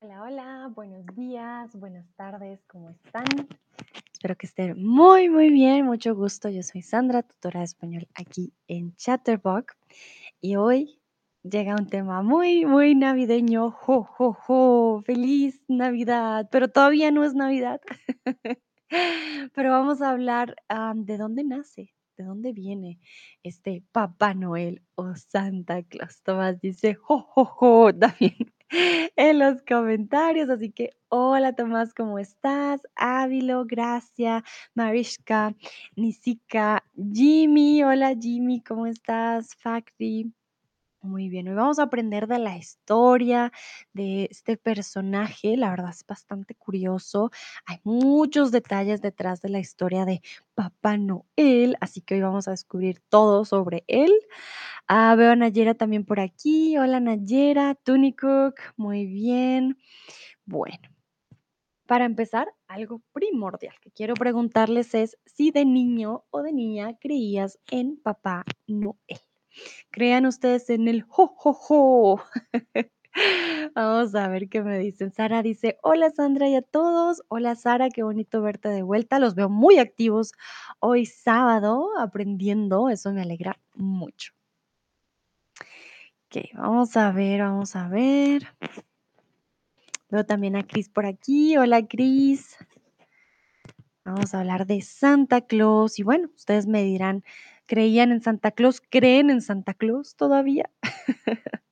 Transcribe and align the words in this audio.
Hola, 0.00 0.22
hola, 0.22 0.72
buenos 0.76 1.04
días, 1.16 1.74
buenas 1.74 2.06
tardes, 2.14 2.62
¿cómo 2.68 2.90
están? 2.90 3.24
Espero 4.12 4.36
que 4.36 4.46
estén 4.46 4.80
muy, 4.80 5.28
muy 5.28 5.50
bien, 5.50 5.86
mucho 5.86 6.14
gusto. 6.14 6.48
Yo 6.48 6.62
soy 6.62 6.82
Sandra, 6.82 7.24
tutora 7.24 7.60
de 7.60 7.64
español 7.64 8.06
aquí 8.14 8.54
en 8.68 8.94
Chatterbox 8.94 9.76
y 10.40 10.54
hoy 10.54 11.00
llega 11.42 11.74
un 11.74 11.88
tema 11.88 12.22
muy, 12.22 12.64
muy 12.64 12.94
navideño. 12.94 13.72
¡Jo, 13.72 14.04
jo, 14.04 14.34
jo! 14.34 15.02
¡Feliz 15.04 15.64
Navidad! 15.66 16.48
Pero 16.52 16.68
todavía 16.68 17.10
no 17.10 17.24
es 17.24 17.34
Navidad. 17.34 17.80
Pero 19.52 19.70
vamos 19.72 20.00
a 20.00 20.10
hablar 20.10 20.54
de 20.94 21.16
dónde 21.16 21.42
nace, 21.42 21.92
de 22.16 22.22
dónde 22.22 22.52
viene 22.52 23.00
este 23.42 23.82
Papá 23.90 24.32
Noel 24.32 24.80
o 24.94 25.16
Santa 25.16 25.82
Claus. 25.82 26.22
Tomás 26.22 26.60
dice, 26.60 26.94
¡jo, 26.94 27.18
jo, 27.18 27.44
jo! 27.44 27.92
También 27.98 28.36
en 28.70 29.38
los 29.38 29.62
comentarios. 29.62 30.50
Así 30.50 30.70
que, 30.70 30.90
hola 31.08 31.54
Tomás, 31.54 31.94
¿cómo 31.94 32.18
estás? 32.18 32.82
Ávilo, 32.96 33.64
Gracia, 33.66 34.44
Marishka, 34.74 35.54
Nisika, 35.96 36.84
Jimmy, 37.12 37.82
hola 37.82 38.14
Jimmy, 38.20 38.62
¿cómo 38.62 38.86
estás? 38.86 39.54
Factory. 39.56 40.32
Muy 41.00 41.28
bien, 41.28 41.46
hoy 41.46 41.54
vamos 41.54 41.78
a 41.78 41.84
aprender 41.84 42.26
de 42.26 42.40
la 42.40 42.56
historia 42.56 43.52
de 43.92 44.26
este 44.32 44.56
personaje. 44.56 45.56
La 45.56 45.70
verdad 45.70 45.90
es 45.90 46.04
bastante 46.04 46.56
curioso. 46.56 47.30
Hay 47.66 47.78
muchos 47.84 48.50
detalles 48.50 49.00
detrás 49.00 49.40
de 49.40 49.48
la 49.48 49.60
historia 49.60 50.04
de 50.04 50.22
Papá 50.54 50.96
Noel, 50.96 51.76
así 51.80 52.00
que 52.00 52.16
hoy 52.16 52.22
vamos 52.22 52.48
a 52.48 52.50
descubrir 52.50 53.00
todo 53.08 53.44
sobre 53.44 53.84
él. 53.86 54.12
Ah, 54.88 55.14
veo 55.16 55.32
a 55.32 55.36
Nayera 55.36 55.74
también 55.74 56.04
por 56.04 56.18
aquí. 56.20 56.76
Hola 56.78 56.98
Nayera, 57.00 57.76
Tunicook, 57.76 58.56
muy 58.76 59.06
bien. 59.06 59.78
Bueno, 60.46 60.88
para 61.86 62.06
empezar, 62.06 62.48
algo 62.68 63.02
primordial 63.12 63.74
que 63.80 63.90
quiero 63.92 64.14
preguntarles 64.14 64.94
es 64.94 65.18
si 65.26 65.52
de 65.52 65.64
niño 65.64 66.24
o 66.30 66.42
de 66.42 66.52
niña 66.52 66.98
creías 67.00 67.58
en 67.70 67.98
Papá 67.98 68.44
Noel. 68.66 69.27
¿Crean 69.90 70.26
ustedes 70.26 70.70
en 70.70 70.88
el 70.88 71.02
jo? 71.02 72.22
Vamos 73.74 74.14
a 74.14 74.28
ver 74.28 74.48
qué 74.48 74.62
me 74.62 74.78
dicen. 74.78 75.12
Sara 75.12 75.42
dice, 75.42 75.78
hola 75.82 76.10
Sandra 76.10 76.48
y 76.48 76.54
a 76.56 76.62
todos. 76.62 77.22
Hola 77.28 77.56
Sara, 77.56 77.88
qué 77.90 78.02
bonito 78.02 78.42
verte 78.42 78.68
de 78.68 78.82
vuelta. 78.82 79.18
Los 79.18 79.34
veo 79.34 79.48
muy 79.48 79.78
activos 79.78 80.32
hoy 80.80 81.06
sábado 81.06 81.88
aprendiendo. 81.98 82.88
Eso 82.90 83.12
me 83.12 83.22
alegra 83.22 83.58
mucho. 83.74 84.32
Ok, 86.30 86.44
vamos 86.54 86.96
a 86.96 87.10
ver, 87.10 87.40
vamos 87.40 87.74
a 87.74 87.88
ver. 87.88 88.46
Veo 90.10 90.24
también 90.24 90.56
a 90.56 90.66
Cris 90.66 90.88
por 90.88 91.06
aquí. 91.06 91.56
Hola 91.56 91.86
Cris. 91.86 92.56
Vamos 94.04 94.34
a 94.34 94.40
hablar 94.40 94.66
de 94.66 94.80
Santa 94.80 95.42
Claus. 95.42 95.98
Y 95.98 96.02
bueno, 96.02 96.30
ustedes 96.34 96.66
me 96.66 96.82
dirán, 96.82 97.24
¿creían 97.68 98.10
en 98.10 98.22
Santa 98.22 98.50
Claus? 98.50 98.80
¿Creen 98.80 99.30
en 99.30 99.42
Santa 99.42 99.74
Claus 99.74 100.16
todavía? 100.16 100.68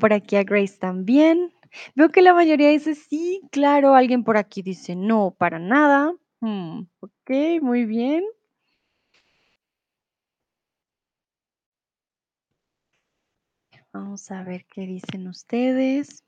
Por 0.00 0.12
aquí 0.12 0.36
a 0.36 0.44
Grace 0.44 0.78
también. 0.78 1.52
Veo 1.94 2.10
que 2.10 2.22
la 2.22 2.34
mayoría 2.34 2.68
dice 2.68 2.94
sí, 2.94 3.42
claro. 3.50 3.94
Alguien 3.94 4.24
por 4.24 4.36
aquí 4.36 4.62
dice 4.62 4.94
no, 4.96 5.34
para 5.36 5.58
nada. 5.58 6.12
Mm, 6.40 6.82
ok, 7.00 7.30
muy 7.60 7.84
bien. 7.84 8.24
Vamos 13.92 14.30
a 14.30 14.44
ver 14.44 14.64
qué 14.66 14.82
dicen 14.82 15.26
ustedes. 15.26 16.24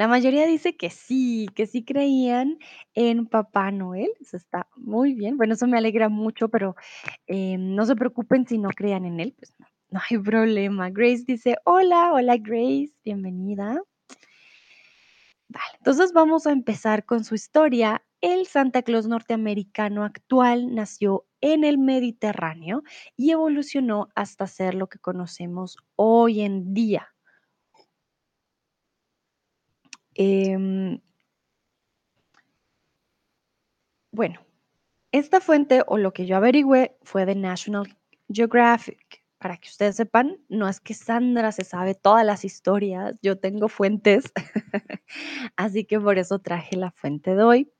La 0.00 0.08
mayoría 0.08 0.46
dice 0.46 0.78
que 0.78 0.88
sí, 0.88 1.46
que 1.54 1.66
sí 1.66 1.84
creían 1.84 2.56
en 2.94 3.26
Papá 3.26 3.70
Noel. 3.70 4.08
Eso 4.18 4.38
está 4.38 4.66
muy 4.74 5.12
bien. 5.12 5.36
Bueno, 5.36 5.52
eso 5.52 5.66
me 5.66 5.76
alegra 5.76 6.08
mucho, 6.08 6.48
pero 6.48 6.74
eh, 7.26 7.58
no 7.58 7.84
se 7.84 7.94
preocupen 7.96 8.46
si 8.46 8.56
no 8.56 8.70
crean 8.70 9.04
en 9.04 9.20
él, 9.20 9.34
pues 9.36 9.54
no, 9.58 9.66
no 9.90 10.00
hay 10.08 10.16
problema. 10.16 10.88
Grace 10.88 11.24
dice, 11.26 11.58
hola, 11.66 12.14
hola 12.14 12.38
Grace, 12.38 12.94
bienvenida. 13.04 13.78
Vale, 15.48 15.76
entonces 15.76 16.14
vamos 16.14 16.46
a 16.46 16.52
empezar 16.52 17.04
con 17.04 17.22
su 17.22 17.34
historia. 17.34 18.02
El 18.22 18.46
Santa 18.46 18.80
Claus 18.80 19.06
norteamericano 19.06 20.02
actual 20.02 20.74
nació 20.74 21.26
en 21.42 21.62
el 21.62 21.76
Mediterráneo 21.76 22.84
y 23.18 23.32
evolucionó 23.32 24.08
hasta 24.14 24.46
ser 24.46 24.74
lo 24.74 24.86
que 24.88 24.98
conocemos 24.98 25.76
hoy 25.94 26.40
en 26.40 26.72
día. 26.72 27.10
Em, 30.22 31.00
bueno, 34.12 34.40
esta 35.12 35.40
fuente 35.40 35.82
o 35.86 35.96
lo 35.96 36.12
que 36.12 36.26
yo 36.26 36.36
averigüé 36.36 36.94
fue 37.02 37.24
de 37.24 37.34
National 37.34 37.96
Geographic. 38.28 39.24
Para 39.38 39.56
que 39.56 39.70
ustedes 39.70 39.96
sepan, 39.96 40.36
no 40.50 40.68
es 40.68 40.80
que 40.80 40.92
Sandra 40.92 41.52
se 41.52 41.64
sabe 41.64 41.94
todas 41.94 42.26
las 42.26 42.44
historias, 42.44 43.16
yo 43.22 43.38
tengo 43.38 43.68
fuentes, 43.68 44.30
así 45.56 45.86
que 45.86 45.98
por 45.98 46.18
eso 46.18 46.38
traje 46.40 46.76
la 46.76 46.90
fuente 46.90 47.34
de 47.34 47.42
hoy. 47.42 47.72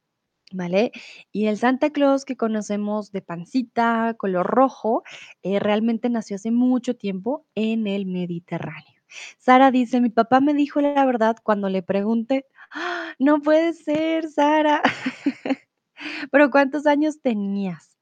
¿Vale? 0.52 0.92
Y 1.32 1.46
el 1.46 1.58
Santa 1.58 1.90
Claus 1.90 2.24
que 2.24 2.36
conocemos 2.36 3.12
de 3.12 3.22
pancita, 3.22 4.14
color 4.18 4.46
rojo, 4.46 5.04
eh, 5.42 5.60
realmente 5.60 6.08
nació 6.10 6.36
hace 6.36 6.50
mucho 6.50 6.96
tiempo 6.96 7.46
en 7.54 7.86
el 7.86 8.06
Mediterráneo. 8.06 8.99
Sara 9.38 9.70
dice, 9.70 10.00
mi 10.00 10.10
papá 10.10 10.40
me 10.40 10.54
dijo 10.54 10.80
la 10.80 11.04
verdad 11.04 11.36
cuando 11.42 11.68
le 11.68 11.82
pregunté, 11.82 12.46
¡Ah! 12.72 13.14
no 13.18 13.40
puede 13.42 13.72
ser, 13.72 14.28
Sara. 14.28 14.82
Pero 16.30 16.50
¿cuántos 16.50 16.86
años 16.86 17.20
tenías? 17.20 17.96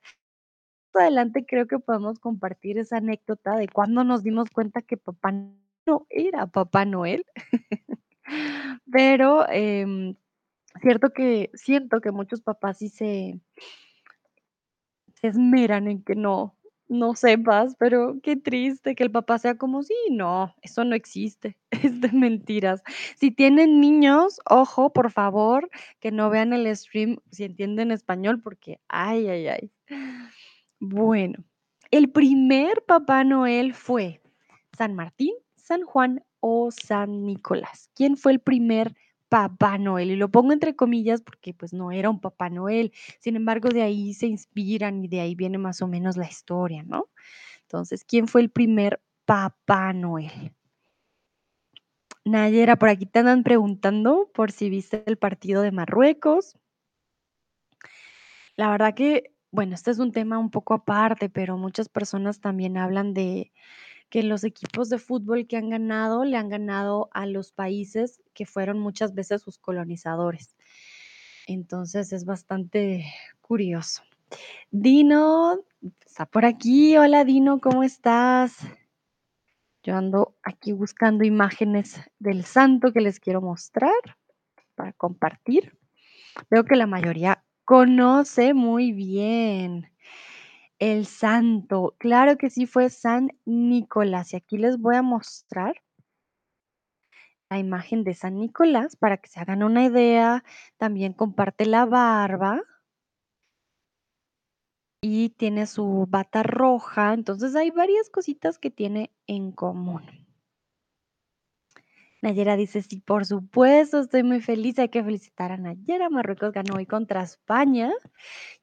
Adelante 0.94 1.44
creo 1.46 1.66
que 1.68 1.78
podemos 1.78 2.18
compartir 2.18 2.78
esa 2.78 2.96
anécdota 2.96 3.56
de 3.56 3.68
cuando 3.68 4.02
nos 4.02 4.22
dimos 4.24 4.50
cuenta 4.50 4.82
que 4.82 4.96
papá 4.96 5.32
no 5.32 6.06
era 6.10 6.46
Papá 6.46 6.84
Noel. 6.84 7.24
Pero 8.90 9.48
em, 9.48 10.16
cierto 10.82 11.10
que 11.10 11.50
siento 11.54 12.00
que 12.00 12.10
muchos 12.10 12.42
papás 12.42 12.78
sí 12.78 12.88
se 12.88 13.40
esmeran 15.22 15.88
en 15.88 16.02
que 16.02 16.14
no 16.14 16.57
no 16.88 17.14
sepas, 17.14 17.76
pero 17.78 18.16
qué 18.22 18.36
triste 18.36 18.94
que 18.94 19.04
el 19.04 19.10
papá 19.10 19.38
sea 19.38 19.56
como: 19.56 19.82
"Sí, 19.82 19.94
no, 20.10 20.54
eso 20.62 20.84
no 20.84 20.94
existe, 20.96 21.58
es 21.92 22.00
de 22.00 22.12
mentiras". 22.12 22.82
Si 23.16 23.30
tienen 23.30 23.80
niños, 23.80 24.40
ojo, 24.48 24.92
por 24.92 25.10
favor, 25.10 25.70
que 26.00 26.10
no 26.12 26.30
vean 26.30 26.52
el 26.52 26.74
stream 26.76 27.18
si 27.30 27.44
entienden 27.44 27.90
español, 27.92 28.40
porque 28.42 28.80
ay, 28.88 29.28
ay, 29.28 29.48
ay. 29.48 29.70
Bueno, 30.80 31.44
el 31.90 32.10
primer 32.10 32.84
Papá 32.86 33.24
Noel 33.24 33.74
fue 33.74 34.20
San 34.76 34.94
Martín, 34.94 35.34
San 35.56 35.82
Juan 35.82 36.24
o 36.40 36.70
San 36.70 37.24
Nicolás. 37.24 37.90
¿Quién 37.94 38.16
fue 38.16 38.32
el 38.32 38.40
primer 38.40 38.94
Papá 39.28 39.78
Noel? 39.78 40.10
Y 40.10 40.16
lo 40.16 40.30
pongo 40.30 40.52
entre 40.52 40.76
comillas 40.76 41.22
porque 41.22 41.54
pues 41.54 41.72
no 41.72 41.92
era 41.92 42.10
un 42.10 42.20
Papá 42.20 42.50
Noel. 42.50 42.92
Sin 43.20 43.36
embargo, 43.36 43.68
de 43.68 43.82
ahí 43.82 44.14
se 44.14 44.26
inspiran 44.26 45.04
y 45.04 45.08
de 45.08 45.20
ahí 45.20 45.34
viene 45.34 45.58
más 45.58 45.82
o 45.82 45.88
menos 45.88 46.16
la 46.16 46.26
historia, 46.26 46.82
¿no? 46.82 47.08
Entonces, 47.62 48.04
¿quién 48.04 48.28
fue 48.28 48.40
el 48.40 48.50
primer 48.50 49.00
Papá 49.24 49.92
Noel? 49.92 50.54
Nayera, 52.24 52.76
por 52.76 52.88
aquí 52.88 53.06
te 53.06 53.20
andan 53.20 53.42
preguntando 53.42 54.30
por 54.34 54.52
si 54.52 54.70
viste 54.70 55.02
el 55.06 55.16
partido 55.16 55.62
de 55.62 55.72
Marruecos. 55.72 56.58
La 58.56 58.70
verdad 58.70 58.94
que, 58.94 59.34
bueno, 59.50 59.74
este 59.74 59.90
es 59.90 59.98
un 59.98 60.12
tema 60.12 60.38
un 60.38 60.50
poco 60.50 60.74
aparte, 60.74 61.28
pero 61.30 61.56
muchas 61.56 61.88
personas 61.88 62.40
también 62.40 62.76
hablan 62.76 63.14
de 63.14 63.52
que 64.10 64.22
los 64.22 64.44
equipos 64.44 64.88
de 64.88 64.98
fútbol 64.98 65.46
que 65.46 65.56
han 65.56 65.70
ganado, 65.70 66.24
le 66.24 66.36
han 66.36 66.48
ganado 66.48 67.08
a 67.12 67.26
los 67.26 67.52
países 67.52 68.22
que 68.34 68.46
fueron 68.46 68.78
muchas 68.78 69.14
veces 69.14 69.42
sus 69.42 69.58
colonizadores. 69.58 70.56
Entonces 71.46 72.12
es 72.12 72.24
bastante 72.24 73.06
curioso. 73.40 74.02
Dino 74.70 75.60
está 76.04 76.26
por 76.26 76.44
aquí. 76.44 76.96
Hola 76.96 77.24
Dino, 77.24 77.60
¿cómo 77.60 77.82
estás? 77.82 78.58
Yo 79.82 79.96
ando 79.96 80.36
aquí 80.42 80.72
buscando 80.72 81.24
imágenes 81.24 82.00
del 82.18 82.44
santo 82.44 82.92
que 82.92 83.00
les 83.00 83.20
quiero 83.20 83.40
mostrar 83.40 83.92
para 84.74 84.92
compartir. 84.92 85.78
Veo 86.50 86.64
que 86.64 86.76
la 86.76 86.86
mayoría 86.86 87.44
conoce 87.64 88.54
muy 88.54 88.92
bien 88.92 89.90
el 90.78 91.06
santo. 91.06 91.94
Claro 91.98 92.36
que 92.38 92.50
sí 92.50 92.66
fue 92.66 92.90
San 92.90 93.32
Nicolás. 93.44 94.32
Y 94.32 94.36
aquí 94.36 94.58
les 94.58 94.78
voy 94.78 94.96
a 94.96 95.02
mostrar 95.02 95.82
la 97.50 97.58
imagen 97.58 98.04
de 98.04 98.14
San 98.14 98.36
Nicolás 98.38 98.96
para 98.96 99.16
que 99.18 99.28
se 99.28 99.40
hagan 99.40 99.62
una 99.62 99.84
idea. 99.84 100.44
También 100.78 101.12
comparte 101.12 101.66
la 101.66 101.86
barba. 101.86 102.62
y 105.00 105.30
tiene 105.30 105.66
su 105.66 106.06
bata 106.08 106.42
roja, 106.42 107.14
entonces 107.14 107.54
hay 107.54 107.70
varias 107.70 108.10
cositas 108.10 108.58
que 108.58 108.70
tiene 108.70 109.12
en 109.26 109.52
común. 109.52 110.02
Nayera 112.20 112.56
dice, 112.56 112.82
sí, 112.82 113.00
por 113.00 113.24
supuesto, 113.26 114.00
estoy 114.00 114.24
muy 114.24 114.40
feliz, 114.40 114.78
hay 114.80 114.88
que 114.88 115.04
felicitar 115.04 115.52
a 115.52 115.56
Nayera, 115.56 116.10
Marruecos 116.10 116.52
ganó 116.52 116.74
hoy 116.76 116.86
contra 116.86 117.22
España, 117.22 117.92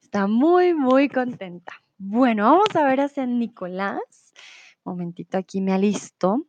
está 0.01 0.27
muy, 0.27 0.73
muy 0.73 1.07
contenta. 1.07 1.73
Bueno, 2.07 2.43
vamos 2.43 2.75
a 2.75 2.83
ver 2.83 3.01
a 3.01 3.07
San 3.07 3.39
Nicolás, 3.39 4.31
momentito 4.83 5.39
aquí 5.39 5.59
me 5.59 5.73
alisto. 5.73 6.45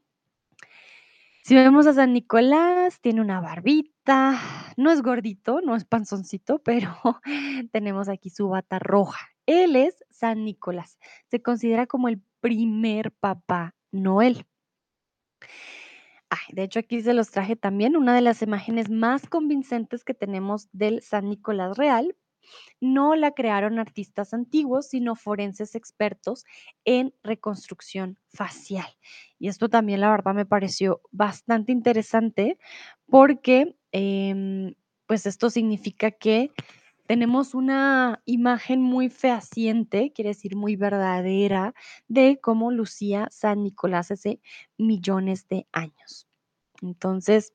Si 1.45 1.55
vemos 1.55 1.87
a 1.87 1.95
San 1.95 2.13
Nicolás, 2.13 3.01
tiene 3.01 3.23
una 3.23 3.41
barbita, 3.41 4.39
no 4.77 4.91
es 4.91 5.01
gordito, 5.01 5.63
no 5.63 5.75
es 5.75 5.87
panzoncito, 5.87 6.59
pero 6.63 6.95
tenemos 7.73 8.11
aquí 8.11 8.29
su 8.29 8.51
bata 8.51 8.79
roja. 8.79 9.31
Él 9.47 9.77
es 9.77 10.05
San 10.11 10.45
Nicolás. 10.45 10.99
Se 11.31 11.41
considera 11.41 11.87
como 11.87 12.09
el 12.09 12.21
primer 12.41 13.13
papá 13.13 13.75
Noel. 13.91 14.45
Ay, 16.29 16.55
de 16.55 16.65
hecho, 16.65 16.81
aquí 16.81 17.01
se 17.01 17.15
los 17.15 17.31
traje 17.31 17.57
también 17.57 17.97
una 17.97 18.15
de 18.15 18.21
las 18.21 18.43
imágenes 18.43 18.91
más 18.91 19.27
convincentes 19.27 20.05
que 20.05 20.13
tenemos 20.13 20.69
del 20.73 21.01
San 21.01 21.31
Nicolás 21.31 21.79
real. 21.79 22.15
No 22.81 23.15
la 23.17 23.33
crearon 23.33 23.79
artistas 23.79 24.35
antiguos, 24.35 24.89
sino 24.89 25.17
forenses 25.17 25.75
expertos 25.75 26.45
en 26.85 27.15
reconstrucción 27.23 28.19
facial. 28.29 28.89
Y 29.39 29.49
esto 29.49 29.69
también, 29.69 30.01
la 30.01 30.11
verdad, 30.11 30.35
me 30.35 30.47
pareció 30.47 31.01
bastante 31.13 31.73
interesante 31.73 32.59
porque, 33.09 33.77
em, 33.93 34.75
pues 35.07 35.27
esto 35.27 35.51
significa 35.51 36.11
que 36.11 36.51
tenemos 37.07 37.55
una 37.55 38.21
imagen 38.27 38.83
muy 38.83 39.09
fehaciente, 39.11 40.13
quiere 40.13 40.31
decir 40.31 40.57
muy 40.57 40.77
verdadera, 40.77 41.75
de 42.09 42.39
cómo 42.43 42.71
lucía 42.73 43.29
San 43.31 43.63
Nicolás 43.63 44.11
hace 44.11 44.41
millones 44.79 45.47
de 45.49 45.67
años. 45.73 46.27
Entonces, 46.83 47.53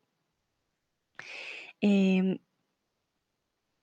em, 1.81 2.37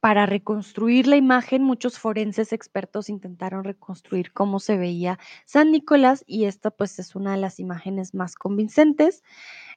para 0.01 0.27
reconstruir 0.27 1.07
la 1.07 1.17
imagen, 1.17 1.63
muchos 1.63 1.99
forenses 1.99 2.53
expertos 2.53 3.09
intentaron 3.09 3.65
reconstruir 3.65 4.33
cómo 4.33 4.61
se 4.61 4.77
veía 4.77 5.19
San 5.45 5.73
Nicolás 5.73 6.25
y 6.27 6.45
esta 6.45 6.71
pues 6.71 6.99
es 6.99 7.17
una 7.17 7.33
de 7.33 7.39
las 7.39 7.59
imágenes 7.59 8.15
más 8.15 8.37
convincentes 8.37 9.25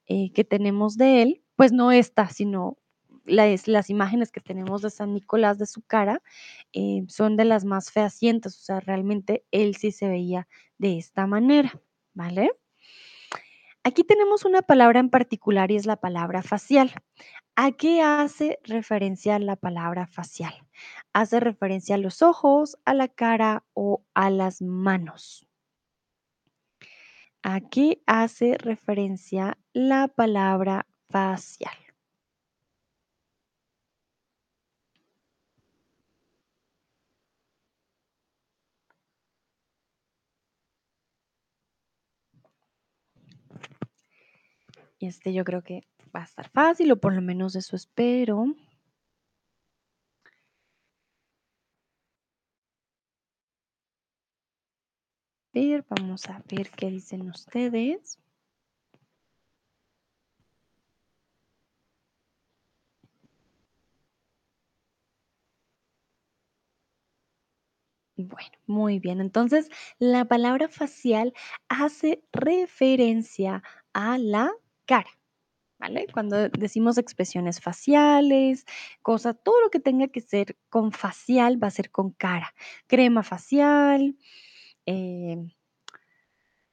eh, 0.07 0.31
que 0.33 0.43
tenemos 0.43 0.97
de 0.97 1.21
él. 1.23 1.43
Pues 1.55 1.71
no 1.71 1.91
esta, 1.91 2.29
sino 2.29 2.77
las, 3.25 3.89
imágenes 3.89 4.31
que 4.31 4.41
tenemos 4.41 4.81
de 4.81 4.89
San 4.89 5.13
Nicolás 5.13 5.57
de 5.57 5.65
su 5.65 5.81
cara 5.81 6.21
eh, 6.73 7.03
son 7.07 7.37
de 7.37 7.45
las 7.45 7.65
más 7.65 7.91
fehacientes, 7.91 8.57
o 8.57 8.61
sea, 8.61 8.79
realmente 8.79 9.45
él 9.51 9.75
sí 9.75 9.91
se 9.91 10.07
veía 10.07 10.47
de 10.77 10.97
esta 10.97 11.27
manera, 11.27 11.79
¿vale? 12.13 12.51
Aquí 13.83 14.03
tenemos 14.03 14.45
una 14.45 14.61
palabra 14.61 14.99
en 14.99 15.09
particular 15.09 15.71
y 15.71 15.75
es 15.75 15.87
la 15.87 15.95
palabra 15.95 16.43
facial. 16.43 16.93
¿A 17.63 17.73
qué 17.73 18.01
hace 18.01 18.57
referencia 18.63 19.37
la 19.37 19.55
palabra 19.55 20.07
facial? 20.07 20.51
Hace 21.13 21.39
referencia 21.39 21.93
a 21.93 21.99
los 21.99 22.23
ojos, 22.23 22.79
a 22.85 22.95
la 22.95 23.07
cara 23.07 23.65
o 23.75 24.03
a 24.15 24.31
las 24.31 24.63
manos. 24.63 25.47
¿A 27.43 27.59
qué 27.61 28.01
hace 28.07 28.57
referencia 28.57 29.59
la 29.73 30.07
palabra 30.07 30.87
facial? 31.11 31.77
Este 44.99 45.31
yo 45.31 45.43
creo 45.43 45.63
que 45.63 45.90
va 46.15 46.21
a 46.21 46.25
estar 46.25 46.49
fácil, 46.49 46.91
o 46.91 46.97
por 46.99 47.13
lo 47.13 47.21
menos 47.21 47.55
eso 47.55 47.75
espero. 47.75 48.45
Vamos 55.89 56.29
a 56.29 56.41
ver 56.49 56.69
qué 56.71 56.89
dicen 56.89 57.29
ustedes. 57.29 58.17
Bueno, 68.17 68.51
muy 68.67 68.99
bien. 68.99 69.19
Entonces, 69.21 69.69
la 69.99 70.25
palabra 70.25 70.67
facial 70.67 71.33
hace 71.69 72.23
referencia 72.31 73.63
a 73.93 74.17
la 74.17 74.51
cara, 74.85 75.09
Cuando 76.13 76.49
decimos 76.49 76.97
expresiones 76.97 77.59
faciales, 77.59 78.65
cosas, 79.01 79.35
todo 79.43 79.61
lo 79.61 79.69
que 79.69 79.79
tenga 79.79 80.07
que 80.07 80.21
ser 80.21 80.57
con 80.69 80.91
facial 80.91 81.61
va 81.61 81.67
a 81.67 81.71
ser 81.71 81.91
con 81.91 82.11
cara. 82.11 82.53
Crema 82.87 83.23
facial, 83.23 84.15
eh, 84.85 85.37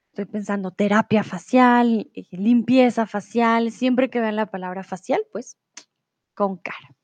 estoy 0.09 0.25
pensando 0.25 0.71
terapia 0.71 1.23
facial, 1.23 2.09
eh, 2.13 2.25
limpieza 2.31 3.07
facial, 3.07 3.71
siempre 3.71 4.09
que 4.09 4.19
vean 4.19 4.35
la 4.35 4.51
palabra 4.51 4.83
facial, 4.83 5.21
pues 5.31 5.57
con 6.33 6.57
cara. 6.57 6.95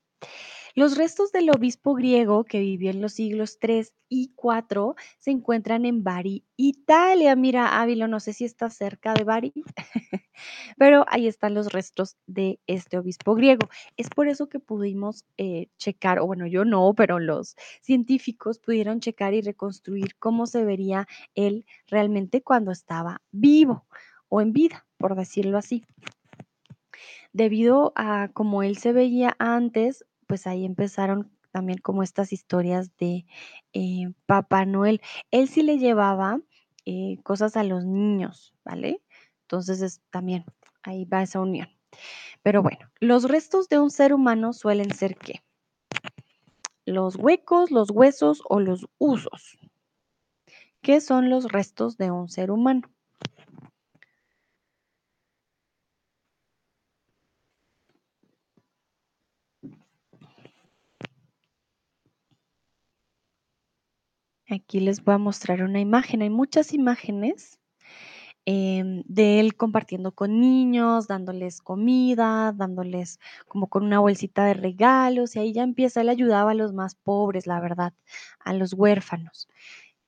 Los 0.76 0.98
restos 0.98 1.32
del 1.32 1.48
obispo 1.48 1.94
griego 1.94 2.44
que 2.44 2.60
vivió 2.60 2.90
en 2.90 3.00
los 3.00 3.14
siglos 3.14 3.58
3 3.58 3.94
y 4.10 4.34
4 4.36 4.94
se 5.18 5.30
encuentran 5.30 5.86
en 5.86 6.04
Bari, 6.04 6.44
Italia. 6.54 7.34
Mira, 7.34 7.80
Ávilo, 7.80 8.08
no 8.08 8.20
sé 8.20 8.34
si 8.34 8.44
está 8.44 8.68
cerca 8.68 9.14
de 9.14 9.24
Bari, 9.24 9.54
pero 10.76 11.06
ahí 11.08 11.28
están 11.28 11.54
los 11.54 11.72
restos 11.72 12.18
de 12.26 12.60
este 12.66 12.98
obispo 12.98 13.34
griego. 13.34 13.70
Es 13.96 14.10
por 14.10 14.28
eso 14.28 14.50
que 14.50 14.60
pudimos 14.60 15.24
eh, 15.38 15.68
checar, 15.78 16.18
o 16.18 16.26
bueno, 16.26 16.46
yo 16.46 16.66
no, 16.66 16.92
pero 16.94 17.20
los 17.20 17.56
científicos 17.80 18.58
pudieron 18.58 19.00
checar 19.00 19.32
y 19.32 19.40
reconstruir 19.40 20.14
cómo 20.18 20.46
se 20.46 20.66
vería 20.66 21.08
él 21.34 21.64
realmente 21.86 22.42
cuando 22.42 22.70
estaba 22.70 23.22
vivo 23.32 23.86
o 24.28 24.42
en 24.42 24.52
vida, 24.52 24.86
por 24.98 25.16
decirlo 25.16 25.56
así. 25.56 25.86
Debido 27.32 27.94
a 27.96 28.28
cómo 28.34 28.62
él 28.62 28.76
se 28.76 28.92
veía 28.92 29.36
antes, 29.38 30.04
pues 30.26 30.46
ahí 30.46 30.64
empezaron 30.64 31.30
también 31.52 31.78
como 31.78 32.02
estas 32.02 32.32
historias 32.32 32.96
de 32.96 33.24
eh, 33.72 34.12
Papá 34.26 34.66
Noel. 34.66 35.00
Él 35.30 35.48
sí 35.48 35.62
le 35.62 35.78
llevaba 35.78 36.40
eh, 36.84 37.18
cosas 37.22 37.56
a 37.56 37.64
los 37.64 37.84
niños, 37.84 38.54
¿vale? 38.64 39.02
Entonces 39.42 39.80
es, 39.80 40.02
también 40.10 40.44
ahí 40.82 41.04
va 41.04 41.22
esa 41.22 41.40
unión. 41.40 41.68
Pero 42.42 42.62
bueno, 42.62 42.90
los 43.00 43.24
restos 43.24 43.68
de 43.68 43.78
un 43.78 43.90
ser 43.90 44.12
humano 44.12 44.52
suelen 44.52 44.92
ser 44.92 45.16
qué? 45.16 45.42
Los 46.84 47.16
huecos, 47.16 47.70
los 47.70 47.90
huesos 47.90 48.42
o 48.48 48.60
los 48.60 48.86
usos. 48.98 49.58
¿Qué 50.82 51.00
son 51.00 51.30
los 51.30 51.50
restos 51.50 51.96
de 51.96 52.10
un 52.10 52.28
ser 52.28 52.50
humano? 52.50 52.88
Aquí 64.48 64.78
les 64.78 65.02
voy 65.02 65.14
a 65.14 65.18
mostrar 65.18 65.62
una 65.62 65.80
imagen. 65.80 66.22
Hay 66.22 66.30
muchas 66.30 66.72
imágenes 66.72 67.58
em, 68.46 69.02
de 69.06 69.40
él 69.40 69.56
compartiendo 69.56 70.12
con 70.12 70.40
niños, 70.40 71.08
dándoles 71.08 71.60
comida, 71.62 72.52
dándoles 72.52 73.20
como 73.48 73.68
con 73.68 73.84
una 73.84 74.00
bolsita 74.00 74.44
de 74.46 74.54
regalos, 74.54 75.36
y 75.36 75.40
ahí 75.40 75.52
ya 75.52 75.62
empieza, 75.64 76.00
él 76.02 76.08
ayudaba 76.10 76.52
a 76.52 76.54
los 76.54 76.72
más 76.74 76.94
pobres, 76.96 77.46
la 77.46 77.60
verdad, 77.60 77.94
a 78.40 78.52
los 78.54 78.74
huérfanos. 78.74 79.48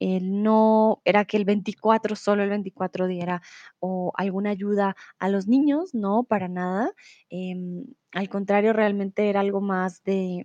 Él 0.00 0.42
no 0.44 1.02
era 1.04 1.24
que 1.26 1.36
el 1.38 1.44
24, 1.46 2.16
solo 2.16 2.42
el 2.44 2.50
24 2.50 3.06
diera 3.08 3.42
o 3.80 4.12
alguna 4.16 4.50
ayuda 4.50 4.96
a 5.18 5.28
los 5.30 5.48
niños, 5.48 5.94
no, 5.94 6.24
para 6.24 6.48
nada. 6.48 6.92
Em, 7.30 7.86
al 8.12 8.28
contrario, 8.30 8.72
realmente 8.74 9.28
era 9.30 9.40
algo 9.40 9.60
más 9.62 10.02
de, 10.04 10.44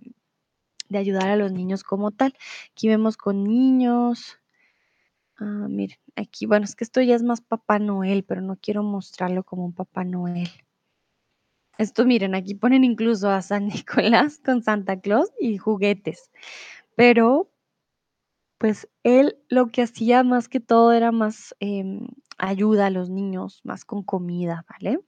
de 0.88 0.98
ayudar 0.98 1.28
a 1.28 1.36
los 1.36 1.52
niños 1.52 1.82
como 1.84 2.10
tal. 2.10 2.34
Aquí 2.72 2.88
vemos 2.88 3.16
con 3.16 3.44
niños. 3.44 4.38
Ah, 5.36 5.66
miren, 5.68 5.98
aquí, 6.16 6.46
bueno, 6.46 6.64
es 6.64 6.76
que 6.76 6.84
esto 6.84 7.00
ya 7.00 7.16
es 7.16 7.22
más 7.22 7.40
Papá 7.40 7.78
Noel, 7.78 8.24
pero 8.24 8.40
no 8.40 8.56
quiero 8.56 8.82
mostrarlo 8.82 9.42
como 9.42 9.64
un 9.64 9.72
Papá 9.72 10.04
Noel. 10.04 10.48
Esto, 11.76 12.04
miren, 12.04 12.36
aquí 12.36 12.54
ponen 12.54 12.84
incluso 12.84 13.30
a 13.30 13.42
San 13.42 13.66
Nicolás 13.68 14.40
con 14.44 14.62
Santa 14.62 15.00
Claus 15.00 15.32
y 15.40 15.58
juguetes, 15.58 16.30
pero 16.94 17.50
pues 18.58 18.88
él 19.02 19.36
lo 19.48 19.66
que 19.66 19.82
hacía 19.82 20.22
más 20.22 20.48
que 20.48 20.60
todo 20.60 20.92
era 20.92 21.12
más 21.12 21.54
em, 21.60 22.06
ayuda 22.38 22.86
a 22.86 22.90
los 22.90 23.10
niños, 23.10 23.60
más 23.64 23.84
con 23.84 24.02
comida, 24.02 24.64
¿vale? 24.70 25.00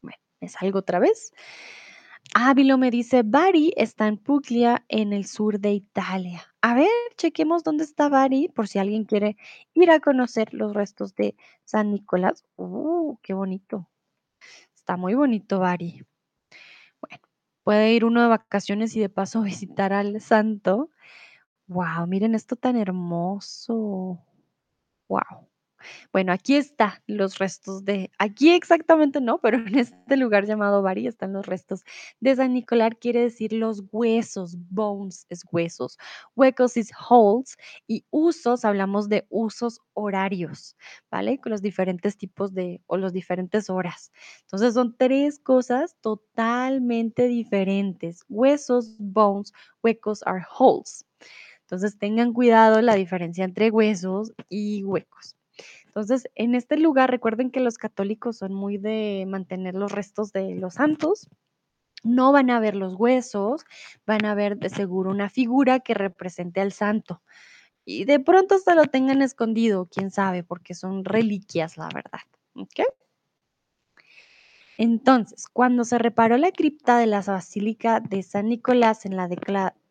Bueno, 0.00 0.18
me 0.40 0.48
salgo 0.48 0.78
otra 0.78 0.98
vez. 0.98 1.32
Ávilo 2.38 2.76
me 2.76 2.90
dice, 2.90 3.22
Bari 3.22 3.72
está 3.78 4.08
en 4.08 4.18
Puglia, 4.18 4.84
en 4.88 5.14
el 5.14 5.24
sur 5.24 5.58
de 5.58 5.72
Italia. 5.72 6.42
a 6.60 6.74
ver, 6.74 6.90
chequemos 7.16 7.64
dónde 7.64 7.84
está 7.84 8.10
Bari, 8.10 8.48
por 8.48 8.68
si 8.68 8.78
alguien 8.78 9.04
quiere 9.06 9.38
ir 9.72 9.90
a 9.90 10.00
conocer 10.00 10.52
los 10.52 10.74
restos 10.74 11.14
de 11.14 11.34
San 11.64 11.92
Nicolás. 11.92 12.44
¡Uh, 12.56 13.16
qué 13.22 13.32
bonito! 13.32 13.88
Está 14.74 14.98
muy 14.98 15.14
bonito 15.14 15.60
Bari. 15.60 16.04
Bueno, 17.00 17.22
puede 17.64 17.94
ir 17.94 18.04
uno 18.04 18.20
de 18.20 18.28
vacaciones 18.28 18.94
y 18.96 19.00
de 19.00 19.08
paso 19.08 19.40
visitar 19.42 19.94
al 19.94 20.20
santo. 20.20 20.90
Wow, 21.68 22.06
miren 22.06 22.34
esto 22.34 22.54
tan 22.54 22.76
hermoso. 22.76 24.22
Wow. 25.08 25.48
Bueno, 26.12 26.32
aquí 26.32 26.56
está 26.56 27.02
los 27.06 27.38
restos 27.38 27.84
de 27.84 28.10
aquí 28.18 28.50
exactamente 28.52 29.20
no, 29.20 29.38
pero 29.40 29.58
en 29.66 29.78
este 29.78 30.16
lugar 30.16 30.46
llamado 30.46 30.82
Bari 30.82 31.06
están 31.06 31.32
los 31.32 31.46
restos 31.46 31.84
de 32.20 32.36
San 32.36 32.54
Nicolás, 32.54 32.92
quiere 33.00 33.20
decir 33.22 33.52
los 33.52 33.82
huesos, 33.92 34.56
bones 34.70 35.26
es 35.28 35.44
huesos, 35.52 35.98
huecos 36.34 36.76
es 36.76 36.90
holes 37.08 37.56
y 37.86 38.04
usos, 38.10 38.64
hablamos 38.64 39.08
de 39.08 39.26
usos 39.30 39.80
horarios, 39.94 40.76
¿vale? 41.10 41.38
Con 41.40 41.52
los 41.52 41.62
diferentes 41.62 42.16
tipos 42.16 42.54
de 42.54 42.80
o 42.86 42.96
los 42.96 43.12
diferentes 43.12 43.70
horas. 43.70 44.12
Entonces 44.42 44.74
son 44.74 44.96
tres 44.96 45.38
cosas 45.38 45.96
totalmente 46.00 47.26
diferentes. 47.28 48.24
Huesos, 48.28 48.96
bones, 48.98 49.52
huecos 49.82 50.22
are 50.26 50.44
holes. 50.58 51.04
Entonces 51.62 51.98
tengan 51.98 52.32
cuidado 52.32 52.80
la 52.82 52.94
diferencia 52.96 53.44
entre 53.44 53.70
huesos 53.70 54.32
y 54.48 54.84
huecos. 54.84 55.35
Entonces, 55.96 56.28
en 56.34 56.54
este 56.54 56.76
lugar, 56.76 57.10
recuerden 57.10 57.50
que 57.50 57.60
los 57.60 57.78
católicos 57.78 58.36
son 58.36 58.52
muy 58.52 58.76
de 58.76 59.24
mantener 59.26 59.74
los 59.74 59.90
restos 59.90 60.30
de 60.30 60.54
los 60.54 60.74
santos. 60.74 61.26
No 62.04 62.32
van 62.32 62.50
a 62.50 62.60
ver 62.60 62.76
los 62.76 62.92
huesos, 62.96 63.64
van 64.04 64.26
a 64.26 64.34
ver 64.34 64.58
de 64.58 64.68
seguro 64.68 65.10
una 65.10 65.30
figura 65.30 65.80
que 65.80 65.94
represente 65.94 66.60
al 66.60 66.72
santo. 66.72 67.22
Y 67.86 68.04
de 68.04 68.20
pronto 68.20 68.56
hasta 68.56 68.74
lo 68.74 68.84
tengan 68.84 69.22
escondido, 69.22 69.88
quién 69.90 70.10
sabe, 70.10 70.44
porque 70.44 70.74
son 70.74 71.02
reliquias, 71.02 71.78
la 71.78 71.88
verdad. 71.88 72.20
Entonces, 74.76 75.48
cuando 75.50 75.84
se 75.84 75.96
reparó 75.96 76.36
la 76.36 76.52
cripta 76.52 76.98
de 76.98 77.06
la 77.06 77.22
Basílica 77.22 78.00
de 78.00 78.22
San 78.22 78.50
Nicolás 78.50 79.06
en 79.06 79.16
la 79.16 79.28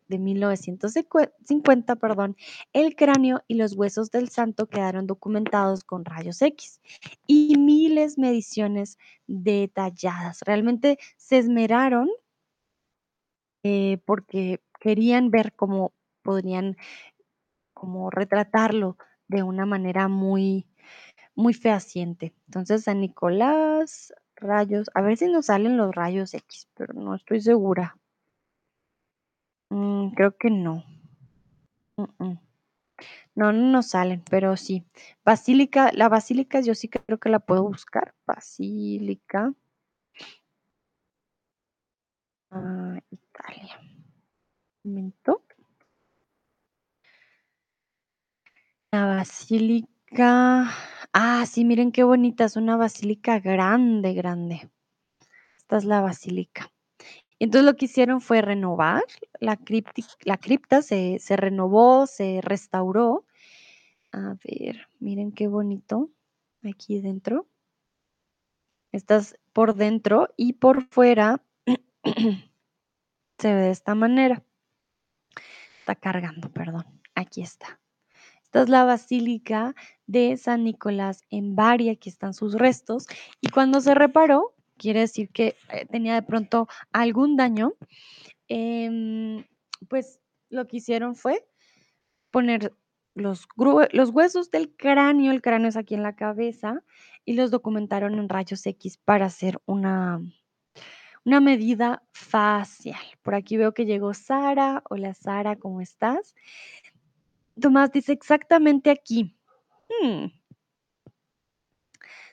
de 0.08 0.18
1950, 0.18 1.96
perdón, 1.96 2.36
el 2.72 2.94
cráneo 2.96 3.42
y 3.48 3.54
los 3.54 3.74
huesos 3.74 4.10
del 4.10 4.28
santo 4.28 4.68
quedaron 4.68 5.06
documentados 5.06 5.84
con 5.84 6.04
rayos 6.04 6.42
X 6.42 6.80
y 7.26 7.56
miles 7.58 8.18
mediciones 8.18 8.98
detalladas. 9.26 10.40
Realmente 10.44 10.98
se 11.16 11.38
esmeraron 11.38 12.08
eh, 13.62 13.98
porque 14.04 14.60
querían 14.80 15.30
ver 15.30 15.52
cómo 15.54 15.92
podrían 16.22 16.76
retratarlo 18.10 18.96
de 19.28 19.42
una 19.42 19.66
manera 19.66 20.08
muy, 20.08 20.66
muy 21.34 21.54
fehaciente. 21.54 22.34
Entonces, 22.46 22.84
San 22.84 23.00
Nicolás, 23.00 24.14
rayos, 24.36 24.90
a 24.94 25.02
ver 25.02 25.16
si 25.16 25.26
nos 25.28 25.46
salen 25.46 25.76
los 25.76 25.94
rayos 25.94 26.34
X, 26.34 26.68
pero 26.74 26.94
no 26.94 27.14
estoy 27.14 27.40
segura. 27.40 27.96
Mm, 29.70 30.10
creo 30.16 30.36
que 30.36 30.50
no. 30.50 30.84
Mm, 31.98 32.38
no, 33.34 33.52
no 33.52 33.70
nos 33.72 33.88
salen, 33.90 34.22
pero 34.30 34.56
sí. 34.56 34.84
Basílica, 35.24 35.90
la 35.92 36.08
basílica 36.08 36.60
yo 36.60 36.74
sí 36.74 36.88
creo 36.88 37.18
que 37.18 37.28
la 37.28 37.40
puedo 37.40 37.62
buscar. 37.64 38.14
Basílica. 38.26 39.52
Ah, 42.50 42.98
Italia. 43.10 43.78
Un 44.84 44.92
momento. 44.94 45.42
La 48.90 49.06
basílica. 49.06 50.70
Ah, 51.12 51.46
sí, 51.46 51.64
miren 51.64 51.92
qué 51.92 52.02
bonita. 52.02 52.44
Es 52.46 52.56
una 52.56 52.76
basílica 52.76 53.38
grande, 53.38 54.12
grande. 54.14 54.68
Esta 55.58 55.78
es 55.78 55.84
la 55.84 56.00
basílica. 56.02 56.70
Entonces 57.38 57.66
lo 57.66 57.76
que 57.76 57.84
hicieron 57.84 58.20
fue 58.20 58.40
renovar 58.40 59.04
la, 59.40 59.58
la 60.24 60.36
cripta, 60.38 60.82
se, 60.82 61.18
se 61.18 61.36
renovó, 61.36 62.06
se 62.06 62.40
restauró. 62.42 63.24
A 64.12 64.36
ver, 64.44 64.88
miren 64.98 65.32
qué 65.32 65.46
bonito 65.46 66.10
aquí 66.62 67.00
dentro. 67.00 67.46
Estás 68.92 69.38
por 69.52 69.74
dentro 69.74 70.28
y 70.36 70.54
por 70.54 70.84
fuera 70.84 71.42
se 73.38 73.54
ve 73.54 73.60
de 73.60 73.70
esta 73.70 73.94
manera. 73.94 74.42
Está 75.80 75.94
cargando, 75.94 76.50
perdón. 76.50 76.84
Aquí 77.14 77.42
está. 77.42 77.78
Esta 78.42 78.62
es 78.62 78.68
la 78.68 78.84
basílica 78.84 79.74
de 80.06 80.36
San 80.36 80.64
Nicolás 80.64 81.22
en 81.30 81.54
Bari. 81.56 81.90
Aquí 81.90 82.08
están 82.08 82.32
sus 82.32 82.54
restos. 82.54 83.06
Y 83.40 83.50
cuando 83.50 83.80
se 83.80 83.94
reparó, 83.94 84.55
quiere 84.76 85.00
decir 85.00 85.30
que 85.30 85.56
eh, 85.72 85.86
tenía 85.86 86.14
de 86.14 86.22
pronto 86.22 86.68
algún 86.92 87.36
daño, 87.36 87.74
em, 88.48 89.44
pues 89.88 90.20
lo 90.50 90.66
que 90.66 90.78
hicieron 90.78 91.16
fue 91.16 91.46
poner 92.30 92.72
los, 93.14 93.46
huesos 93.56 94.50
del 94.50 94.74
cráneo, 94.76 95.32
el 95.32 95.42
cráneo 95.42 95.68
es 95.68 95.76
aquí 95.76 95.94
en 95.94 96.02
la 96.02 96.14
cabeza, 96.14 96.82
y 97.24 97.34
los 97.34 97.50
documentaron 97.50 98.18
en 98.18 98.28
rayos 98.28 98.64
X 98.66 98.98
para 98.98 99.26
hacer 99.26 99.60
una, 99.66 100.20
una 101.24 101.40
medida 101.40 102.02
facial. 102.12 103.00
Por 103.22 103.34
aquí 103.34 103.56
veo 103.56 103.74
que 103.74 103.86
llegó 103.86 104.14
Sara. 104.14 104.82
Hola 104.88 105.14
Sara, 105.14 105.56
¿cómo 105.56 105.80
estás? 105.80 106.34
Tomás 107.60 107.90
dice 107.90 108.12
exactamente 108.12 108.90
aquí. 108.90 109.34
Hmm. 109.88 110.26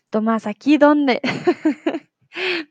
Tomás, 0.09 0.45
¿aquí 0.45 0.77
dónde? 0.77 1.21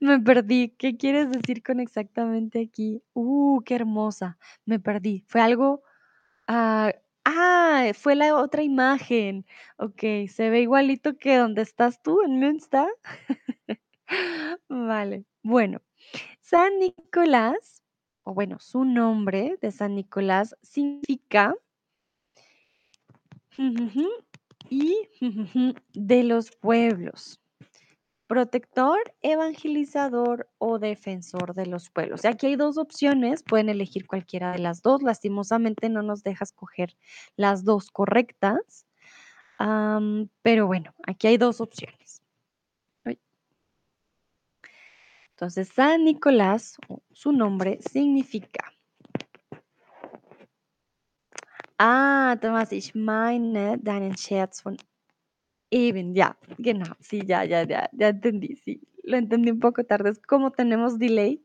Me 0.01 0.19
perdí. 0.21 0.71
¿Qué 0.79 0.97
quieres 0.97 1.31
decir 1.31 1.63
con 1.63 1.81
exactamente 1.81 2.61
aquí? 2.61 3.03
Uh, 3.15 3.63
qué 3.65 3.77
hermosa. 3.77 4.39
Me 4.65 4.79
perdí. 4.81 5.25
Fue 5.29 5.41
algo. 5.41 5.83
ah, 6.49 6.93
ah, 7.25 7.93
fue 7.95 8.15
la 8.17 8.35
otra 8.37 8.63
imagen. 8.63 9.47
Ok, 9.77 10.03
se 10.29 10.51
ve 10.51 10.63
igualito 10.63 11.17
que 11.19 11.37
donde 11.37 11.63
estás 11.63 12.03
tú 12.03 12.23
en 12.23 12.39
Münster. 12.39 12.89
Vale. 14.69 15.25
Bueno, 15.43 15.81
San 16.41 16.79
Nicolás, 16.79 17.83
o 18.25 18.35
bueno, 18.35 18.59
su 18.61 18.85
nombre 18.85 19.59
de 19.61 19.73
San 19.73 19.95
Nicolás 19.95 20.57
significa 20.63 21.55
y 24.71 25.09
de 25.95 26.23
los 26.25 26.51
pueblos 26.53 27.42
protector, 28.33 28.99
evangelizador 29.21 30.49
o 30.57 30.79
defensor 30.79 31.53
de 31.53 31.67
los 31.67 31.91
pueblos. 31.91 32.25
Aquí 32.25 32.47
hay 32.47 32.57
dos 32.57 32.79
opciones, 32.79 33.43
pueden 33.43 33.69
elegir 33.69 34.07
cualquiera 34.07 34.53
de 34.53 34.59
las 34.59 34.81
dos. 34.81 35.03
Lastimosamente 35.03 35.91
no 35.91 36.01
nos 36.01 36.23
deja 36.23 36.45
escoger 36.45 36.97
las 37.37 37.63
dos 37.63 37.91
correctas, 37.91 38.87
pero 39.59 40.67
bueno, 40.67 40.95
aquí 41.07 41.27
hay 41.27 41.37
dos 41.37 41.61
opciones. 41.61 42.23
Entonces, 45.33 45.69
San 45.69 46.03
Nicolás, 46.05 46.79
su 47.13 47.33
nombre 47.33 47.81
significa. 47.83 48.73
Ah, 51.79 52.39
Thomas, 52.41 52.73
ich 52.73 52.95
meine 52.95 53.77
deinen 53.77 54.17
Scherz 54.17 54.63
von 54.63 54.79
Eben, 55.75 56.15
ya, 56.15 56.37
genau, 56.59 56.85
sí, 57.01 57.23
ya, 57.25 57.47
ya, 57.47 57.63
ya, 57.65 57.89
ya 57.95 58.09
entendí, 58.09 58.57
sí, 58.57 58.83
lo 59.05 59.17
entendí 59.17 59.51
un 59.51 59.59
poco 59.59 59.85
tarde, 59.85 60.11
es 60.11 60.19
como 60.21 60.51
tenemos 60.51 60.99
delay, 60.99 61.43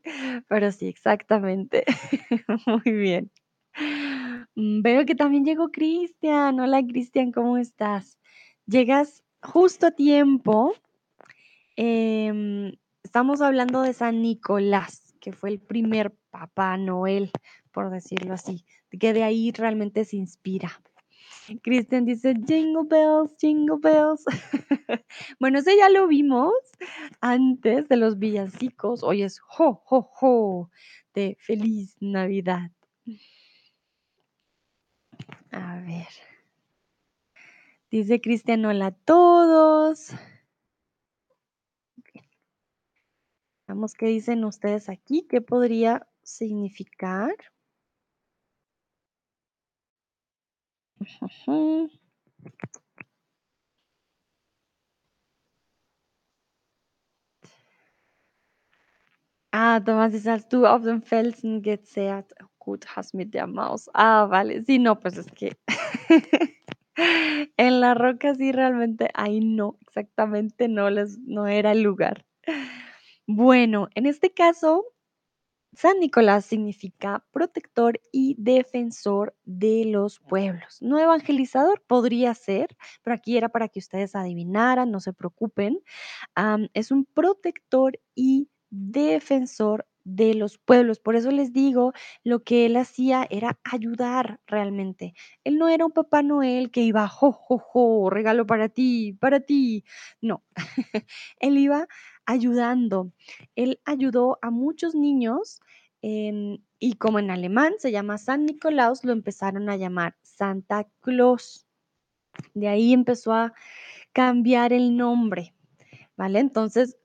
pero 0.48 0.70
sí, 0.70 0.86
exactamente. 0.86 1.84
Muy 2.66 2.92
bien. 2.92 3.30
Mm, 4.54 4.82
veo 4.82 5.06
que 5.06 5.14
también 5.14 5.46
llegó 5.46 5.70
Cristian. 5.70 6.60
Hola, 6.60 6.82
Cristian, 6.86 7.32
¿cómo 7.32 7.56
estás? 7.56 8.18
Llegas 8.66 9.24
justo 9.40 9.86
a 9.86 9.90
tiempo. 9.92 10.74
Em, 11.76 12.72
estamos 13.02 13.40
hablando 13.40 13.80
de 13.80 13.94
San 13.94 14.20
Nicolás, 14.20 15.14
que 15.20 15.32
fue 15.32 15.48
el 15.48 15.58
primer 15.58 16.14
Papá 16.30 16.76
Noel, 16.76 17.30
por 17.72 17.88
decirlo 17.90 18.34
así, 18.34 18.66
que 19.00 19.14
de 19.14 19.22
ahí 19.22 19.52
realmente 19.52 20.04
se 20.04 20.16
inspira. 20.16 20.82
Cristian 21.62 22.04
dice, 22.04 22.34
jingle 22.34 22.84
bells, 22.84 23.36
jingle 23.38 23.78
bells. 23.78 24.24
bueno, 25.40 25.58
ese 25.58 25.76
ya 25.76 25.88
lo 25.88 26.06
vimos 26.06 26.52
antes 27.20 27.88
de 27.88 27.96
los 27.96 28.18
villancicos. 28.18 29.02
Hoy 29.02 29.22
es 29.22 29.40
jo, 29.40 29.82
jo, 29.84 30.02
jo, 30.02 30.70
de 31.14 31.36
feliz 31.40 31.96
Navidad. 32.00 32.70
A 35.50 35.80
ver. 35.80 36.08
Dice 37.90 38.20
Cristian, 38.20 38.64
hola 38.66 38.86
a 38.86 38.92
todos. 38.92 40.12
Vamos, 43.66 43.94
¿qué 43.94 44.06
dicen 44.06 44.44
ustedes 44.44 44.88
aquí? 44.88 45.26
¿Qué 45.28 45.40
podría 45.40 46.06
significar? 46.22 47.34
Ah, 59.52 59.80
dice: 60.12 60.30
„Als 60.32 60.48
du 60.48 60.66
auf 60.66 60.82
dem 60.82 61.02
Felsen 61.02 61.62
gezerrt“ 61.62 62.32
gut, 62.58 62.86
hast 62.96 63.14
mit 63.14 63.32
der 63.34 63.46
Maus. 63.46 63.88
Ah, 63.94 64.26
vale. 64.28 64.62
Sí, 64.64 64.78
no, 64.78 64.98
pues 65.00 65.16
es 65.16 65.26
que 65.34 65.56
en 67.56 67.80
la 67.80 67.94
roca 67.94 68.34
sí, 68.34 68.52
realmente 68.52 69.08
ahí 69.14 69.40
no, 69.40 69.76
exactamente 69.80 70.68
no 70.68 70.90
les 70.90 71.18
no 71.20 71.46
era 71.46 71.72
el 71.72 71.82
lugar. 71.82 72.24
Bueno, 73.26 73.88
en 73.94 74.06
este 74.06 74.32
caso, 74.32 74.84
San 75.80 76.00
Nicolás 76.00 76.44
significa 76.44 77.24
protector 77.30 78.00
y 78.10 78.34
defensor 78.36 79.36
de 79.44 79.84
los 79.84 80.18
pueblos. 80.18 80.78
No 80.80 80.98
evangelizador, 80.98 81.84
podría 81.86 82.34
ser, 82.34 82.76
pero 83.04 83.14
aquí 83.14 83.36
era 83.36 83.48
para 83.48 83.68
que 83.68 83.78
ustedes 83.78 84.16
adivinaran, 84.16 84.90
no 84.90 84.98
se 84.98 85.12
preocupen. 85.12 85.78
Es 86.74 86.90
un 86.90 87.04
protector 87.04 88.00
y 88.16 88.50
defensor 88.70 89.86
de 90.08 90.34
los 90.34 90.58
pueblos. 90.58 90.98
Por 90.98 91.16
eso 91.16 91.30
les 91.30 91.52
digo, 91.52 91.92
lo 92.24 92.42
que 92.42 92.66
él 92.66 92.76
hacía 92.76 93.26
era 93.30 93.58
ayudar 93.64 94.40
realmente. 94.46 95.14
Él 95.44 95.58
no 95.58 95.68
era 95.68 95.84
un 95.84 95.92
Papá 95.92 96.22
Noel 96.22 96.70
que 96.70 96.82
iba, 96.82 97.06
jo, 97.08 97.32
jo, 97.32 97.58
jo, 97.58 98.10
regalo 98.10 98.46
para 98.46 98.68
ti, 98.68 99.12
para 99.20 99.40
ti. 99.40 99.84
No, 100.20 100.42
él 101.40 101.58
iba 101.58 101.86
ayudando. 102.26 103.12
Él 103.54 103.80
ayudó 103.84 104.38
a 104.42 104.50
muchos 104.50 104.94
niños 104.94 105.60
em, 106.02 106.58
y 106.78 106.94
como 106.94 107.18
en 107.18 107.30
alemán 107.30 107.74
se 107.78 107.92
llama 107.92 108.18
San 108.18 108.46
Nicolás, 108.46 109.04
lo 109.04 109.12
empezaron 109.12 109.68
a 109.68 109.76
llamar 109.76 110.16
Santa 110.22 110.88
Claus. 111.00 111.66
De 112.54 112.68
ahí 112.68 112.92
empezó 112.92 113.32
a 113.32 113.52
cambiar 114.12 114.72
el 114.72 114.96
nombre. 114.96 115.54
¿vale? 116.18 116.40
Entonces, 116.40 116.97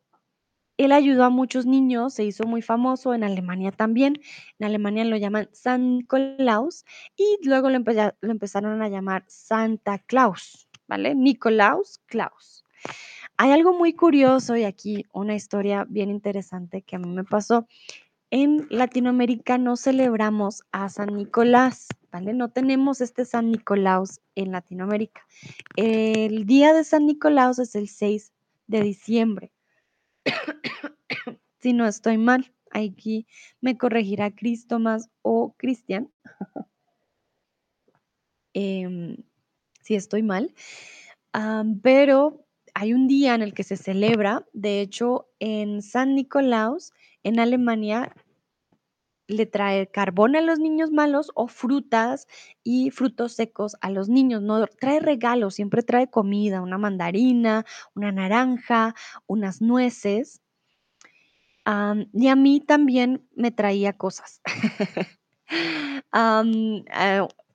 él 0.77 0.92
ayudó 0.92 1.24
a 1.24 1.30
muchos 1.30 1.65
niños, 1.65 2.13
se 2.15 2.24
hizo 2.25 2.46
muy 2.46 2.62
famoso 2.62 3.13
en 3.13 3.24
Alemania 3.24 3.72
también. 3.72 4.20
En 4.60 4.65
Alemania 4.65 5.06
lo 5.06 5.18
llaman 5.18 5.50
San 5.51 5.98
Nikolaus 5.98 6.86
y 7.15 7.38
luego 7.44 7.70
lo, 7.70 7.77
empeza- 7.77 8.15
lo 8.22 8.32
empezaron 8.32 8.82
a 8.82 8.89
llamar 8.89 9.24
Santa 9.27 10.00
Claus, 10.00 10.68
¿vale? 10.88 11.15
Nikolaus, 11.15 12.00
Klaus. 12.08 12.63
Hay 13.38 13.51
algo 13.51 13.74
muy 13.74 13.94
curioso 13.94 14.56
y 14.56 14.63
aquí 14.63 15.06
una 15.13 15.36
historia 15.36 15.86
bien 15.88 16.10
interesante 16.10 16.82
que 16.82 16.96
a 16.96 17.00
mí 17.00 17.10
me 17.10 17.24
pasó. 17.24 17.68
En 18.32 18.65
Latinoamérica 18.70 19.60
no 19.60 19.77
celebramos 19.77 20.63
a 20.72 20.89
San 20.89 21.15
Nicolás, 21.15 21.88
¿vale? 22.12 22.34
No 22.34 22.50
tenemos 22.50 23.00
este 23.00 23.25
San 23.25 23.51
Nikolaus 23.51 24.22
en 24.36 24.51
Latinoamérica. 24.51 25.22
El 25.75 26.46
día 26.48 26.74
de 26.74 26.84
San 26.84 27.06
Nicolás 27.06 27.60
es 27.60 27.75
el 27.75 27.88
6 27.89 28.34
de 28.68 28.82
diciembre. 28.82 29.51
Si 31.60 31.72
no 31.72 31.88
estoy 31.88 32.18
mal, 32.18 32.53
aquí 32.72 33.25
me 33.62 33.77
corregirá 33.77 34.32
Cris 34.32 34.68
Tomás 34.68 35.10
o 35.22 35.56
Cristian 35.58 36.12
em, 38.53 39.15
si 39.82 39.96
estoy 39.96 40.24
mal. 40.24 40.53
Pero 41.82 42.46
hay 42.74 42.94
un 42.94 43.08
día 43.08 43.36
en 43.36 43.42
el 43.42 43.53
que 43.53 43.63
se 43.63 43.77
celebra, 43.77 44.46
de 44.53 44.82
hecho, 44.82 45.30
en 45.39 45.82
San 45.82 46.15
Nicolás, 46.15 46.92
en 47.24 47.39
Alemania, 47.39 48.13
le 49.34 49.46
trae 49.46 49.88
carbón 49.88 50.36
a 50.36 50.42
los 50.42 50.60
niños 50.60 50.92
malos 50.92 51.32
o 51.36 51.48
frutas 51.48 52.28
y 52.63 52.91
frutos 52.91 53.34
secos 53.34 53.76
a 53.82 53.89
los 53.89 54.10
niños. 54.10 54.41
No 54.41 54.65
trae 54.67 55.00
regalos, 55.00 55.56
siempre 55.56 55.84
trae 55.84 56.10
comida, 56.10 56.62
una 56.62 56.78
mandarina, 56.78 57.65
una 57.96 58.12
naranja, 58.12 58.96
unas 59.28 59.62
nueces. 59.62 60.41
Y 62.13 62.28
a 62.28 62.36
mí 62.36 62.60
también 62.62 63.28
me 63.36 63.52
traía 63.52 63.93
cosas. 63.93 64.41
Ah, 66.15 66.43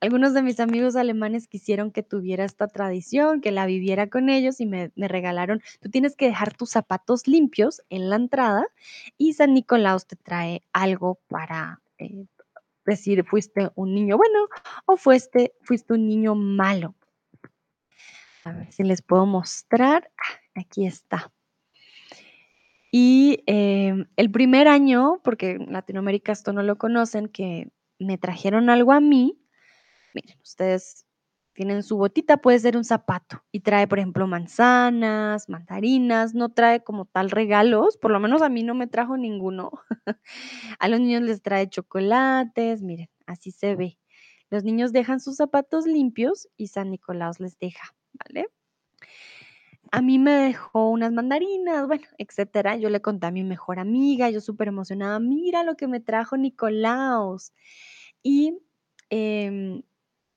algunos 0.01 0.33
de 0.33 0.41
mis 0.41 0.59
amigos 0.59 0.95
alemanes 0.95 1.47
quisieron 1.47 1.91
que 1.91 2.03
tuviera 2.03 2.45
esta 2.45 2.67
tradición, 2.67 3.41
que 3.41 3.51
la 3.51 3.65
viviera 3.65 4.09
con 4.09 4.29
ellos 4.29 4.59
y 4.61 4.65
me, 4.65 4.91
regalaron, 4.95 5.61
tú 5.81 5.89
tienes 5.89 6.15
que 6.15 6.27
dejar 6.27 6.53
tus 6.53 6.69
zapatos 6.71 7.27
limpios 7.27 7.81
en 7.89 8.09
la 8.09 8.15
entrada 8.15 8.65
y 9.17 9.33
San 9.33 9.53
Nicolás 9.53 10.07
te 10.07 10.15
trae 10.15 10.63
algo 10.73 11.19
para 11.27 11.81
eh, 11.97 12.25
decir 12.85 13.25
fuiste 13.25 13.69
un 13.75 13.93
niño 13.93 14.17
bueno 14.17 14.47
o 14.85 14.97
fuiste, 14.97 15.53
fuiste 15.61 15.93
un 15.93 16.07
niño 16.07 16.35
malo. 16.35 16.95
A 18.45 18.53
ver 18.53 18.71
si 18.71 18.83
les 18.83 19.01
puedo 19.01 19.25
mostrar. 19.25 20.09
Ah, 20.17 20.39
Aquí 20.59 20.85
está. 20.85 21.31
Y, 22.91 23.43
em, 23.45 24.07
el 24.17 24.31
primer 24.31 24.67
año, 24.67 25.21
porque 25.23 25.51
en 25.51 25.71
Latinoamérica 25.71 26.31
esto 26.31 26.53
no 26.53 26.63
lo 26.63 26.77
conocen, 26.77 27.27
que 27.29 27.69
me 27.99 28.17
trajeron 28.17 28.69
algo 28.69 28.91
a 28.93 28.99
mí, 28.99 29.39
miren, 30.13 30.37
ustedes 30.41 31.05
tienen 31.53 31.83
su 31.83 31.97
botita, 31.97 32.37
puede 32.37 32.59
ser 32.59 32.77
un 32.77 32.85
zapato 32.85 33.43
y 33.51 33.59
trae, 33.59 33.87
por 33.87 33.99
ejemplo, 33.99 34.25
manzanas, 34.27 35.49
mandarinas, 35.49 36.33
no 36.33 36.49
trae 36.49 36.83
como 36.83 37.05
tal 37.05 37.31
regalos, 37.31 37.97
por 37.97 38.11
lo 38.11 38.19
menos 38.21 38.41
a 38.41 38.49
mí 38.49 38.63
no 38.63 38.75
me 38.75 38.87
trajo 38.87 39.17
ninguno. 39.17 39.71
A 40.79 40.87
los 40.87 41.01
niños 41.01 41.23
les 41.23 41.41
trae 41.41 41.69
chocolates, 41.69 42.81
miren, 42.81 43.09
así 43.25 43.51
se 43.51 43.75
ve. 43.75 43.97
Los 44.49 44.63
niños 44.63 44.93
dejan 44.93 45.19
sus 45.19 45.35
zapatos 45.35 45.85
limpios 45.85 46.47
y 46.57 46.67
San 46.67 46.91
Nicolás 46.91 47.39
les 47.39 47.59
deja, 47.59 47.93
¿vale? 48.13 48.47
A 49.91 50.01
mí 50.01 50.19
me 50.19 50.31
dejó 50.31 50.89
unas 50.89 51.11
mandarinas, 51.11 51.87
bueno, 51.87 52.05
etcétera. 52.17 52.77
Yo 52.77 52.89
le 52.89 53.01
conté 53.01 53.27
a 53.27 53.31
mi 53.31 53.43
mejor 53.43 53.79
amiga, 53.79 54.29
yo 54.29 54.39
súper 54.39 54.67
emocionada, 54.67 55.19
mira 55.19 55.63
lo 55.63 55.75
que 55.75 55.87
me 55.87 55.99
trajo 55.99 56.37
Nicolaos. 56.37 57.53
Y 58.23 58.59
em, 59.09 59.81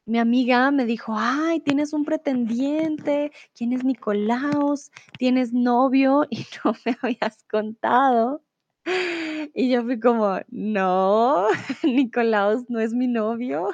mi 0.07 0.19
amiga 0.19 0.71
me 0.71 0.85
dijo, 0.85 1.15
ay, 1.17 1.61
tienes 1.61 1.93
un 1.93 2.05
pretendiente, 2.05 3.33
¿quién 3.55 3.73
es 3.73 3.85
Nicolaos? 3.85 4.91
¿Tienes 5.19 5.53
novio? 5.53 6.27
Y 6.31 6.47
no 6.65 6.75
me 6.85 6.97
habías 7.03 7.45
contado. 7.45 8.43
Y 9.55 9.71
yo 9.71 9.83
fui 9.83 10.01
como, 10.01 10.41
no, 10.49 11.47
Nicolaos 11.85 12.65
no 12.69 12.81
es 12.81 12.93
mi 12.95 13.07
novio. 13.07 13.69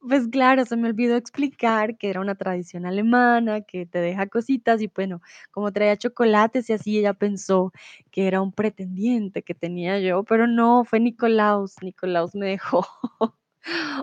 Pues 0.00 0.28
claro, 0.28 0.64
se 0.64 0.76
me 0.76 0.88
olvidó 0.88 1.16
explicar 1.16 1.98
que 1.98 2.08
era 2.08 2.20
una 2.20 2.36
tradición 2.36 2.86
alemana, 2.86 3.62
que 3.62 3.84
te 3.86 3.98
deja 3.98 4.28
cositas 4.28 4.80
y 4.80 4.90
bueno, 4.94 5.20
como 5.50 5.72
traía 5.72 5.96
chocolates 5.96 6.70
y 6.70 6.72
así, 6.74 6.98
ella 6.98 7.14
pensó 7.14 7.72
que 8.10 8.26
era 8.26 8.40
un 8.40 8.52
pretendiente 8.52 9.42
que 9.42 9.54
tenía 9.54 9.98
yo, 10.00 10.24
pero 10.24 10.46
no, 10.46 10.84
fue 10.84 11.00
Nicolaus. 11.00 11.74
Nicolaus 11.82 12.34
me 12.34 12.46
dejó 12.46 12.86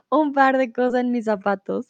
un 0.10 0.34
par 0.34 0.58
de 0.58 0.72
cosas 0.72 1.02
en 1.02 1.12
mis 1.12 1.26
zapatos. 1.26 1.88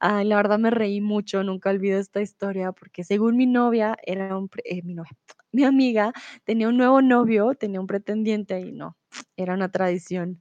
Ay, 0.00 0.26
la 0.26 0.36
verdad 0.36 0.58
me 0.58 0.70
reí 0.70 1.00
mucho, 1.00 1.42
nunca 1.44 1.70
olvido 1.70 1.98
esta 1.98 2.20
historia 2.22 2.72
porque 2.72 3.04
según 3.04 3.36
mi 3.36 3.46
novia, 3.46 3.96
era 4.04 4.36
un 4.36 4.50
eh, 4.64 4.82
mi 4.82 4.94
novia, 4.94 5.12
mi 5.52 5.64
amiga 5.64 6.12
tenía 6.44 6.68
un 6.68 6.76
nuevo 6.76 7.02
novio, 7.02 7.54
tenía 7.54 7.80
un 7.80 7.86
pretendiente 7.86 8.60
y 8.60 8.72
no, 8.72 8.96
era 9.36 9.54
una 9.54 9.70
tradición 9.70 10.40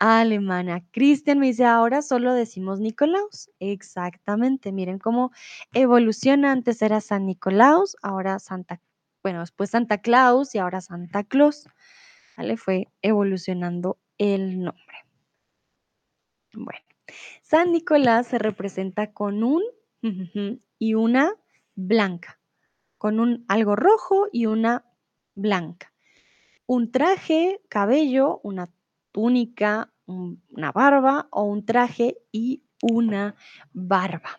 Alemana. 0.00 0.82
Cristian 0.92 1.38
me 1.38 1.48
dice, 1.48 1.66
ahora 1.66 2.00
solo 2.02 2.32
decimos 2.32 2.80
Nicolaus. 2.80 3.50
Exactamente, 3.60 4.72
miren 4.72 4.98
cómo 4.98 5.30
evoluciona. 5.74 6.52
Antes 6.52 6.80
era 6.82 7.02
San 7.02 7.26
Nicolaus, 7.26 7.96
ahora 8.02 8.38
Santa, 8.38 8.80
bueno, 9.22 9.40
después 9.40 9.70
Santa 9.70 9.98
Claus 9.98 10.54
y 10.54 10.58
ahora 10.58 10.80
Santa 10.80 11.22
Claus. 11.24 11.68
¿Vale? 12.36 12.56
Fue 12.56 12.88
evolucionando 13.02 13.98
el 14.16 14.60
nombre. 14.60 15.09
Bueno, 16.52 16.80
San 17.42 17.72
Nicolás 17.72 18.28
se 18.28 18.38
representa 18.38 19.12
con 19.12 19.42
un 19.44 19.62
y 20.78 20.94
una 20.94 21.34
blanca, 21.74 22.40
con 22.98 23.20
un 23.20 23.44
algo 23.48 23.76
rojo 23.76 24.28
y 24.32 24.46
una 24.46 24.84
blanca. 25.34 25.92
Un 26.66 26.92
traje, 26.92 27.62
cabello, 27.68 28.40
una 28.44 28.70
túnica, 29.12 29.92
un- 30.06 30.42
una 30.50 30.72
barba 30.72 31.28
o 31.32 31.44
un 31.44 31.64
traje 31.66 32.18
y 32.32 32.64
una 32.82 33.36
barba. 33.72 34.38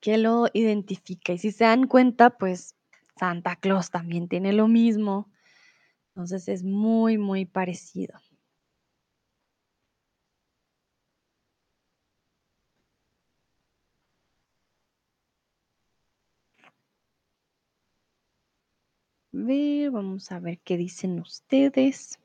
que 0.00 0.18
lo 0.18 0.46
identifica. 0.52 1.32
Y 1.32 1.38
si 1.38 1.50
se 1.52 1.64
dan 1.64 1.86
cuenta, 1.86 2.30
pues 2.38 2.74
Santa 3.16 3.56
Claus 3.56 3.90
también 3.90 4.28
tiene 4.28 4.52
lo 4.52 4.68
mismo. 4.68 5.30
Entonces 6.08 6.48
es 6.48 6.62
muy, 6.64 7.18
muy 7.18 7.44
parecido. 7.44 8.18
ver, 19.32 19.88
vamos 19.90 20.30
a 20.32 20.38
ver 20.38 20.60
qué 20.60 20.76
dicen 20.76 21.18
ustedes. 21.20 22.18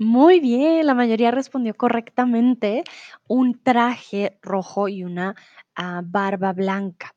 Muy 0.00 0.38
bien, 0.38 0.86
la 0.86 0.94
mayoría 0.94 1.32
respondió 1.32 1.76
correctamente, 1.76 2.84
un 3.26 3.60
traje 3.60 4.38
rojo 4.42 4.86
y 4.88 5.02
una, 5.02 5.34
ah, 5.74 6.02
barba 6.04 6.52
blanca. 6.52 7.12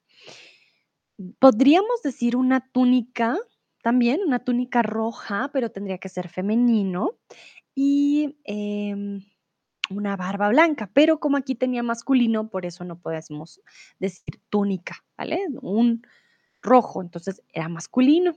Podríamos 1.40 2.02
decir 2.04 2.36
una 2.36 2.60
túnica, 2.72 3.36
también, 3.84 4.22
una 4.26 4.40
túnica 4.40 4.82
roja, 4.84 5.50
pero 5.54 5.72
tendría 5.72 5.98
que 5.98 6.10
ser 6.10 6.30
femenino, 6.30 7.12
y, 7.76 8.38
em, 8.46 9.22
una 9.90 10.16
barba 10.18 10.50
blanca, 10.50 10.90
pero 10.94 11.20
como 11.20 11.38
aquí 11.38 11.56
tenía 11.56 11.84
masculino, 11.84 12.50
por 12.50 12.66
eso 12.66 12.86
no 12.86 13.00
podemos 13.00 13.62
decir 14.00 14.42
túnica, 14.50 15.04
¿vale? 15.18 15.40
Un 15.62 16.04
rojo, 16.64 17.02
entonces 17.04 17.44
era 17.54 17.70
masculino. 17.70 18.34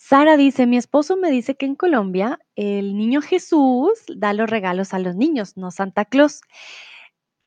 Sara 0.00 0.36
dice: 0.36 0.66
"Mi 0.66 0.76
esposo 0.76 1.16
me 1.16 1.30
dice 1.30 1.56
que 1.56 1.64
en 1.66 1.74
Colombia 1.74 2.38
el 2.54 2.96
niño 2.96 3.22
Jesús 3.22 3.92
da 4.14 4.32
los 4.34 4.48
regalos 4.50 4.92
a 4.94 4.98
los 4.98 5.16
niños, 5.16 5.56
no 5.56 5.70
Santa 5.70 6.04
Claus". 6.04 6.40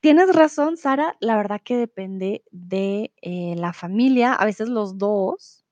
Tienes 0.03 0.33
razón, 0.33 0.77
Sara, 0.77 1.17
la 1.19 1.35
verdad 1.35 1.59
que 1.61 1.75
depende 1.75 2.43
de, 2.51 3.11
eh, 3.21 3.55
la 3.57 3.73
familia, 3.73 4.33
a 4.33 4.45
veces 4.45 4.69
los 4.69 4.97
2, 4.97 5.65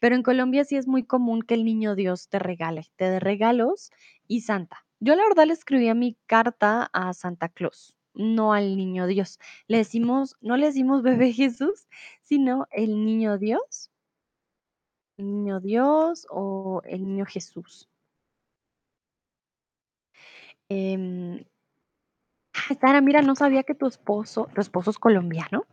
pero 0.00 0.16
en 0.16 0.22
Colombia 0.22 0.64
sí 0.64 0.76
es 0.76 0.86
muy 0.88 1.04
común 1.04 1.42
que 1.42 1.54
el 1.54 1.64
niño 1.64 1.94
Dios 1.96 2.28
te 2.30 2.38
regale, 2.38 2.86
te 2.96 3.10
dé 3.10 3.20
regalos 3.20 3.90
y 4.28 4.42
Santa. 4.42 4.86
Yo 5.00 5.14
la 5.16 5.24
verdad 5.24 5.46
le 5.46 5.54
escribía 5.54 5.94
mi 5.94 6.16
carta 6.26 6.90
a 6.92 7.14
Santa 7.14 7.48
Claus, 7.50 7.94
no 8.14 8.52
al 8.54 8.76
niño 8.76 9.06
Dios. 9.06 9.38
Le 9.68 9.78
decimos 9.78 10.36
no 10.40 10.56
le 10.56 10.66
decimos 10.66 11.02
bebé 11.02 11.32
Jesús, 11.32 11.88
sino 12.22 12.66
el 12.72 13.04
niño 13.06 13.38
Dios. 13.38 13.90
El 15.18 15.26
niño 15.26 15.60
Dios 15.60 16.26
o 16.30 16.80
el 16.84 17.04
niño 17.04 17.26
Jesús. 17.26 17.88
Em 20.70 21.44
Sara, 22.74 23.00
mira, 23.00 23.22
no 23.22 23.34
sabía 23.34 23.62
que 23.62 23.74
tu 23.74 23.86
esposo 23.86 24.48
tu 24.54 24.60
esposo 24.60 24.90
es 24.90 24.98
colombiano. 24.98 25.64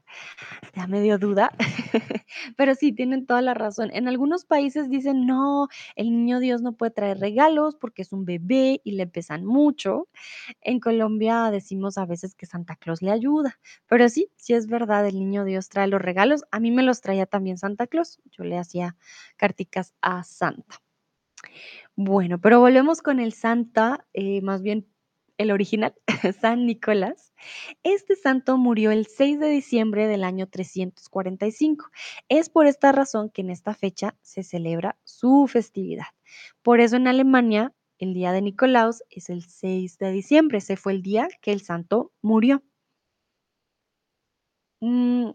Ya 0.75 0.87
me 0.87 1.01
dio 1.01 1.17
duda, 1.19 1.51
pero 2.57 2.75
sí, 2.75 2.93
tienen 2.93 3.25
toda 3.27 3.41
la 3.41 3.53
razón. 3.55 3.91
En 3.93 4.07
algunos 4.07 4.45
países 4.45 4.89
dicen: 4.89 5.25
"No, 5.27 5.67
el 5.95 6.11
niño 6.11 6.39
Dios 6.39 6.61
no 6.61 6.73
puede 6.73 6.91
traer 6.91 7.19
regalos 7.19 7.75
porque 7.75 8.03
es 8.03 8.13
un 8.13 8.25
bebé 8.25 8.81
y 8.83 8.93
le 8.93 9.07
pesan 9.07 9.45
mucho". 9.45 10.09
En 10.61 10.79
Colombia 10.79 11.51
decimos 11.51 11.97
a 11.97 12.05
veces 12.05 12.35
que 12.35 12.45
Santa 12.47 12.75
Claus 12.77 13.01
le 13.01 13.11
ayuda, 13.11 13.59
pero 13.87 14.09
sí, 14.09 14.29
sí 14.37 14.53
es 14.53 14.67
verdad, 14.67 15.07
el 15.07 15.19
niño 15.19 15.45
Dios 15.45 15.69
trae 15.69 15.87
los 15.87 16.01
regalos. 16.01 16.43
A 16.51 16.59
mí 16.59 16.71
me 16.71 16.83
los 16.83 17.01
traía 17.01 17.25
también 17.27 17.57
Santa 17.57 17.87
Claus, 17.87 18.19
yo 18.31 18.43
le 18.45 18.57
hacía 18.57 18.97
carticas 19.37 19.93
a 20.01 20.23
Santa. 20.23 20.77
Bueno, 21.95 22.39
pero 22.41 22.59
volvemos 22.59 23.01
con 23.01 23.19
el 23.19 23.33
Santa, 23.33 24.05
eh, 24.13 24.41
más 24.41 24.61
bien 24.61 24.87
el 25.37 25.51
original, 25.51 25.95
San 26.41 26.65
Nicolás. 26.65 27.33
Este 27.83 28.15
santo 28.15 28.57
murió 28.57 28.91
el 28.91 29.07
6 29.07 29.39
de 29.39 29.49
diciembre 29.49 30.07
del 30.07 30.23
año 30.23 30.47
345. 30.47 31.85
Es 32.29 32.49
por 32.49 32.67
esta 32.67 32.91
razón 32.91 33.29
que 33.29 33.41
en 33.41 33.49
esta 33.49 33.73
fecha 33.73 34.15
se 34.21 34.43
celebra 34.43 34.97
su 35.03 35.47
festividad. 35.47 36.07
Por 36.61 36.79
eso 36.79 36.95
en 36.95 37.07
Alemania 37.07 37.73
el 37.97 38.13
día 38.13 38.31
de 38.31 38.41
Nikolaus 38.41 39.03
es 39.09 39.29
el 39.29 39.43
6 39.43 39.97
de 39.97 40.11
diciembre, 40.11 40.57
ese 40.57 40.75
fue 40.75 40.93
el 40.93 41.01
día 41.01 41.27
que 41.41 41.51
el 41.53 41.61
santo 41.61 42.11
murió. 42.21 42.63
Mm, 44.81 45.31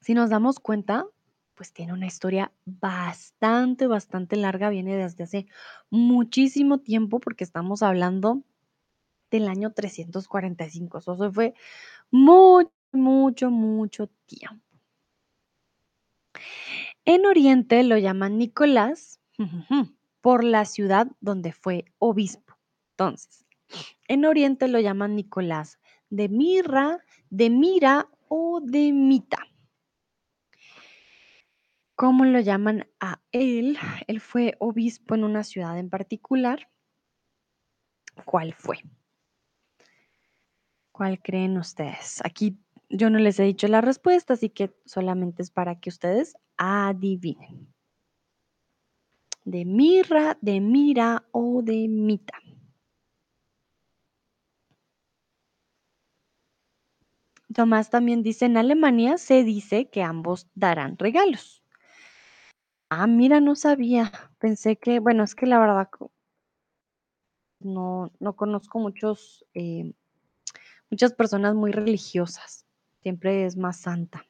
si 0.00 0.14
nos 0.14 0.30
damos 0.30 0.60
cuenta, 0.60 1.06
pues 1.54 1.72
tiene 1.72 1.92
una 1.92 2.06
historia 2.06 2.52
bastante, 2.64 3.86
bastante 3.86 4.36
larga, 4.36 4.70
viene 4.70 4.96
desde 4.96 5.24
hace 5.24 5.46
muchísimo 5.90 6.78
tiempo, 6.78 7.18
porque 7.18 7.44
estamos 7.44 7.82
hablando 7.82 8.44
del 9.30 9.48
año 9.48 9.72
345, 9.72 10.98
o 10.98 11.00
sea, 11.00 11.14
eso 11.14 11.32
fue 11.32 11.54
mucho, 12.10 12.70
mucho, 12.92 13.50
mucho 13.50 14.08
tiempo. 14.26 14.64
En 17.04 17.26
Oriente 17.26 17.82
lo 17.84 17.98
llaman 17.98 18.38
Nicolás, 18.38 19.20
por 20.20 20.44
la 20.44 20.64
ciudad 20.64 21.08
donde 21.20 21.52
fue 21.52 21.84
obispo. 21.98 22.58
Entonces, 22.92 23.44
en 24.08 24.24
Oriente 24.24 24.68
lo 24.68 24.80
llaman 24.80 25.14
Nicolás 25.14 25.78
de 26.10 26.28
Mirra, 26.28 26.98
de 27.30 27.50
Mira 27.50 28.08
o 28.28 28.60
de 28.62 28.92
Mita. 28.92 29.38
¿Cómo 31.94 32.24
lo 32.24 32.40
llaman 32.40 32.86
a 33.00 33.20
él? 33.32 33.78
Él 34.06 34.20
fue 34.20 34.54
obispo 34.58 35.14
en 35.14 35.24
una 35.24 35.44
ciudad 35.44 35.78
en 35.78 35.88
particular. 35.88 36.68
¿Cuál 38.24 38.52
fue? 38.52 38.78
¿Cuál 40.96 41.20
creen 41.20 41.58
ustedes? 41.58 42.22
Aquí 42.24 42.56
yo 42.88 43.10
no 43.10 43.18
les 43.18 43.38
he 43.38 43.42
dicho 43.42 43.68
la 43.68 43.82
respuesta, 43.82 44.32
así 44.32 44.48
que 44.48 44.74
solamente 44.86 45.42
es 45.42 45.50
para 45.50 45.78
que 45.78 45.90
ustedes 45.90 46.38
adivinen. 46.56 47.70
¿De 49.44 49.66
Mirra, 49.66 50.38
de 50.40 50.58
Mira 50.62 51.26
o 51.32 51.60
de 51.62 51.86
Mita? 51.86 52.38
Tomás 57.54 57.90
también 57.90 58.22
dice, 58.22 58.46
en 58.46 58.56
Alemania 58.56 59.18
se 59.18 59.44
dice 59.44 59.90
que 59.90 60.02
ambos 60.02 60.48
darán 60.54 60.96
regalos. 60.96 61.62
Ah, 62.88 63.06
mira, 63.06 63.40
no 63.40 63.54
sabía. 63.54 64.10
Pensé 64.38 64.78
que, 64.78 65.00
bueno, 65.00 65.24
es 65.24 65.34
que 65.34 65.44
la 65.44 65.58
verdad 65.58 65.90
no, 67.60 68.10
no 68.18 68.34
conozco 68.34 68.78
muchos, 68.78 69.44
eh, 69.52 69.92
muchas 70.96 71.12
personas 71.12 71.54
muy 71.54 71.72
religiosas. 71.72 72.64
Siempre 73.02 73.44
es 73.44 73.58
más 73.58 73.76
Santa. 73.76 74.24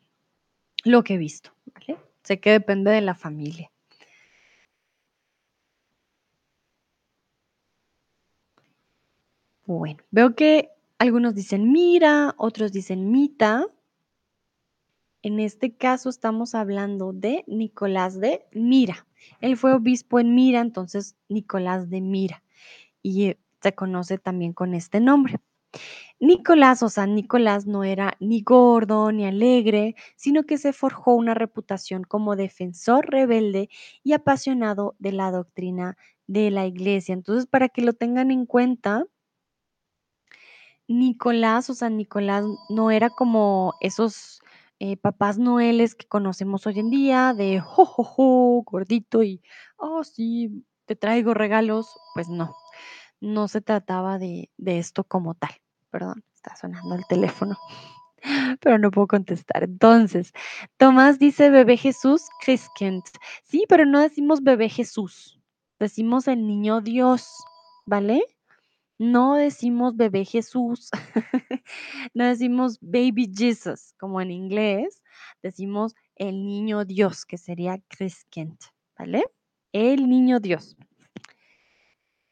Lo 0.83 1.05
que 1.05 1.15
he 1.15 1.17
visto, 1.17 1.53
¿vale? 1.73 1.97
Sé 2.25 2.41
que 2.41 2.51
depende 2.51 2.91
de 2.91 3.03
la 3.03 3.15
familia. 3.15 3.71
Bueno, 9.65 10.03
veo 10.11 10.35
que 10.35 10.71
algunos 10.99 11.37
dicen 11.37 11.71
Mira, 11.71 12.35
otros 12.37 12.73
dicen 12.73 13.13
Mita. 13.13 13.69
En 15.23 15.39
este 15.39 15.73
caso 15.73 16.09
estamos 16.09 16.57
hablando 16.57 17.13
de 17.13 17.45
Nicolás 17.47 18.19
de 18.19 18.45
Mira. 18.51 19.07
Él 19.41 19.57
fue 19.57 19.73
obispo 19.73 20.19
en 20.19 20.35
Mira, 20.35 20.63
entonces 20.63 21.15
Nicolás 21.29 21.91
de 21.91 22.01
Mira, 22.01 22.43
y 23.03 23.27
eh, 23.27 23.39
se 23.63 23.73
conoce 23.73 24.19
también 24.19 24.53
con 24.53 24.75
este 24.75 24.99
nombre. 24.99 25.39
Nicolás 26.19 26.83
o 26.83 26.89
San 26.89 27.15
Nicolás 27.15 27.67
no 27.67 27.85
era 27.85 28.17
ni 28.21 28.41
gordo 28.41 29.13
ni 29.13 29.27
alegre, 29.27 29.97
sino 30.17 30.45
que 30.45 30.57
se 30.59 30.73
forjó 30.73 31.15
una 31.15 31.35
reputación 31.35 32.05
como 32.05 32.37
defensor 32.37 33.07
rebelde 33.11 33.69
y 34.03 34.15
apasionado 34.15 34.97
de 34.99 35.13
la 35.13 35.31
doctrina 35.31 35.97
de 36.27 36.51
la 36.51 36.67
iglesia. 36.67 37.13
Entonces, 37.13 37.47
para 37.47 37.69
que 37.69 37.83
lo 37.83 37.93
tengan 37.93 38.31
en 38.31 38.47
cuenta, 38.47 39.05
Nicolás 40.89 41.69
o 41.71 41.75
San 41.75 41.97
Nicolás 41.97 42.45
no 42.71 42.91
era 42.91 43.11
como 43.11 43.75
esos 43.81 44.41
eh, 44.79 44.97
papás 44.97 45.39
noeles 45.39 45.95
que 45.95 46.07
conocemos 46.07 46.67
hoy 46.67 46.79
en 46.79 46.91
día, 46.91 47.35
de 47.35 47.61
jo, 47.61 47.85
jo, 47.85 48.05
jo, 48.05 48.63
gordito 48.65 49.23
y, 49.23 49.43
oh, 49.77 50.05
sí, 50.05 50.65
te 50.87 50.97
traigo 50.97 51.35
regalos. 51.35 51.89
Pues 52.15 52.29
no, 52.29 52.55
no 53.21 53.49
se 53.49 53.61
trataba 53.61 54.19
de 54.19 54.49
esto 54.59 55.05
como 55.05 55.35
tal. 55.35 55.51
Perdón, 55.91 56.25
está 56.35 56.57
sonando 56.57 56.95
el 56.95 57.07
teléfono, 57.07 57.57
pero 58.61 58.79
no 58.79 58.91
puedo 58.91 59.07
contestar. 59.07 59.65
Entonces, 59.65 60.33
Tomás 60.77 61.19
dice 61.19 61.51
bebé 61.51 61.77
Jesús, 61.77 62.23
Christkind. 62.41 63.03
Sí, 63.45 63.65
pero 63.69 63.87
no 63.87 64.01
decimos 64.01 64.43
bebé 64.43 64.69
Jesús, 64.69 65.41
decimos 65.79 66.29
el 66.29 66.47
niño 66.47 66.81
Dios, 66.81 67.29
¿vale? 67.87 68.25
No 68.99 69.35
decimos 69.35 69.97
bebé 69.97 70.25
Jesús, 70.25 70.91
no 72.15 72.25
decimos 72.25 72.79
baby 72.81 73.31
Jesus 73.37 73.95
como 73.99 74.21
en 74.23 74.31
inglés, 74.31 75.03
decimos 75.43 75.95
el 76.15 76.47
niño 76.47 76.85
Dios, 76.87 77.27
que 77.27 77.37
sería 77.37 77.79
Christkind, 77.89 78.57
¿vale? 78.99 79.25
El 79.73 80.09
niño 80.09 80.41
Dios. 80.41 80.77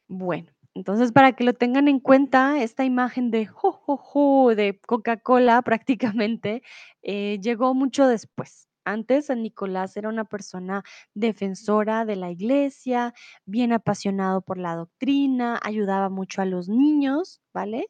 Bueno, 0.07 0.51
entonces 0.75 1.11
para 1.13 1.33
que 1.33 1.43
lo 1.45 1.53
tengan 1.53 1.87
en 1.87 1.99
cuenta, 1.99 2.61
esta 2.61 2.83
imagen 2.85 3.31
de 3.31 3.45
jo, 3.47 3.71
jo, 3.71 3.97
jo, 3.97 4.55
de 4.55 4.79
Coca-Cola 4.81 5.61
prácticamente 5.63 6.63
eh, 7.01 7.39
llegó 7.41 7.73
mucho 7.73 8.07
después. 8.07 8.67
Antes 8.87 9.27
San 9.27 9.41
Nicolás 9.41 9.97
era 9.97 10.09
una 10.09 10.25
persona 10.25 10.83
defensora 11.15 12.05
de 12.05 12.15
la 12.17 12.29
iglesia, 12.31 13.13
bien 13.45 13.73
apasionado 13.73 14.41
por 14.41 14.59
la 14.59 14.75
doctrina, 14.75 15.59
ayudaba 15.63 16.09
mucho 16.09 16.41
a 16.43 16.45
los 16.45 16.69
niños, 16.69 17.41
¿vale? 17.53 17.87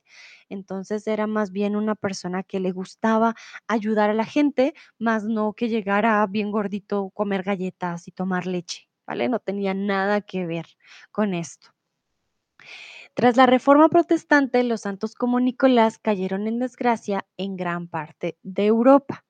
Entonces 0.49 1.05
era 1.07 1.27
más 1.27 1.51
bien 1.51 1.75
una 1.75 1.95
persona 1.95 2.43
que 2.43 2.59
le 2.61 2.71
gustaba 2.71 3.35
ayudar 3.67 4.09
a 4.09 4.13
la 4.13 4.25
gente, 4.25 4.73
más 4.99 5.25
no 5.25 5.51
que 5.53 5.67
llegara 5.69 6.25
bien 6.27 6.51
gordito, 6.51 7.09
comer 7.13 7.43
galletas 7.43 8.07
y 8.07 8.11
tomar 8.11 8.45
leche, 8.47 8.87
¿vale? 9.05 9.27
No 9.27 9.39
tenía 9.39 9.73
nada 9.73 10.21
que 10.21 10.45
ver 10.45 10.65
con 11.11 11.33
esto. 11.33 11.74
Tras 13.13 13.38
la 13.38 13.45
Reforma 13.45 13.89
Protestante, 13.89 14.63
los 14.63 14.82
santos 14.82 15.15
como 15.15 15.39
Nicolás 15.39 15.97
cayeron 15.97 16.47
en 16.47 16.60
desgracia 16.60 17.25
en 17.38 17.56
gran 17.56 17.88
parte 17.88 18.38
de 18.43 18.65
Europa. 18.65 19.25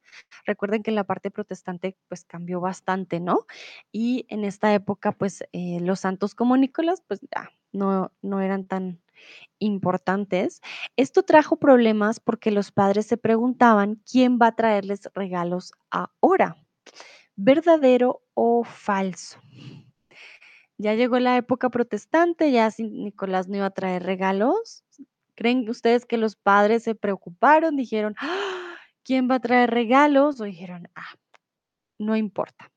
Recuerden 0.46 0.84
que 0.84 0.92
la 0.92 1.04
parte 1.04 1.32
protestante 1.32 1.98
pues 2.08 2.24
cambió 2.26 2.62
bastante, 2.62 3.20
¿no? 3.20 3.46
Y 3.92 4.26
en 4.30 4.46
esta 4.46 4.74
época 4.74 5.12
pues 5.12 5.44
eh, 5.52 5.80
los 5.82 6.00
santos 6.02 6.36
como 6.36 6.58
Nicolás 6.58 7.04
pues 7.08 7.22
no, 7.72 8.12
no 8.22 8.42
eran 8.42 8.66
tan 8.66 9.02
importantes. 9.60 10.62
Esto 10.96 11.24
trajo 11.24 11.58
problemas 11.58 12.20
porque 12.20 12.52
los 12.52 12.72
padres 12.72 13.08
se 13.08 13.18
preguntaban 13.18 14.02
quién 14.10 14.40
va 14.42 14.48
a 14.48 14.56
traerles 14.56 15.10
regalos 15.14 15.74
ahora, 15.90 16.58
verdadero 17.36 18.22
o 18.34 18.64
falso. 18.64 19.40
Ya 20.78 20.94
llegó 20.94 21.20
la 21.20 21.38
época 21.38 21.70
protestante, 21.70 22.52
ya 22.52 22.70
Nicolás 22.78 23.48
no 23.48 23.58
iba 23.58 23.68
a 23.68 23.72
traer 23.72 24.04
regalos. 24.04 24.84
¿Creen 25.36 25.70
ustedes 25.70 26.06
que 26.06 26.18
los 26.18 26.36
padres 26.36 26.84
se 26.84 26.96
preocuparon? 26.96 27.76
Dijeron, 27.76 28.16
"Ah, 28.20 28.76
¿quién 29.04 29.30
va 29.30 29.36
a 29.36 29.40
traer 29.40 29.70
regalos? 29.72 30.42
O 30.42 30.44
dijeron, 30.44 30.90
ah, 30.96 31.16
no 32.00 32.18
importa. 32.18 32.72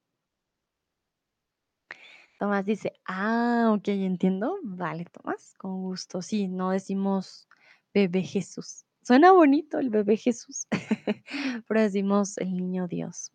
Tomás 2.38 2.64
dice, 2.64 2.92
ah, 3.04 3.72
ok, 3.74 3.88
entiendo. 3.88 4.58
Vale, 4.62 5.06
Tomás, 5.06 5.54
con 5.58 5.82
gusto. 5.82 6.22
Sí, 6.22 6.46
no 6.46 6.70
decimos 6.70 7.48
bebé 7.92 8.22
Jesús. 8.22 8.84
Suena 9.02 9.32
bonito 9.32 9.78
el 9.78 9.90
bebé 9.90 10.16
Jesús, 10.16 10.66
pero 11.66 11.80
decimos 11.80 12.38
el 12.38 12.54
niño 12.56 12.86
Dios. 12.86 13.32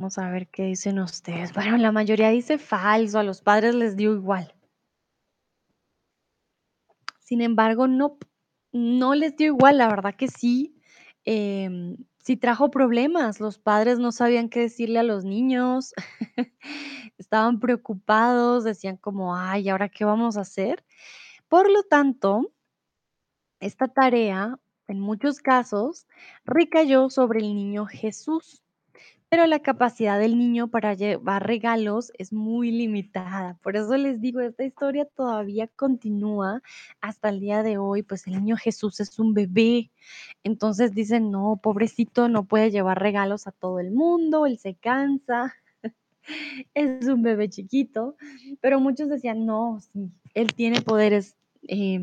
Vamos 0.00 0.16
a 0.16 0.30
ver 0.30 0.48
qué 0.48 0.62
dicen 0.64 0.98
ustedes. 0.98 1.52
Bueno, 1.52 1.76
la 1.76 1.92
mayoría 1.92 2.30
dice 2.30 2.56
falso, 2.56 3.18
a 3.18 3.22
los 3.22 3.42
padres 3.42 3.74
les 3.74 3.98
dio 3.98 4.14
igual. 4.14 4.54
Sin 7.18 7.42
embargo, 7.42 7.86
no, 7.86 8.16
no 8.72 9.14
les 9.14 9.36
dio 9.36 9.48
igual, 9.48 9.76
la 9.76 9.88
verdad 9.88 10.14
que 10.16 10.28
sí, 10.28 10.74
em, 11.24 11.98
sí 12.16 12.38
trajo 12.38 12.70
problemas. 12.70 13.40
Los 13.40 13.58
padres 13.58 13.98
no 13.98 14.10
sabían 14.10 14.48
qué 14.48 14.60
decirle 14.60 15.00
a 15.00 15.02
los 15.02 15.26
niños, 15.26 15.92
estaban 17.18 17.60
preocupados, 17.60 18.64
decían 18.64 18.96
como, 18.96 19.36
ay, 19.36 19.68
¿ahora 19.68 19.90
qué 19.90 20.06
vamos 20.06 20.38
a 20.38 20.40
hacer? 20.40 20.82
Por 21.46 21.70
lo 21.70 21.82
tanto, 21.82 22.50
esta 23.60 23.86
tarea, 23.86 24.58
en 24.88 24.98
muchos 24.98 25.40
casos, 25.40 26.06
recayó 26.46 27.10
sobre 27.10 27.40
el 27.40 27.54
niño 27.54 27.84
Jesús. 27.84 28.62
Pero 29.30 29.46
la 29.46 29.60
capacidad 29.60 30.18
del 30.18 30.36
niño 30.36 30.68
para 30.68 30.94
llevar 30.94 31.46
regalos 31.46 32.12
es 32.18 32.32
muy 32.32 32.72
limitada. 32.72 33.56
Por 33.62 33.76
eso 33.76 33.96
les 33.96 34.20
digo, 34.20 34.40
esta 34.40 34.64
historia 34.64 35.04
todavía 35.04 35.68
continúa 35.68 36.62
hasta 37.00 37.28
el 37.28 37.38
día 37.38 37.62
de 37.62 37.78
hoy, 37.78 38.02
pues 38.02 38.26
el 38.26 38.34
niño 38.34 38.56
Jesús 38.56 38.98
es 38.98 39.20
un 39.20 39.32
bebé. 39.32 39.90
Entonces 40.42 40.94
dicen, 40.94 41.30
no, 41.30 41.60
pobrecito, 41.62 42.28
no 42.28 42.44
puede 42.44 42.72
llevar 42.72 43.00
regalos 43.00 43.46
a 43.46 43.52
todo 43.52 43.78
el 43.78 43.92
mundo, 43.92 44.46
él 44.46 44.58
se 44.58 44.74
cansa, 44.74 45.54
es 46.74 47.08
un 47.08 47.22
bebé 47.22 47.48
chiquito. 47.48 48.16
Pero 48.60 48.80
muchos 48.80 49.08
decían, 49.08 49.46
no, 49.46 49.80
sí, 49.80 50.10
él 50.34 50.54
tiene 50.54 50.80
poderes. 50.82 51.36
eh, 51.68 52.02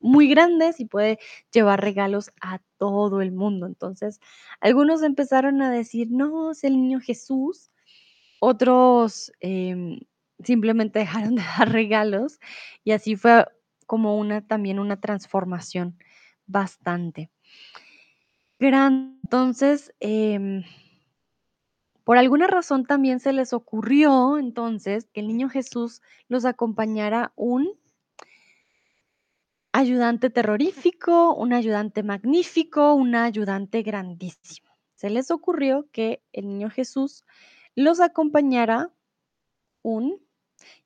muy 0.00 0.28
grandes 0.28 0.80
y 0.80 0.84
puede 0.84 1.18
llevar 1.52 1.80
regalos 1.80 2.30
a 2.40 2.60
todo 2.78 3.20
el 3.20 3.32
mundo. 3.32 3.66
Entonces, 3.66 4.20
algunos 4.60 5.02
empezaron 5.02 5.62
a 5.62 5.70
decir, 5.70 6.08
no, 6.10 6.52
es 6.52 6.64
el 6.64 6.74
niño 6.74 7.00
Jesús. 7.00 7.70
Otros 8.40 9.32
em, 9.40 10.00
simplemente 10.42 10.98
dejaron 11.30 11.36
de 11.36 11.42
dar 11.58 11.72
regalos 11.72 12.38
y 12.84 12.92
así 12.92 13.16
fue 13.16 13.46
como 13.86 14.18
una 14.18 14.46
también 14.46 14.78
una 14.78 15.00
transformación 15.00 15.98
bastante 16.46 17.30
grande. 18.58 19.16
Entonces, 19.22 19.92
em, 20.00 20.62
por 22.04 22.18
alguna 22.18 22.46
razón 22.46 22.84
también 22.84 23.18
se 23.20 23.32
les 23.32 23.52
ocurrió 23.52 24.38
entonces 24.38 25.08
que 25.12 25.20
el 25.20 25.26
niño 25.26 25.48
Jesús 25.48 26.02
los 26.28 26.44
acompañara 26.44 27.32
un 27.34 27.68
Ayudante 29.78 30.30
terrorífico, 30.30 31.34
un 31.34 31.52
ayudante 31.52 32.02
magnífico, 32.02 32.94
un 32.94 33.14
ayudante 33.14 33.82
grandísimo. 33.82 34.70
Se 34.94 35.10
les 35.10 35.30
ocurrió 35.30 35.86
que 35.92 36.22
el 36.32 36.48
niño 36.48 36.70
Jesús 36.70 37.26
los 37.74 38.00
acompañara 38.00 38.90
un, 39.82 40.18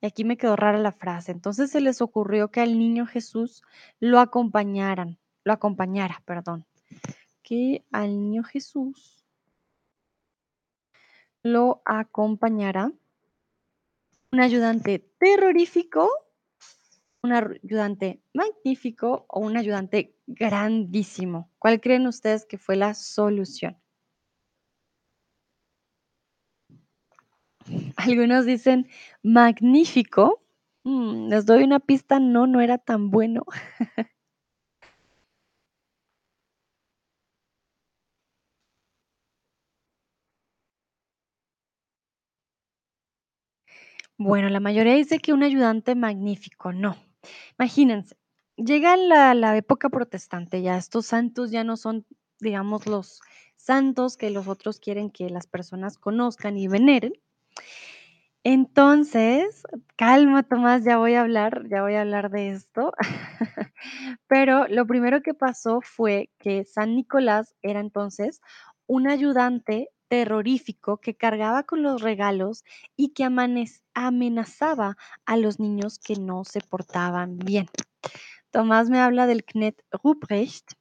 y 0.01 0.07
aquí 0.07 0.25
me 0.25 0.35
quedó 0.35 0.57
rara 0.57 0.77
la 0.77 0.91
frase, 0.91 1.31
entonces 1.31 1.71
se 1.71 1.79
les 1.79 2.01
ocurrió 2.01 2.51
que 2.51 2.59
al 2.59 2.77
niño 2.77 3.05
Jesús 3.05 3.63
lo 4.01 4.19
acompañaran, 4.19 5.17
lo 5.45 5.53
acompañara, 5.53 6.21
perdón, 6.25 6.65
que 7.43 7.85
al 7.93 8.09
niño 8.09 8.43
Jesús 8.43 9.23
lo 11.43 11.81
acompañara 11.85 12.91
un 14.33 14.39
ayudante 14.41 14.99
terrorífico 15.17 16.09
un 17.23 17.33
ayudante 17.33 18.21
magnífico 18.33 19.25
o 19.29 19.39
un 19.39 19.57
ayudante 19.57 20.15
grandísimo. 20.27 21.49
¿Cuál 21.59 21.79
creen 21.81 22.07
ustedes 22.07 22.45
que 22.45 22.57
fue 22.57 22.75
la 22.75 22.93
solución? 22.93 23.77
Algunos 27.97 28.45
dicen 28.45 28.87
magnífico. 29.23 30.41
Mm, 30.83 31.29
les 31.29 31.45
doy 31.45 31.63
una 31.63 31.79
pista, 31.79 32.19
no, 32.19 32.47
no 32.47 32.61
era 32.61 32.77
tan 32.77 33.11
bueno. 33.11 33.43
Bueno, 44.17 44.47
la 44.47 44.61
mayoría 44.61 44.93
dice 44.95 45.19
que 45.19 45.33
un 45.33 45.43
ayudante 45.43 45.95
magnífico, 45.95 46.71
no. 46.71 46.95
Imagínense, 47.57 48.15
llega 48.57 48.97
la, 48.97 49.57
época 49.57 49.89
protestante, 49.89 50.61
ya 50.61 50.77
estos 50.77 51.07
santos 51.07 51.51
ya 51.51 51.63
no 51.63 51.77
son, 51.77 52.05
digamos, 52.39 52.87
los 52.87 53.21
santos 53.55 54.17
que 54.17 54.31
los 54.31 54.47
otros 54.47 54.79
quieren 54.79 55.11
que 55.11 55.29
las 55.29 55.47
personas 55.47 55.97
conozcan 55.97 56.57
y 56.57 56.67
veneren. 56.67 57.13
Entonces, 58.43 59.63
calma, 59.95 60.41
Tomás, 60.41 60.83
ya 60.83 60.97
voy 60.97 61.13
a 61.13 61.21
hablar, 61.21 61.67
ya 61.69 61.83
voy 61.83 61.93
a 61.93 62.01
hablar 62.01 62.31
de 62.31 62.49
esto. 62.49 62.91
Pero 64.27 64.67
lo 64.67 64.87
primero 64.87 65.21
que 65.21 65.35
pasó 65.35 65.81
fue 65.81 66.31
que 66.39 66.65
San 66.65 66.95
Nicolás 66.95 67.55
era 67.61 67.79
entonces 67.79 68.41
un 68.87 69.07
ayudante 69.07 69.89
terrorífico 70.11 70.97
que 70.97 71.15
cargaba 71.15 71.63
con 71.63 71.83
los 71.83 72.01
regalos 72.01 72.65
y 72.97 73.13
que 73.13 73.23
amenazaba 73.93 74.97
a 75.25 75.37
los 75.37 75.57
niños 75.61 75.99
que 75.99 76.17
no 76.17 76.43
se 76.43 76.59
portaban 76.59 77.37
bien. 77.37 77.67
Tomás 78.51 78.89
me 78.89 78.99
habla 78.99 79.25
del 79.25 79.45
Knet 79.45 79.81
Ruprecht. 80.03 80.73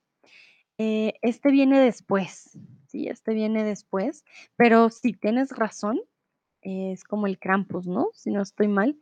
eh, 0.79 1.13
este 1.23 1.53
viene 1.53 1.79
después, 1.79 2.59
sí, 2.89 3.07
este 3.07 3.33
viene 3.33 3.63
después, 3.63 4.25
pero 4.57 4.91
sí, 4.91 5.13
tienes 5.13 5.51
razón, 5.51 6.01
es 6.63 7.05
como 7.05 7.29
el 7.29 7.39
Krampus, 7.39 7.87
¿no? 7.87 8.09
Si 8.13 8.33
no 8.33 8.43
estoy 8.43 8.67
mal. 8.67 8.99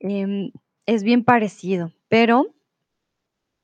Em, 0.00 0.50
es 0.86 1.04
bien 1.04 1.22
parecido, 1.22 1.92
pero 2.08 2.52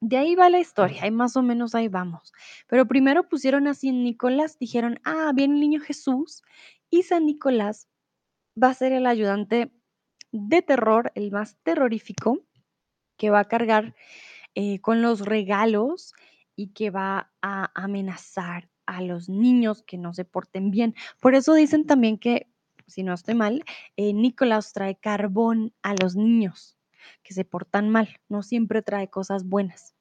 de 0.06 0.18
ahí 0.18 0.34
va 0.34 0.50
la 0.50 0.60
historia, 0.60 1.02
ahí 1.02 1.10
más 1.10 1.34
o 1.36 1.42
menos 1.42 1.74
ahí 1.74 1.88
vamos. 1.88 2.32
Pero 2.68 2.86
primero 2.86 3.28
pusieron 3.28 3.66
así 3.66 3.88
en 3.88 4.04
Nicolás, 4.04 4.58
dijeron, 4.58 5.00
ah, 5.04 5.32
viene 5.34 5.54
el 5.54 5.60
niño 5.60 5.80
Jesús 5.80 6.42
y 6.90 7.04
San 7.04 7.24
Nicolás 7.24 7.88
va 8.62 8.68
a 8.68 8.74
ser 8.74 8.92
el 8.92 9.06
ayudante 9.06 9.72
de 10.30 10.60
terror, 10.60 11.10
el 11.14 11.30
más 11.30 11.56
terrorífico, 11.62 12.44
que 13.16 13.30
va 13.30 13.40
a 13.40 13.48
cargar 13.48 13.94
eh, 14.54 14.80
con 14.80 15.00
los 15.00 15.20
regalos 15.20 16.12
y 16.54 16.74
que 16.74 16.90
va 16.90 17.32
a 17.40 17.70
amenazar 17.74 18.68
a 18.86 19.00
los 19.00 19.30
niños 19.30 19.82
que 19.82 19.96
no 19.96 20.12
se 20.12 20.26
porten 20.26 20.70
bien. 20.70 20.94
Por 21.18 21.34
eso 21.34 21.54
dicen 21.54 21.86
también 21.86 22.18
que 22.18 22.50
si 22.86 23.02
no 23.02 23.14
estoy 23.14 23.34
mal, 23.34 23.64
eh, 23.96 24.12
Nicolás 24.12 24.74
trae 24.74 24.96
carbón 24.96 25.72
a 25.82 25.94
los 25.94 26.14
niños 26.14 26.76
que 27.22 27.32
se 27.32 27.46
portan 27.46 27.88
mal, 27.88 28.20
no 28.28 28.42
siempre 28.42 28.82
trae 28.82 29.08
cosas 29.08 29.44
buenas. 29.44 29.93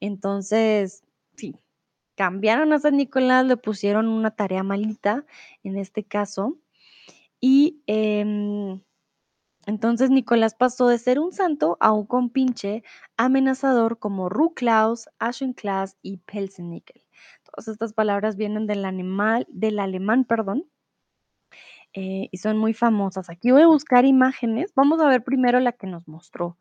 Entonces, 0.00 1.04
sí, 1.36 1.56
cambiaron 2.16 2.72
a 2.72 2.78
San 2.78 2.96
Nicolás, 2.96 3.46
le 3.46 3.56
pusieron 3.56 4.08
una 4.08 4.30
tarea 4.32 4.62
malita 4.62 5.24
en 5.62 5.76
este 5.76 6.04
caso 6.04 6.58
y 7.40 7.82
em, 7.86 8.80
entonces 9.66 10.10
Nicolás 10.10 10.54
pasó 10.54 10.88
de 10.88 10.98
ser 10.98 11.18
un 11.18 11.32
santo 11.32 11.76
a 11.80 11.92
un 11.92 12.06
compinche 12.06 12.82
amenazador 13.16 13.98
como 13.98 14.28
Ruklaus, 14.28 15.08
Aschenclaus 15.18 15.96
y 16.02 16.18
Pelzennickel. 16.18 17.02
Todas 17.44 17.68
estas 17.68 17.92
palabras 17.92 18.36
vienen 18.36 18.66
del, 18.66 18.84
animal, 18.84 19.46
del 19.50 19.78
alemán, 19.78 20.24
perdón, 20.24 20.66
eh, 21.92 22.28
y 22.30 22.38
son 22.38 22.56
muy 22.58 22.74
famosas. 22.74 23.30
Aquí 23.30 23.50
voy 23.50 23.62
a 23.62 23.66
buscar 23.66 24.04
imágenes. 24.04 24.72
Vamos 24.74 25.00
a 25.00 25.08
ver 25.08 25.24
primero 25.24 25.60
la 25.60 25.72
que 25.72 25.86
nos 25.86 26.06
mostró 26.08 26.58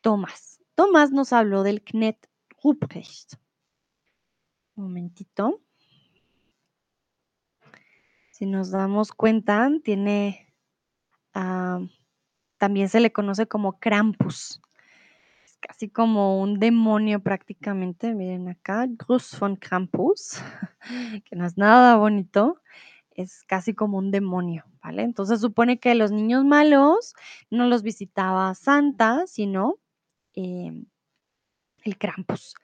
Tomás. 0.00 0.60
Tomás 0.74 1.10
nos 1.12 1.32
habló 1.32 1.62
del 1.62 1.82
Knet 1.82 2.28
Ruprecht. 2.62 3.34
Un 4.76 4.84
momentito. 4.84 5.60
Si 8.30 8.46
nos 8.46 8.70
damos 8.70 9.12
cuenta, 9.12 9.68
tiene, 9.84 10.54
ah, 11.34 11.80
también 12.58 12.88
se 12.88 13.00
le 13.00 13.12
conoce 13.12 13.46
como 13.46 13.78
Krampus. 13.78 14.60
Es 15.44 15.58
casi 15.60 15.90
como 15.90 16.40
un 16.40 16.58
demonio 16.58 17.20
prácticamente. 17.20 18.14
Miren 18.14 18.48
acá, 18.48 18.86
Gruß 18.88 19.38
von 19.38 19.56
Krampus, 19.56 20.40
que 21.24 21.36
no 21.36 21.44
es 21.44 21.58
nada 21.58 21.96
bonito. 21.96 22.62
Es 23.10 23.42
casi 23.44 23.74
como 23.74 23.98
un 23.98 24.10
demonio, 24.10 24.64
¿vale? 24.82 25.02
Entonces 25.02 25.40
supone 25.40 25.78
que 25.78 25.94
los 25.94 26.10
niños 26.10 26.44
malos 26.44 27.14
no 27.50 27.66
los 27.66 27.82
visitaba 27.82 28.54
Santa, 28.54 29.26
sino 29.26 29.78
em, 30.34 30.86
el 31.84 31.98
Krampus. 31.98 32.54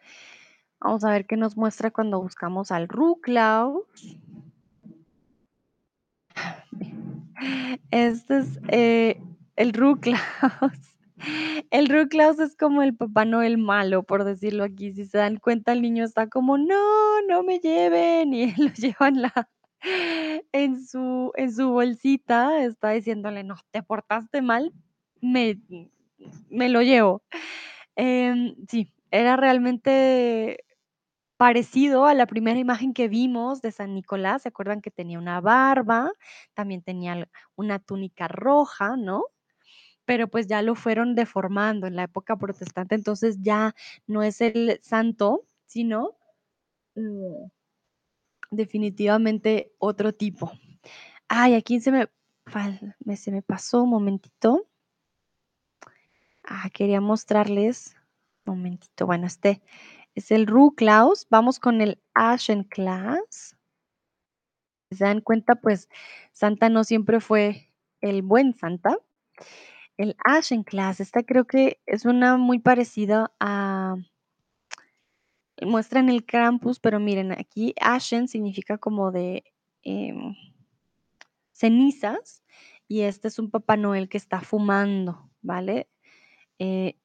Vamos 0.80 1.04
a 1.04 1.10
ver 1.10 1.26
qué 1.26 1.36
nos 1.36 1.56
muestra 1.56 1.90
cuando 1.90 2.20
buscamos 2.20 2.70
al 2.70 2.88
Ruklaus. 2.88 3.84
Este 7.92 8.38
es 8.38 8.58
eh, 8.68 9.22
el 9.56 9.72
Ruklaus. 9.72 10.20
El 11.70 11.88
Ruklaus 11.88 12.38
es 12.38 12.56
como 12.56 12.82
el 12.82 12.94
Papá 12.94 13.24
Noel 13.24 13.58
malo, 13.58 14.04
por 14.04 14.24
decirlo 14.24 14.64
aquí. 14.64 14.92
Si 14.92 15.04
se 15.04 15.18
dan 15.18 15.38
cuenta, 15.38 15.72
el 15.72 15.82
niño 15.82 16.04
está 16.04 16.28
como, 16.28 16.58
no, 16.58 17.22
no 17.22 17.42
me 17.42 17.58
lleven. 17.58 18.32
Y 18.32 18.52
lo 18.56 18.72
llevan 18.72 19.22
la, 19.22 19.48
en, 20.52 20.84
su, 20.84 21.32
en 21.36 21.52
su 21.52 21.70
bolsita. 21.70 22.64
Está 22.64 22.90
diciéndole, 22.90 23.44
no, 23.44 23.56
te 23.70 23.82
portaste 23.82 24.42
mal, 24.42 24.72
me, 25.20 25.58
me 26.50 26.68
lo 26.68 26.82
llevo. 26.82 27.22
Em, 27.96 28.54
sí, 28.68 28.92
era 29.10 29.36
realmente 29.36 30.64
parecido 31.36 32.06
a 32.06 32.14
la 32.14 32.26
primera 32.26 32.58
imagen 32.58 32.92
que 32.92 33.08
vimos 33.08 33.62
de 33.62 33.72
San 33.72 33.94
Nicolás. 33.94 34.42
¿Se 34.42 34.48
acuerdan 34.48 34.80
que 34.82 34.90
tenía 34.90 35.18
una 35.18 35.40
barba? 35.40 36.10
También 36.54 36.82
tenía 36.82 37.28
una 37.56 37.78
túnica 37.78 38.28
roja, 38.28 38.96
¿no? 38.96 39.24
Pero 40.04 40.28
pues 40.28 40.46
ya 40.48 40.62
lo 40.62 40.74
fueron 40.74 41.14
deformando 41.14 41.86
en 41.86 41.96
la 41.96 42.04
época 42.04 42.36
protestante, 42.36 42.94
entonces 42.94 43.38
ya 43.42 43.74
no 44.06 44.22
es 44.22 44.40
el 44.40 44.80
santo, 44.82 45.44
sino 45.66 46.16
mm, 46.96 47.46
definitivamente 48.50 49.72
otro 49.78 50.12
tipo. 50.12 50.52
Ay, 51.28 51.54
aquí 51.54 51.80
se 51.80 51.92
me, 51.92 52.08
me, 53.04 53.16
se 53.16 53.30
me 53.30 53.42
pasó 53.42 53.82
un 53.82 53.90
momentito. 53.90 54.66
Ah, 56.42 56.70
quería 56.72 57.00
mostrarles, 57.00 57.94
momentito, 58.48 59.06
bueno, 59.06 59.26
este 59.26 59.62
es 60.14 60.30
el 60.30 60.46
Ruklaus. 60.46 61.26
Vamos 61.30 61.58
con 61.58 61.80
el 61.80 62.00
Aschenclass. 62.14 63.56
Se 64.90 65.04
dan 65.04 65.20
cuenta, 65.20 65.56
pues 65.56 65.88
Santa 66.32 66.68
no 66.68 66.84
siempre 66.84 67.20
fue 67.20 67.72
el 68.00 68.22
buen 68.22 68.54
Santa. 68.54 68.96
El 69.96 70.16
Aschenclass, 70.24 71.00
esta 71.00 71.22
creo 71.22 71.46
que 71.46 71.80
es 71.86 72.04
una 72.04 72.36
muy 72.36 72.58
parecida 72.58 73.32
a 73.40 73.96
muestran 75.66 76.08
el 76.08 76.24
Krampus, 76.24 76.80
pero 76.80 77.00
miren, 77.00 77.32
aquí 77.32 77.74
Ashen 77.80 78.28
significa 78.28 78.78
como 78.78 79.10
de 79.10 79.44
em, 79.82 80.34
cenizas 81.52 82.42
y 82.86 83.02
este 83.02 83.28
es 83.28 83.38
un 83.38 83.50
Papá 83.50 83.76
Noel 83.76 84.08
que 84.08 84.18
está 84.18 84.40
fumando, 84.40 85.30
¿vale? 85.42 85.88
Eh, 86.58 86.96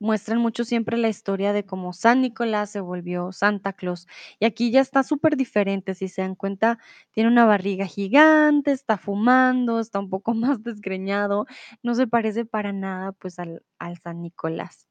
muestran 0.00 0.38
mucho 0.40 0.64
siempre 0.64 0.96
la 0.98 1.08
historia 1.08 1.52
de 1.52 1.64
cómo 1.64 1.92
San 1.92 2.20
Nicolás 2.22 2.70
se 2.70 2.80
volvió 2.80 3.32
Santa 3.32 3.72
Claus. 3.72 4.06
Y 4.40 4.46
aquí 4.46 4.70
ya 4.70 4.80
está 4.80 5.02
súper 5.02 5.36
diferente, 5.36 5.94
si 5.94 6.08
se 6.08 6.22
dan 6.22 6.34
cuenta, 6.34 6.78
tiene 7.12 7.28
una 7.30 7.44
barriga 7.46 7.86
gigante, 7.86 8.72
está 8.72 8.96
fumando, 8.98 9.80
está 9.80 9.98
un 10.00 10.10
poco 10.10 10.34
más 10.34 10.62
desgreñado, 10.62 11.46
no 11.82 11.94
se 11.94 12.06
parece 12.06 12.44
para 12.44 12.72
nada 12.72 13.12
pues 13.12 13.38
al, 13.38 13.62
al 13.78 13.98
San 13.98 14.22
Nicolás. 14.22 14.87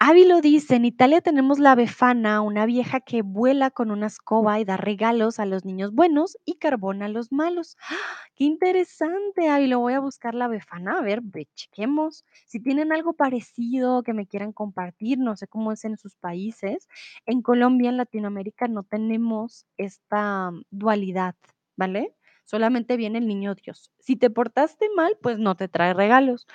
Ávilo 0.00 0.40
dice, 0.40 0.76
en 0.76 0.84
Italia 0.84 1.20
tenemos 1.20 1.58
la 1.58 1.74
befana, 1.74 2.40
una 2.40 2.66
vieja 2.66 3.00
que 3.00 3.22
vuela 3.22 3.72
con 3.72 3.90
una 3.90 4.06
escoba 4.06 4.60
y 4.60 4.64
da 4.64 4.76
regalos 4.76 5.40
a 5.40 5.44
los 5.46 5.64
niños 5.64 5.92
buenos 5.92 6.38
y 6.44 6.54
carbón 6.58 7.02
a 7.02 7.08
los 7.08 7.32
malos. 7.32 7.76
¡Ah! 7.90 7.94
¡Qué 8.36 8.44
interesante, 8.44 9.48
Ávilo! 9.48 9.80
Voy 9.80 9.94
a 9.94 10.00
buscar 10.00 10.34
la 10.36 10.46
befana, 10.46 10.98
a 10.98 11.02
ver, 11.02 11.20
chequemos. 11.56 12.24
Si 12.46 12.60
tienen 12.60 12.92
algo 12.92 13.14
parecido 13.14 14.04
que 14.04 14.12
me 14.14 14.28
quieran 14.28 14.52
compartir, 14.52 15.18
no 15.18 15.34
sé 15.36 15.48
cómo 15.48 15.72
es 15.72 15.84
en 15.84 15.96
sus 15.96 16.14
países. 16.14 16.86
En 17.26 17.42
Colombia, 17.42 17.90
en 17.90 17.96
Latinoamérica, 17.96 18.68
no 18.68 18.84
tenemos 18.84 19.66
esta 19.78 20.52
dualidad, 20.70 21.34
¿vale? 21.76 22.14
Solamente 22.44 22.96
viene 22.96 23.18
el 23.18 23.26
niño 23.26 23.54
Dios. 23.56 23.90
Si 23.98 24.14
te 24.16 24.30
portaste 24.30 24.86
mal, 24.94 25.18
pues 25.20 25.38
no 25.40 25.56
te 25.56 25.66
trae 25.68 25.92
regalos. 25.92 26.46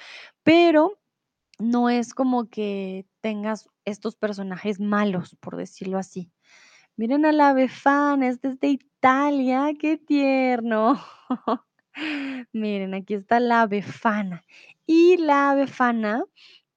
Pero 0.44 0.98
no 1.60 1.90
es 1.90 2.14
como 2.14 2.50
que 2.50 3.06
tengas 3.22 3.70
estos 3.86 4.16
personajes 4.16 4.80
malos, 4.80 5.36
por 5.40 5.58
decirlo 5.58 5.98
así. 5.98 6.32
Miren 6.96 7.26
a 7.26 7.32
la 7.32 7.54
Befana, 7.54 8.28
es 8.28 8.42
desde 8.42 8.68
Italia, 8.68 9.74
qué 9.80 9.98
tierno. 9.98 11.02
Miren, 12.54 12.94
aquí 12.94 13.16
está 13.16 13.40
la 13.40 13.66
Befana. 13.66 14.44
Y 14.86 15.18
la 15.18 15.56
Befana, 15.56 16.24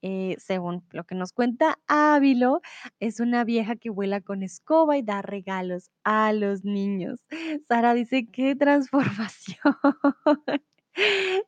eh, 0.01 0.35
según 0.39 0.83
lo 0.91 1.03
que 1.05 1.15
nos 1.15 1.33
cuenta 1.33 1.79
Ávilo, 1.87 2.61
es 2.99 3.19
una 3.19 3.43
vieja 3.43 3.75
que 3.75 3.89
vuela 3.89 4.21
con 4.21 4.43
escoba 4.43 4.97
y 4.97 5.03
da 5.03 5.21
regalos 5.21 5.91
a 6.03 6.33
los 6.33 6.63
niños. 6.63 7.19
Sara 7.67 7.93
dice, 7.93 8.27
qué 8.31 8.55
transformación. 8.55 9.75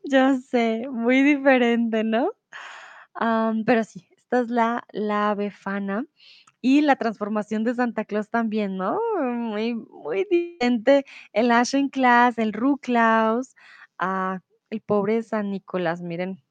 Yo 0.03 0.37
sé, 0.37 0.87
muy 0.91 1.23
diferente, 1.23 2.03
¿no? 2.03 2.31
Pero 3.65 3.83
sí, 3.83 4.07
esta 4.17 4.41
es 4.41 4.49
la, 4.49 4.85
la 4.91 5.35
Befana 5.35 6.05
y 6.61 6.81
la 6.81 6.95
transformación 6.97 7.63
de 7.63 7.75
Santa 7.75 8.05
Claus 8.05 8.29
también, 8.29 8.77
¿no? 8.77 8.99
Muy, 9.21 9.75
muy 9.75 10.25
diferente. 10.29 11.05
El 11.33 11.51
Ashen 11.51 11.89
Claus, 11.89 12.37
el 12.37 12.53
Ruklaus, 12.53 13.55
ah, 13.97 14.41
el 14.69 14.81
pobre 14.81 15.23
San 15.23 15.51
Nicolás, 15.51 16.01
miren. 16.01 16.41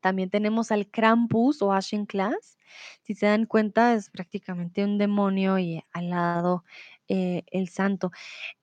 También 0.00 0.30
tenemos 0.30 0.72
al 0.72 0.88
Krampus 0.90 1.62
o 1.62 1.72
Ashen 1.72 2.06
Claus. 2.06 2.58
Si 3.02 3.14
se 3.14 3.26
dan 3.26 3.46
cuenta, 3.46 3.94
es 3.94 4.10
prácticamente 4.10 4.84
un 4.84 4.98
demonio 4.98 5.58
y 5.58 5.82
al 5.92 6.10
lado 6.10 6.64
eh, 7.08 7.44
el 7.52 7.68
santo. 7.68 8.10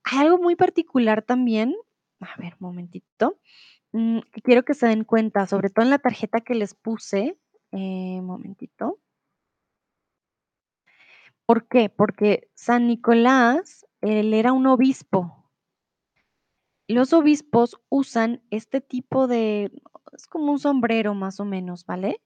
Hay 0.04 0.20
algo 0.20 0.38
muy 0.40 0.56
particular 0.56 1.22
también. 1.22 1.76
A 2.22 2.36
ver, 2.42 2.56
momentito. 2.60 3.40
Mm, 3.92 4.20
quiero 4.44 4.64
que 4.64 4.74
se 4.74 4.88
den 4.88 5.04
cuenta, 5.04 5.48
sobre 5.48 5.70
todo 5.70 5.84
en 5.84 5.92
la 5.92 6.00
tarjeta 6.00 6.42
que 6.42 6.56
les 6.56 6.76
puse, 6.76 7.38
eh, 7.72 8.22
momentito. 8.22 9.00
¿Por 11.46 11.68
qué? 11.68 11.90
Porque 11.90 12.50
San 12.54 12.88
Nicolás, 12.88 13.88
él 14.02 14.34
era 14.34 14.54
un 14.54 14.68
obispo. 14.68 15.50
Los 16.88 17.14
obispos 17.14 17.80
usan 17.90 18.44
este 18.52 18.82
tipo 18.82 19.28
de, 19.28 19.72
es 20.14 20.28
como 20.28 20.52
un 20.52 20.60
sombrero 20.60 21.14
más 21.16 21.40
o 21.40 21.46
menos, 21.46 21.86
¿vale? 21.86 22.22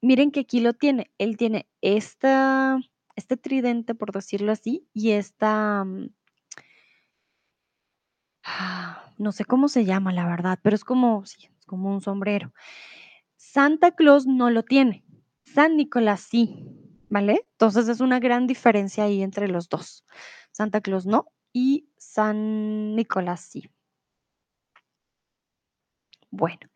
Miren 0.00 0.30
que 0.30 0.40
aquí 0.40 0.60
lo 0.60 0.72
tiene. 0.74 1.12
Él 1.18 1.36
tiene 1.36 1.68
esta, 1.80 2.78
este 3.16 3.36
tridente, 3.36 3.94
por 3.94 4.12
decirlo 4.12 4.52
así, 4.52 4.88
y 4.92 5.12
esta, 5.12 5.84
ah, 8.44 9.03
no 9.18 9.32
sé 9.32 9.44
cómo 9.44 9.68
se 9.68 9.84
llama, 9.84 10.12
la 10.12 10.26
verdad, 10.26 10.58
pero 10.62 10.76
es 10.76 10.84
como, 10.84 11.24
un 11.70 12.00
sombrero. 12.00 12.52
Santa 13.36 13.92
Claus 13.92 14.26
no 14.26 14.50
lo 14.50 14.62
tiene, 14.62 15.04
San 15.44 15.76
Nicolás 15.76 16.20
sí, 16.22 16.66
¿vale? 17.08 17.46
Entonces 17.52 17.88
es 17.88 18.00
una 18.00 18.18
gran 18.20 18.46
diferencia 18.46 19.04
ahí 19.04 19.22
entre 19.22 19.48
los 19.48 19.68
dos. 19.68 20.04
Santa 20.52 20.80
Claus 20.80 21.06
no 21.06 21.26
y 21.52 21.88
San 21.96 22.96
Nicolás 22.96 23.40
sí. 23.40 23.70
Bueno, 26.30 26.68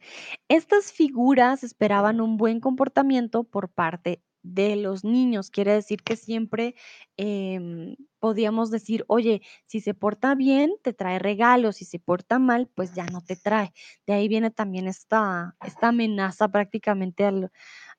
estas 0.46 0.92
figuras 0.92 1.64
esperaban 1.64 2.20
un 2.20 2.36
buen 2.36 2.60
comportamiento 2.60 3.42
por 3.42 3.68
parte 3.68 4.22
de 4.42 4.76
los 4.76 5.04
niños. 5.04 5.50
Quiere 5.50 5.72
decir 5.72 6.02
que 6.02 6.16
siempre 6.16 6.74
em, 7.16 7.96
podíamos 8.18 8.70
decir, 8.70 9.04
oye, 9.08 9.42
si 9.66 9.80
se 9.80 9.94
porta 9.94 10.34
bien, 10.34 10.72
te 10.82 10.92
trae 10.92 11.18
regalos, 11.18 11.76
si 11.76 11.84
se 11.84 11.98
porta 11.98 12.38
mal, 12.38 12.68
pues 12.74 12.94
ya 12.94 13.06
no 13.06 13.20
te 13.22 13.36
trae. 13.36 13.72
De 14.06 14.14
ahí 14.14 14.28
viene 14.28 14.50
también 14.50 14.86
esta, 14.88 15.56
esta 15.64 15.88
amenaza 15.88 16.48
prácticamente 16.48 17.24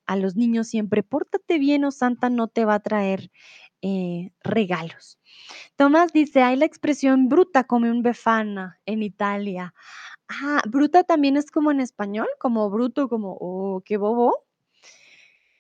a 0.06 0.16
los 0.16 0.36
niños 0.36 0.68
siempre, 0.68 1.04
pórtate 1.04 1.60
bien 1.60 1.86
o 1.86 1.92
Santa 1.92 2.30
no 2.30 2.48
te 2.48 2.66
va 2.66 2.76
a 2.76 2.80
traer 2.80 3.32
eh, 3.82 4.32
regalos. 4.44 5.20
Tomás 5.76 6.14
dice, 6.14 6.42
hay 6.44 6.56
la 6.58 6.66
expresión 6.66 7.30
bruta 7.30 7.66
come 7.66 7.92
un 7.92 8.02
befana 8.04 8.80
en 8.86 9.04
Italia. 9.04 9.74
Ah, 10.28 10.62
bruta 10.70 11.04
también 11.04 11.38
es 11.38 11.52
como 11.52 11.72
en 11.72 11.80
español, 11.80 12.28
como 12.40 12.70
bruto, 12.70 13.10
como, 13.10 13.38
oh, 13.40 13.82
qué 13.86 13.98
bobo. 13.98 14.49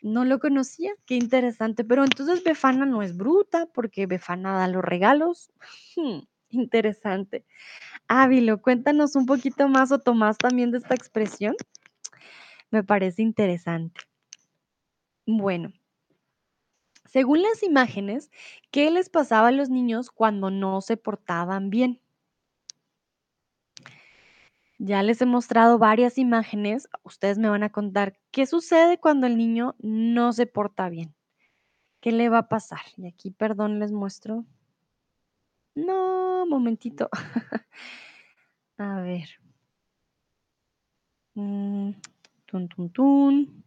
No 0.01 0.25
lo 0.25 0.39
conocía, 0.39 0.91
qué 1.05 1.15
interesante. 1.15 1.83
Pero 1.83 2.03
entonces 2.03 2.43
Befana 2.43 2.85
no 2.85 3.01
es 3.01 3.15
bruta 3.15 3.67
porque 3.67 4.05
Befana 4.05 4.53
da 4.53 4.67
los 4.67 4.83
regalos. 4.83 5.51
Hmm, 5.95 6.19
interesante. 6.49 7.45
Ávilo, 8.07 8.61
cuéntanos 8.61 9.15
un 9.15 9.25
poquito 9.25 9.67
más 9.67 9.91
o 9.91 9.99
Tomás 9.99 10.37
también 10.37 10.71
de 10.71 10.79
esta 10.79 10.95
expresión. 10.95 11.55
Me 12.71 12.83
parece 12.83 13.21
interesante. 13.21 14.01
Bueno, 15.25 15.71
según 17.05 17.41
las 17.41 17.63
imágenes, 17.63 18.29
¿qué 18.71 18.91
les 18.91 19.09
pasaba 19.09 19.47
a 19.49 19.51
los 19.51 19.69
niños 19.69 20.11
cuando 20.11 20.51
no 20.51 20.81
se 20.81 20.95
portaban 20.97 21.69
bien? 21.69 22.01
Ya 24.79 25.03
les 25.03 25.21
he 25.21 25.25
mostrado 25.25 25.77
varias 25.77 26.17
imágenes. 26.17 26.87
Ustedes 27.03 27.37
me 27.37 27.49
van 27.49 27.63
a 27.63 27.69
contar 27.69 28.17
qué 28.31 28.45
sucede 28.45 28.97
cuando 28.97 29.27
el 29.27 29.37
niño 29.37 29.75
no 29.79 30.31
se 30.31 30.45
porta 30.45 30.87
bien. 30.87 31.13
¿Qué 31.99 32.13
le 32.13 32.29
va 32.29 32.39
a 32.39 32.49
pasar? 32.49 32.79
Y 32.95 33.05
aquí, 33.05 33.29
perdón, 33.29 33.79
les 33.79 33.91
muestro. 33.91 34.45
No, 35.75 36.45
momentito. 36.45 37.09
A 38.77 39.01
ver. 39.01 39.27
Mm, 41.35 41.91
tun, 42.45 42.67
tun, 42.69 42.89
tun. 42.89 43.63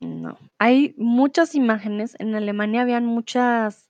No. 0.00 0.36
Hay 0.58 0.96
muchas 0.98 1.54
imágenes. 1.54 2.16
En 2.18 2.34
Alemania 2.34 2.82
habían 2.82 3.06
muchas 3.06 3.88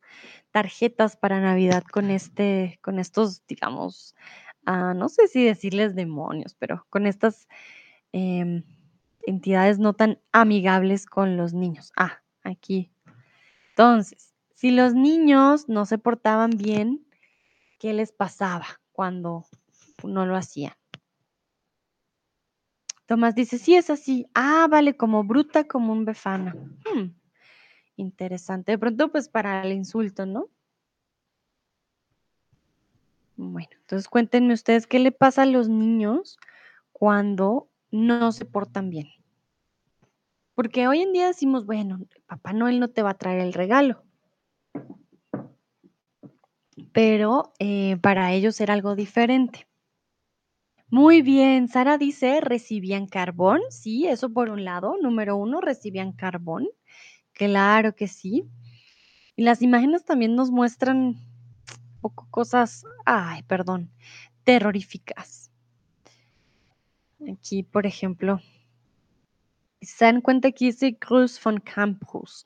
tarjetas 0.55 1.17
para 1.17 1.41
Navidad 1.41 1.83
con 1.83 2.13
este, 2.13 2.79
con 2.81 3.01
estos, 3.01 3.45
digamos, 3.49 4.15
ah, 4.65 4.95
no 4.95 5.09
sé 5.09 5.27
si 5.27 5.43
decirles 5.43 5.97
demonios, 5.97 6.55
pero 6.55 6.87
con 6.91 7.09
estas 7.09 7.49
em, 8.13 8.63
entidades 9.27 9.81
no 9.81 9.95
tan 9.95 10.21
amigables 10.31 11.07
con 11.07 11.37
los 11.37 11.55
niños. 11.55 11.91
Ah, 11.97 12.23
aquí. 12.45 12.93
Entonces, 13.71 14.33
si 14.55 14.71
los 14.71 14.95
niños 14.95 15.69
no 15.69 15.87
se 15.87 15.99
portaban 15.99 16.51
bien, 16.51 17.05
¿qué 17.81 17.93
les 17.93 18.13
pasaba 18.13 18.81
cuando 18.93 19.47
no 20.05 20.25
lo 20.25 20.37
hacían? 20.37 20.75
Tomás 23.07 23.35
dice, 23.35 23.59
sí, 23.59 23.75
es 23.75 23.91
así. 23.91 24.29
Ah, 24.37 24.69
vale, 24.71 24.97
como 24.97 25.25
bruta, 25.25 25.65
como 25.65 25.93
un 25.93 26.05
befana. 26.05 26.55
Hmm, 26.55 27.09
interesante. 27.97 28.73
De 28.73 28.79
pronto, 28.79 29.11
pues 29.11 29.29
para 29.29 29.63
el 29.65 29.73
insulto, 29.73 30.27
¿no? 30.27 30.49
Bueno, 33.37 33.71
entonces 33.81 34.09
cuéntenme 34.09 34.55
ustedes 34.55 34.87
qué 34.87 34.99
le 34.99 35.11
pasa 35.11 35.43
a 35.43 35.47
los 35.47 35.69
niños 35.69 36.39
cuando 36.93 37.69
no 37.91 38.33
se 38.33 38.45
portan 38.45 38.91
bien. 38.91 39.09
Porque 40.55 40.87
hoy 40.87 41.01
en 41.01 41.13
día 41.13 41.27
decimos, 41.27 41.67
bueno, 41.67 41.99
Papá 42.27 42.53
Noel 42.53 42.79
no 42.79 42.89
te 42.89 43.03
va 43.03 43.11
a 43.11 43.19
traer 43.19 43.41
el 43.41 43.53
regalo. 43.53 44.05
Pero 46.93 47.53
eh, 47.59 47.97
para 48.01 48.33
ellos 48.33 48.61
era 48.61 48.75
algo 48.75 48.95
diferente. 48.95 49.67
Muy 50.89 51.23
bien, 51.23 51.67
Sara 51.67 51.99
dice, 51.99 52.41
recibían 52.41 53.07
carbón. 53.09 53.61
Sí, 53.71 54.07
eso 54.07 54.31
por 54.31 54.49
un 54.49 54.65
lado. 54.65 54.97
Número 55.03 55.37
uno, 55.37 55.61
recibían 55.61 56.13
carbón. 56.13 56.69
Claro 57.35 57.95
que 57.95 58.09
sí. 58.09 58.49
Y 59.37 59.45
las 59.45 59.63
imágenes 59.63 60.05
también 60.05 60.37
nos 60.37 60.51
muestran 60.51 61.17
poco 62.01 62.29
cosas, 62.31 62.85
ay, 63.07 63.43
perdón, 63.45 63.91
terroríficas. 64.45 65.51
Aquí, 67.29 67.65
por 67.65 67.87
ejemplo, 67.87 68.41
se 69.81 70.05
dan 70.07 70.21
cuenta 70.21 70.51
que 70.53 70.67
dice 70.67 70.99
Cruz 70.99 71.41
von 71.43 71.61
Campus, 71.61 72.45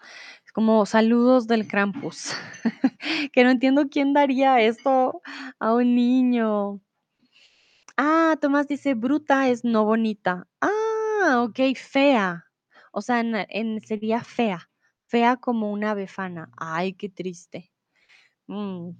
como 0.53 0.85
saludos 0.87 1.47
del 1.47 1.67
Krampus, 1.69 2.33
que 3.33 3.45
no 3.45 3.51
entiendo 3.51 3.89
quién 3.89 4.13
daría 4.13 4.61
esto 4.61 5.23
a 5.61 5.73
un 5.75 5.95
niño. 5.95 6.81
Ah, 7.97 8.37
Tomás 8.41 8.67
dice, 8.69 8.95
bruta 8.95 9.49
es 9.49 9.65
no 9.65 9.85
bonita. 9.85 10.47
Ah, 10.61 11.43
ok, 11.47 11.75
fea. 11.77 12.45
O 12.93 13.03
sea, 13.03 13.21
en- 13.21 13.81
sería 13.83 14.23
fea, 14.25 14.68
fea 15.09 15.37
como 15.37 15.73
una 15.73 15.95
befana. 15.95 16.51
Ay, 16.57 16.93
qué 16.93 17.09
triste. 17.09 17.73
Mm, 18.47 18.91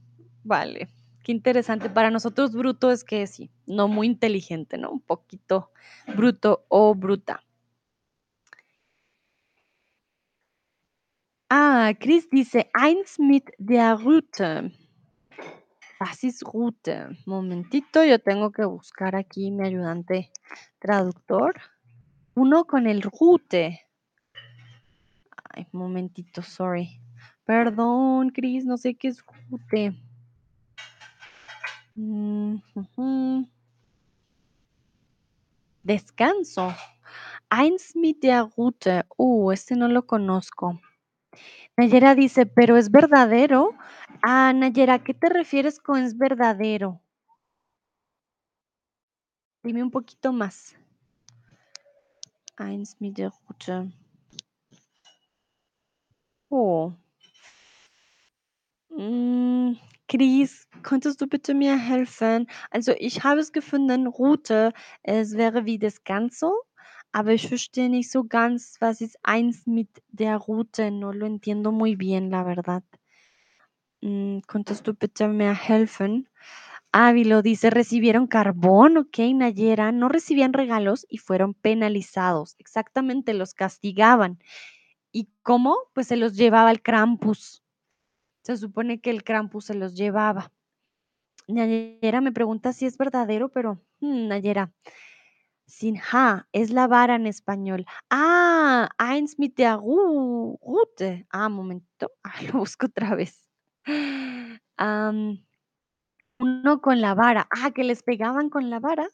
vale, 0.43 0.89
qué 1.23 1.33
interesante. 1.33 1.91
Para 1.91 2.11
nosotros 2.11 2.53
bruto 2.53 2.91
es 2.91 3.05
que 3.05 3.27
sí, 3.27 3.51
no 3.67 3.89
muy 3.89 4.07
inteligente, 4.07 4.79
¿no? 4.79 4.91
Un 4.91 5.01
poquito 5.01 5.71
bruto 6.17 6.65
o 6.69 6.95
bruta. 6.95 7.43
Ah, 11.51 11.93
Chris 11.99 12.29
dice, 12.31 12.71
eins 12.75 13.19
mit 13.19 13.51
der 13.59 13.97
Rute. 13.97 14.71
Was 15.99 16.23
ist 16.23 16.43
Rute? 16.45 17.09
Momentito, 17.25 18.05
yo 18.05 18.19
tengo 18.19 18.53
que 18.53 18.65
buscar 18.67 19.17
aquí 19.17 19.51
mi 19.51 19.67
ayudante 19.67 20.31
traductor. 20.79 21.55
Uno 22.35 22.67
con 22.67 22.87
el 22.87 23.01
Rute. 23.03 23.88
Momentito, 25.73 26.43
sorry. 26.43 27.01
Perdón, 27.45 28.31
Chris, 28.31 28.65
no 28.65 28.77
sé 28.77 28.95
qué 28.95 29.09
es 29.09 29.25
Rute. 29.51 29.95
Mm. 31.95 32.59
Descanso. 35.83 36.75
Eins 37.51 37.97
mit 37.97 38.21
der 38.23 38.45
Rute. 38.57 39.05
Uh, 39.17 39.53
este 39.53 39.75
no 39.75 39.89
lo 39.89 40.07
conozco. 40.07 40.79
Nayera 41.77 42.15
dice, 42.15 42.45
pero 42.45 42.77
es 42.77 42.91
verdadero. 42.91 43.75
Ah, 44.23 44.53
Nayera, 44.53 44.95
¿a 44.95 44.99
qué 45.03 45.15
te 45.15 45.29
refieres 45.29 45.79
con 45.81 46.03
es 46.03 46.17
verdadero? 46.17 47.01
Dime 49.63 49.83
un 49.83 49.91
poquito 49.91 50.33
más. 50.33 50.77
Eins 52.59 52.97
mit 53.01 53.17
der 53.17 53.33
Rute. 53.47 53.91
Oh. 56.51 56.95
Mm, 58.91 59.77
Chris, 60.09 60.67
könntest 60.83 61.21
du 61.21 61.27
bitte 61.27 61.55
mir 61.55 61.77
helfen? 61.79 62.47
Also 62.71 62.93
ich 62.99 63.23
habe 63.25 63.41
es 63.41 63.53
gefunden, 63.53 64.07
Route, 64.07 64.73
es 65.03 65.37
wäre 65.37 65.65
wie 65.67 65.79
das 65.79 66.05
Ganze, 66.05 66.51
aber 67.13 67.33
ich 67.33 67.49
verstehe 67.49 67.89
nicht 67.91 68.11
so 68.11 68.25
ganz, 68.25 68.77
was 68.81 69.01
ist 69.01 69.19
eins 69.23 69.67
mit 69.67 69.89
der 70.09 70.37
Route. 70.39 70.91
No 70.91 71.13
lo 71.13 71.27
entiendo 71.27 71.73
muy 71.73 71.97
bien, 71.97 72.31
la 72.31 72.45
verdad. 72.45 72.83
Mm, 74.03 74.41
¿Könntest 74.47 74.87
du 74.87 74.95
bitte 74.95 75.29
mir 75.29 75.55
helfen? 75.55 76.29
Ávilo 76.93 77.43
dice, 77.43 77.71
recibieron 77.71 78.27
carbón, 78.29 78.97
ok, 78.99 79.19
Nayera, 79.35 79.93
no 79.93 80.09
recibían 80.09 80.53
regalos 80.53 81.07
y 81.09 81.19
fueron 81.19 81.55
penalizados. 81.55 82.55
Exactamente, 82.59 83.35
los 83.35 83.55
castigaban. 83.55 84.39
¿Y 85.13 85.29
cómo? 85.43 85.77
Pues 85.95 86.07
se 86.09 86.17
los 86.17 86.37
llevaba 86.37 86.71
al 86.71 86.83
Krampus. 86.83 87.63
Se 88.45 88.57
supone 88.57 89.01
que 89.01 89.11
el 89.11 89.25
Krampus 89.25 89.67
se 89.67 89.75
los 89.75 89.95
llevaba. 89.95 90.53
Nayera 91.49 92.21
me 92.21 92.33
pregunta 92.33 92.73
si 92.73 92.87
es 92.87 92.99
verdadero, 92.99 93.49
pero 93.51 93.81
mm, 94.01 94.29
Nayera, 94.29 94.73
sin 95.67 95.97
ja, 95.97 96.49
es 96.53 96.71
la 96.71 96.87
vara 96.87 97.15
en 97.17 97.27
español. 97.27 97.87
Ah, 98.11 98.89
eins 98.99 99.39
mit 99.39 99.57
der 99.57 99.77
Ru- 99.79 100.59
Rute. 100.63 101.27
Ah, 101.31 101.49
momento. 101.49 102.11
Ah, 102.23 102.43
lo 102.53 102.61
busco 102.61 102.87
otra 102.87 103.15
vez. 103.15 103.49
Uno 106.41 106.81
con 106.81 107.01
la 107.01 107.15
vara. 107.15 107.49
Ah, 107.51 107.71
que 107.73 107.85
les 107.85 108.03
pegaban 108.03 108.51
con 108.51 108.71
la 108.71 108.81
vara. 108.81 109.09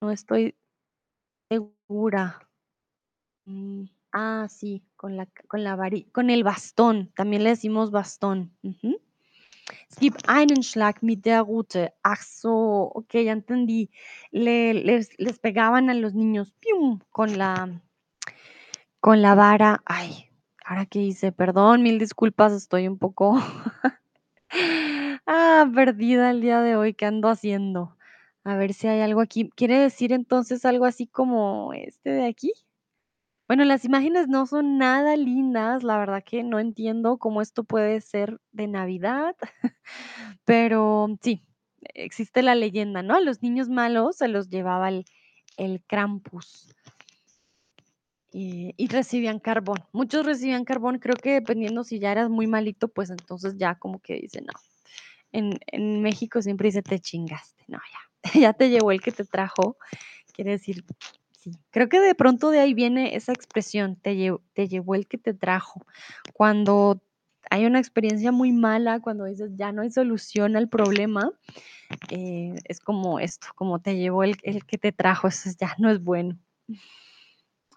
No 0.00 0.10
estoy 0.10 0.54
segura. 1.50 2.48
Mm, 3.46 3.84
ah, 4.14 4.46
sí, 4.48 4.82
con 4.96 5.16
la, 5.18 5.26
con 5.48 5.62
la 5.64 5.76
vari- 5.76 6.10
con 6.12 6.30
el 6.30 6.44
bastón. 6.44 7.12
También 7.14 7.44
le 7.44 7.50
decimos 7.50 7.90
bastón. 7.90 8.56
Ujú. 8.62 8.98
Es 9.90 9.98
gibt 9.98 10.28
einen 10.28 10.62
Schlag 10.62 11.02
mit 11.02 11.24
der 11.26 11.42
Rute. 11.42 11.92
Ach 12.02 12.22
so, 12.22 12.90
okey, 12.94 13.24
ya 13.26 13.32
entendí. 13.32 13.90
Le 14.30 14.74
les 14.74 15.10
les 15.18 15.38
pegaban 15.38 15.90
a 15.90 15.94
los 15.94 16.14
niños, 16.14 16.54
con 17.10 17.38
la 17.38 17.80
con 19.00 19.22
la 19.22 19.34
vara. 19.34 19.82
Ay, 19.86 20.30
¿ahora 20.64 20.86
qué 20.86 21.00
hice? 21.00 21.32
Perdón, 21.32 21.82
mil 21.82 21.98
disculpas, 21.98 22.52
estoy 22.52 22.88
un 22.88 22.98
poco, 22.98 23.38
ah, 25.26 25.70
perdida 25.74 26.30
el 26.30 26.40
día 26.40 26.60
de 26.60 26.76
hoy, 26.76 26.94
¿qué 26.94 27.06
ando 27.06 27.28
haciendo? 27.28 27.96
A 28.44 28.56
ver 28.56 28.74
si 28.74 28.86
hay 28.88 29.00
algo 29.00 29.20
aquí. 29.20 29.50
¿Quiere 29.56 29.78
decir 29.78 30.12
entonces 30.12 30.64
algo 30.64 30.84
así 30.84 31.06
como 31.06 31.72
este 31.74 32.10
de 32.10 32.26
aquí? 32.26 32.52
Bueno, 33.48 33.64
las 33.64 33.84
imágenes 33.84 34.26
no 34.28 34.46
son 34.46 34.78
nada 34.78 35.16
lindas, 35.16 35.82
la 35.82 35.98
verdad 35.98 36.22
que 36.24 36.42
no 36.42 36.58
entiendo 36.58 37.18
cómo 37.18 37.42
esto 37.42 37.62
puede 37.64 38.00
ser 38.00 38.40
de 38.52 38.68
Navidad, 38.68 39.36
pero 40.44 41.08
sí, 41.22 41.44
existe 41.94 42.42
la 42.42 42.54
leyenda, 42.54 43.02
¿no? 43.02 43.16
A 43.16 43.20
los 43.20 43.42
niños 43.42 43.68
malos 43.68 44.16
se 44.16 44.28
los 44.28 44.48
llevaba 44.50 44.88
el 44.90 45.04
el 45.58 45.82
Krampus. 45.86 46.68
Y 48.76 48.88
recibían 48.88 49.38
carbón. 49.38 49.84
Muchos 49.92 50.26
recibían 50.26 50.64
carbón, 50.64 50.98
creo 50.98 51.14
que 51.16 51.34
dependiendo 51.34 51.84
si 51.84 52.00
ya 52.00 52.10
eras 52.10 52.28
muy 52.30 52.48
malito, 52.48 52.88
pues 52.88 53.10
entonces 53.10 53.54
ya 53.56 53.76
como 53.76 54.00
que 54.00 54.14
dicen, 54.16 54.46
no. 54.46 54.52
En 55.32 55.58
en 55.68 56.02
México 56.02 56.42
siempre 56.42 56.68
dice: 56.68 56.82
"Te 56.82 57.00
chingaste". 57.00 57.64
No, 57.68 57.78
ya, 57.92 58.22
ya 58.40 58.52
te 58.54 58.70
llevó 58.70 58.92
el 58.92 59.00
que 59.02 59.12
te 59.12 59.24
trajo, 59.24 59.76
quiere 60.34 60.52
decir 60.52 60.84
creo 61.70 61.88
que 61.88 62.00
de 62.00 62.14
pronto 62.14 62.50
de 62.50 62.60
ahí 62.60 62.74
viene 62.74 63.16
esa 63.16 63.32
expresión, 63.32 63.96
te 63.96 64.16
lle 64.16 64.36
te 64.54 64.68
llevó 64.68 64.94
el 64.94 65.06
que 65.08 65.18
te 65.18 65.34
trajo. 65.34 65.82
Cuando 66.34 67.00
hay 67.50 67.66
una 67.66 67.78
experiencia 67.80 68.32
muy 68.32 68.52
mala, 68.52 69.00
cuando 69.00 69.24
dices: 69.26 69.52
"Ya 69.56 69.72
no 69.72 69.82
hay 69.82 69.90
solución 69.90 70.56
al 70.56 70.68
problema", 70.68 71.32
eh, 72.10 72.54
es 72.66 72.80
como 72.80 73.20
esto, 73.20 73.48
como 73.56 73.80
te 73.80 73.96
llevó 73.96 74.24
el 74.24 74.36
el 74.44 74.64
que 74.66 74.78
te 74.78 74.92
trajo, 74.92 75.28
eso 75.28 75.50
ya 75.60 75.74
no 75.78 75.90
es 75.90 76.02
bueno. 76.02 76.38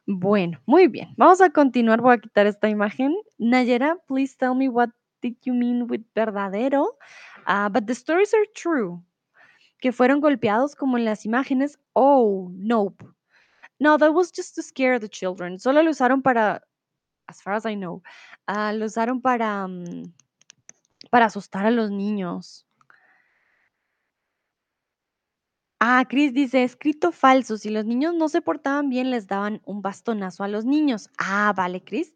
Bueno, 0.07 0.59
muy 0.65 0.87
bien. 0.87 1.09
Vamos 1.17 1.41
a 1.41 1.49
continuar, 1.49 2.01
voy 2.01 2.13
a 2.15 2.17
quitar 2.19 2.47
esta 2.47 2.69
imagen. 2.69 3.13
Nayera, 3.37 3.97
please 4.07 4.35
tell 4.37 4.55
me 4.55 4.69
what 4.69 4.89
did 5.21 5.35
you 5.43 5.53
mean 5.53 5.83
with 5.89 6.01
verdadero? 6.15 6.97
Ah, 7.45 7.69
but 7.69 7.85
the 7.85 7.93
stories 7.93 8.33
are 8.33 8.47
true. 8.55 9.03
¿Que 9.79 9.91
fueron 9.91 10.21
golpeados 10.21 10.75
como 10.75 10.97
en 10.97 11.05
las 11.05 11.25
imágenes? 11.25 11.79
Oh, 11.93 12.49
nope. 12.53 13.05
No, 13.79 13.97
that 13.97 14.13
was 14.13 14.31
just 14.31 14.55
to 14.55 14.63
scare 14.63 14.99
the 14.99 15.09
children. 15.09 15.59
Solo 15.59 15.81
lo 15.83 15.91
usaron 15.91 16.23
para, 16.23 16.61
as 17.29 17.41
far 17.41 17.55
as 17.55 17.65
I 17.65 17.75
know, 17.75 18.03
ah, 18.47 18.71
lo 18.73 18.85
usaron 18.85 19.21
para, 19.21 19.67
mm, 19.67 20.13
para 21.11 21.25
asustar 21.27 21.65
a 21.67 21.71
los 21.71 21.91
niños. 21.91 22.65
Ah, 25.79 26.05
Chris 26.09 26.33
dice, 26.33 26.63
escrito 26.63 27.11
falso, 27.11 27.57
si 27.57 27.69
los 27.69 27.85
niños 27.85 28.15
no 28.15 28.29
se 28.29 28.41
portaban 28.41 28.89
bien, 28.89 29.11
les 29.11 29.27
daban 29.27 29.61
un 29.65 29.81
bastonazo 29.83 30.43
a 30.43 30.47
los 30.47 30.65
niños. 30.65 31.09
Ah, 31.19 31.53
vale, 31.55 31.83
Chris. 31.83 32.13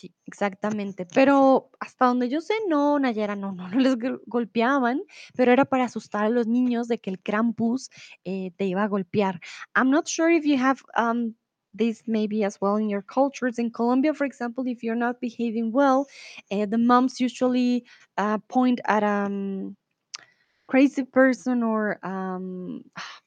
Sí, 0.00 0.14
exactamente. 0.24 1.04
Pero 1.04 1.70
hasta 1.78 2.06
donde 2.06 2.30
yo 2.30 2.40
sé, 2.40 2.54
no, 2.68 2.98
Nayera, 2.98 3.36
no, 3.36 3.52
no, 3.52 3.68
no 3.68 3.78
les 3.80 3.96
gol- 3.98 4.22
golpeaban, 4.26 5.02
pero 5.36 5.52
era 5.52 5.66
para 5.66 5.84
asustar 5.84 6.24
a 6.24 6.30
los 6.30 6.46
niños 6.46 6.88
de 6.88 6.98
que 6.98 7.10
el 7.10 7.20
Krampus 7.20 7.90
eh, 8.24 8.52
te 8.56 8.64
iba 8.64 8.82
a 8.82 8.88
golpear. 8.88 9.40
I'm 9.76 9.90
not 9.90 10.08
sure 10.08 10.30
if 10.34 10.46
you 10.46 10.56
have 10.58 10.80
um, 10.96 11.34
this 11.74 12.02
maybe 12.06 12.44
as 12.44 12.58
well 12.62 12.76
in 12.78 12.88
your 12.88 13.02
cultures. 13.02 13.58
In 13.58 13.70
Colombia, 13.70 14.14
for 14.14 14.26
example, 14.26 14.64
if 14.66 14.82
you're 14.82 14.96
not 14.96 15.20
behaving 15.20 15.70
well, 15.70 16.06
eh, 16.50 16.64
the 16.66 16.78
moms 16.78 17.20
usually 17.20 17.84
uh, 18.16 18.38
point 18.48 18.80
at 18.86 19.02
a 19.02 19.26
um, 19.26 19.76
crazy 20.66 21.04
person 21.04 21.62
or 21.62 21.98
um, 22.06 22.84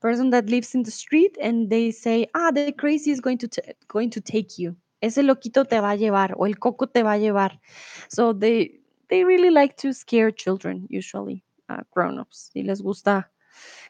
person 0.00 0.30
that 0.30 0.46
lives 0.46 0.74
in 0.74 0.82
the 0.82 0.90
street 0.90 1.36
and 1.40 1.70
they 1.70 1.90
say, 1.90 2.26
ah, 2.34 2.50
the 2.50 2.72
crazy 2.72 3.10
is 3.10 3.20
going 3.20 3.38
to 3.38 3.48
going 3.88 4.10
to 4.10 4.20
take 4.20 4.58
you. 4.58 4.76
Ese 5.00 5.22
loquito 5.22 5.64
te 5.64 5.80
va 5.80 5.90
a 5.90 5.96
llevar 5.96 6.34
o 6.36 6.46
el 6.46 6.58
coco 6.58 6.86
te 6.86 7.02
va 7.02 7.12
a 7.12 7.18
llevar. 7.18 7.60
So 8.08 8.32
they 8.32 8.80
they 9.08 9.24
really 9.24 9.50
like 9.50 9.76
to 9.76 9.92
scare 9.92 10.30
children 10.32 10.86
usually, 10.90 11.44
uh, 11.68 11.82
grown-ups. 11.92 12.50
Y 12.54 12.62
les 12.62 12.82
gusta 12.82 13.30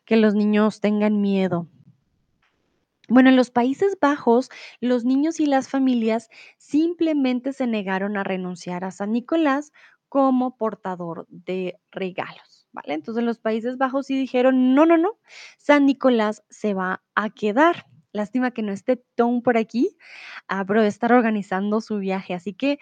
que 0.05 0.17
los 0.17 0.35
niños 0.35 0.81
tengan 0.81 1.21
miedo. 1.21 1.67
Bueno, 3.11 3.31
en 3.31 3.37
los 3.37 3.51
Países 3.51 3.97
Bajos, 4.01 4.51
los 4.81 5.05
niños 5.05 5.41
y 5.41 5.47
las 5.47 5.71
familias 5.71 6.29
simplemente 6.59 7.55
se 7.55 7.67
negaron 7.67 8.19
a 8.19 8.25
renunciar 8.25 8.85
a 8.85 8.91
San 8.91 9.13
Nicolás 9.13 9.73
como 10.11 10.57
portador 10.57 11.27
de 11.31 11.79
regalos, 11.91 12.48
Entonces 12.85 13.25
los 13.25 13.39
Países 13.39 13.77
Bajos 13.79 14.07
sí 14.07 14.19
dijeron, 14.19 14.75
no, 14.75 14.87
no, 14.87 14.97
no, 14.97 15.19
San 15.59 15.87
Nicolás 15.87 16.45
se 16.49 16.75
va 16.75 17.03
a 17.15 17.31
quedar. 17.31 17.87
Lástima 18.13 18.53
que 18.53 18.63
no 18.63 18.73
esté 18.73 18.97
Tom 19.15 19.43
por 19.43 19.59
aquí, 19.59 19.97
ah, 20.49 20.65
pero 20.67 20.83
estar 20.83 21.13
organizando 21.13 21.81
su 21.81 21.99
viaje. 21.99 22.35
Así 22.35 22.55
que 22.55 22.79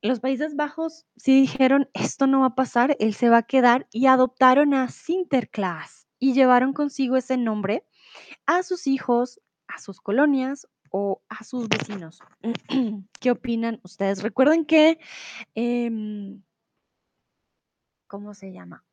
los 0.00 0.20
Países 0.20 0.54
Bajos 0.54 1.06
sí 1.16 1.40
dijeron, 1.40 1.88
esto 1.92 2.26
no 2.26 2.40
va 2.40 2.46
a 2.46 2.54
pasar, 2.54 2.96
él 3.00 3.14
se 3.14 3.30
va 3.30 3.38
a 3.38 3.42
quedar 3.42 3.88
y 3.90 4.06
adoptaron 4.06 4.74
a 4.74 4.88
Sinterklaas 4.88 6.06
y 6.20 6.34
llevaron 6.34 6.72
consigo 6.72 7.16
ese 7.16 7.36
nombre 7.36 7.84
a 8.46 8.62
sus 8.62 8.86
hijos, 8.86 9.40
a 9.66 9.78
sus 9.78 10.00
colonias 10.00 10.68
o 10.90 11.22
a 11.28 11.44
sus 11.44 11.68
vecinos. 11.68 12.20
¿Qué 13.20 13.30
opinan 13.30 13.80
ustedes? 13.82 14.22
Recuerden 14.22 14.64
que, 14.66 14.98
em, 15.54 16.42
¿cómo 18.06 18.34
se 18.34 18.52
llama? 18.52 18.84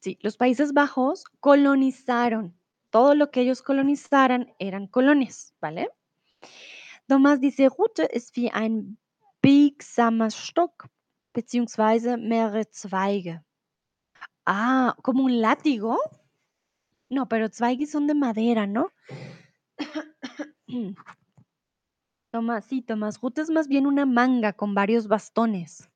Sí, 0.00 0.18
los 0.20 0.36
Países 0.36 0.72
Bajos 0.72 1.24
colonizaron. 1.40 2.58
Todo 2.90 3.14
lo 3.14 3.30
que 3.30 3.40
ellos 3.40 3.62
colonizaran 3.62 4.54
eran 4.58 4.86
colonias, 4.86 5.54
¿vale? 5.60 5.90
Thomas 7.08 7.40
dice, 7.40 7.68
Rute 7.68 8.04
ist 8.04 8.36
wie 8.36 8.50
ein 8.50 8.98
biegsamer 9.40 10.30
Stock 10.30 10.88
beziehungsweise 11.32 12.16
mehrere 12.16 12.70
Zweige. 12.70 13.42
Ah, 14.44 14.94
como 15.02 15.24
un 15.24 15.40
látigo. 15.40 15.98
No, 17.08 17.28
pero 17.28 17.48
Zweige 17.48 17.86
son 17.86 18.06
de 18.06 18.14
madera, 18.14 18.66
¿no? 18.66 18.92
Tomás, 22.30 22.64
sí, 22.64 22.80
Tomás, 22.82 23.20
Ruta 23.20 23.42
es 23.42 23.50
más 23.50 23.68
bien 23.68 23.86
una 23.86 24.06
manga 24.06 24.54
con 24.54 24.74
varios 24.74 25.06
bastones. 25.06 25.90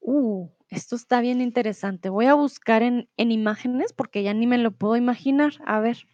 Uh, 0.00 0.48
esto 0.72 0.96
está 0.96 1.20
bien 1.20 1.42
interesante. 1.42 2.08
Voy 2.08 2.26
a 2.26 2.34
buscar 2.34 2.82
en, 2.82 3.08
en 3.18 3.30
imágenes 3.30 3.92
porque 3.92 4.22
ya 4.22 4.32
ni 4.32 4.46
me 4.46 4.56
lo 4.56 4.70
puedo 4.70 4.96
imaginar. 4.96 5.52
A 5.66 5.80
ver. 5.80 6.08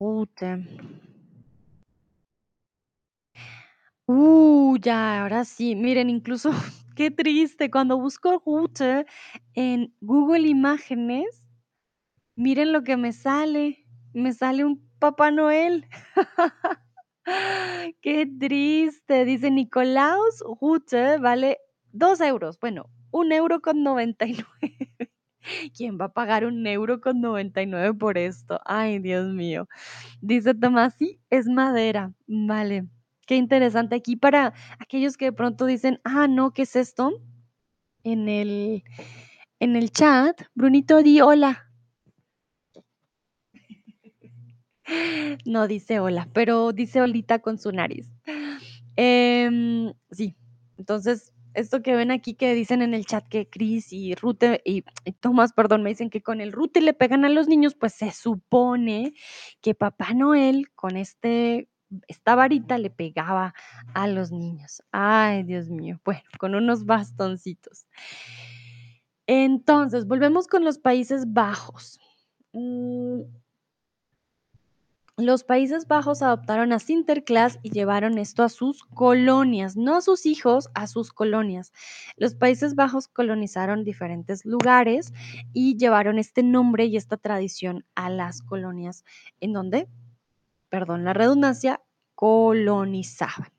Rute. 0.00 0.66
Uh, 4.06 4.76
ya, 4.80 5.22
ahora 5.22 5.44
sí. 5.44 5.76
Miren, 5.76 6.10
incluso 6.10 6.50
qué 6.96 7.12
triste. 7.12 7.70
Cuando 7.70 7.96
busco 7.96 8.42
Rute 8.44 9.06
en 9.54 9.94
Google 10.00 10.48
Imágenes, 10.48 11.44
miren 12.34 12.72
lo 12.72 12.82
que 12.82 12.96
me 12.96 13.12
sale. 13.12 13.86
Me 14.14 14.32
sale 14.32 14.64
un 14.64 14.82
Papá 14.98 15.30
Noel. 15.30 15.86
Qué 18.02 18.28
triste. 18.40 19.24
Dice 19.24 19.50
Nicolaus 19.50 20.42
Rute 20.60 21.18
vale 21.18 21.58
2 21.92 22.20
euros. 22.20 22.58
Bueno, 22.60 22.90
un 23.10 23.32
euro 23.32 23.60
con 23.60 23.82
99. 23.82 24.46
¿Quién 25.76 25.98
va 26.00 26.06
a 26.06 26.12
pagar 26.12 26.44
un 26.44 26.66
euro 26.66 27.00
con 27.00 27.20
99 27.20 27.94
por 27.94 28.18
esto? 28.18 28.60
Ay, 28.64 28.98
Dios 29.00 29.32
mío. 29.32 29.68
Dice 30.20 30.54
Tomás, 30.54 30.94
sí, 30.94 31.20
es 31.30 31.46
madera. 31.46 32.12
Vale. 32.26 32.86
Qué 33.26 33.36
interesante. 33.36 33.96
Aquí 33.96 34.16
para 34.16 34.52
aquellos 34.78 35.16
que 35.16 35.26
de 35.26 35.32
pronto 35.32 35.66
dicen, 35.66 36.00
ah, 36.04 36.28
no, 36.28 36.52
¿qué 36.52 36.62
es 36.62 36.76
esto? 36.76 37.12
En 38.04 38.28
el, 38.28 38.82
en 39.60 39.76
el 39.76 39.90
chat, 39.90 40.42
Brunito, 40.54 41.02
di 41.02 41.20
hola. 41.20 41.68
No 45.46 45.68
dice 45.68 46.00
hola, 46.00 46.28
pero 46.34 46.72
dice 46.72 47.00
holita 47.00 47.38
con 47.38 47.56
su 47.56 47.72
nariz. 47.72 48.10
Em, 48.96 49.92
sí, 50.10 50.36
entonces, 50.76 51.32
esto 51.54 51.82
que 51.82 51.94
ven 51.94 52.10
aquí 52.10 52.34
que 52.34 52.54
dicen 52.54 52.82
en 52.82 52.94
el 52.94 53.06
chat 53.06 53.26
que 53.28 53.48
Chris 53.48 53.92
y 53.92 54.14
Rute 54.14 54.62
y, 54.64 54.82
Tomás, 55.20 55.52
perdón, 55.52 55.82
me 55.82 55.90
dicen 55.90 56.10
que 56.10 56.22
con 56.22 56.40
el 56.40 56.52
Rute 56.52 56.80
le 56.80 56.94
pegan 56.94 57.24
a 57.24 57.28
los 57.28 57.48
niños, 57.48 57.74
pues 57.74 57.94
se 57.94 58.10
supone 58.10 59.14
que 59.60 59.74
Papá 59.74 60.14
Noel 60.14 60.70
con 60.74 60.96
este, 60.96 61.68
esta 62.08 62.34
varita 62.34 62.78
le 62.78 62.90
pegaba 62.90 63.54
a 63.94 64.08
los 64.08 64.32
niños. 64.32 64.82
Ay, 64.92 65.42
Dios 65.44 65.68
mío, 65.68 66.00
bueno, 66.04 66.22
con 66.38 66.54
unos 66.54 66.86
bastoncitos. 66.86 67.86
Entonces, 69.26 70.06
volvemos 70.06 70.46
con 70.46 70.64
los 70.64 70.78
Países 70.78 71.32
Bajos. 71.32 71.98
Mm, 72.52 73.22
Los 75.18 75.44
Países 75.44 75.86
Bajos 75.86 76.22
adoptaron 76.22 76.72
a 76.72 76.78
Sinterklaas 76.78 77.58
y 77.62 77.70
llevaron 77.70 78.16
esto 78.16 78.42
a 78.42 78.48
sus 78.48 78.82
colonias, 78.82 79.76
no 79.76 79.96
a 79.96 80.00
sus 80.00 80.24
hijos, 80.24 80.70
a 80.72 80.86
sus 80.86 81.12
colonias. 81.12 81.74
Los 82.16 82.34
Países 82.34 82.74
Bajos 82.74 83.08
colonizaron 83.08 83.84
diferentes 83.84 84.46
lugares 84.46 85.12
y 85.52 85.76
llevaron 85.76 86.18
este 86.18 86.42
nombre 86.42 86.86
y 86.86 86.96
esta 86.96 87.18
tradición 87.18 87.84
a 87.94 88.08
las 88.08 88.40
colonias 88.40 89.04
en 89.40 89.52
donde, 89.52 89.86
perdón 90.70 91.04
la 91.04 91.12
redundancia, 91.12 91.82
colonizaban. 92.14 93.52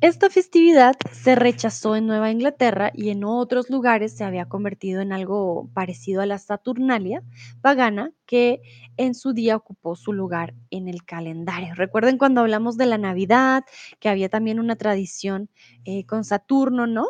Esta 0.00 0.28
festividad 0.28 0.96
se 1.12 1.34
rechazó 1.34 1.96
en 1.96 2.06
Nueva 2.06 2.30
Inglaterra 2.30 2.90
y 2.94 3.08
en 3.08 3.24
otros 3.24 3.70
lugares 3.70 4.14
se 4.14 4.24
había 4.24 4.46
convertido 4.46 5.00
en 5.00 5.12
algo 5.12 5.70
parecido 5.72 6.20
a 6.20 6.26
la 6.26 6.38
Saturnalia 6.38 7.22
pagana 7.62 8.12
que 8.26 8.60
en 8.98 9.14
su 9.14 9.32
día 9.32 9.56
ocupó 9.56 9.96
su 9.96 10.12
lugar 10.12 10.54
en 10.70 10.88
el 10.88 11.04
calendario. 11.04 11.74
Recuerden 11.74 12.18
cuando 12.18 12.42
hablamos 12.42 12.76
de 12.76 12.86
la 12.86 12.98
Navidad, 12.98 13.64
que 13.98 14.10
había 14.10 14.28
también 14.28 14.60
una 14.60 14.76
tradición 14.76 15.48
eh, 15.84 16.04
con 16.04 16.24
Saturno, 16.24 16.86
¿no? 16.86 17.06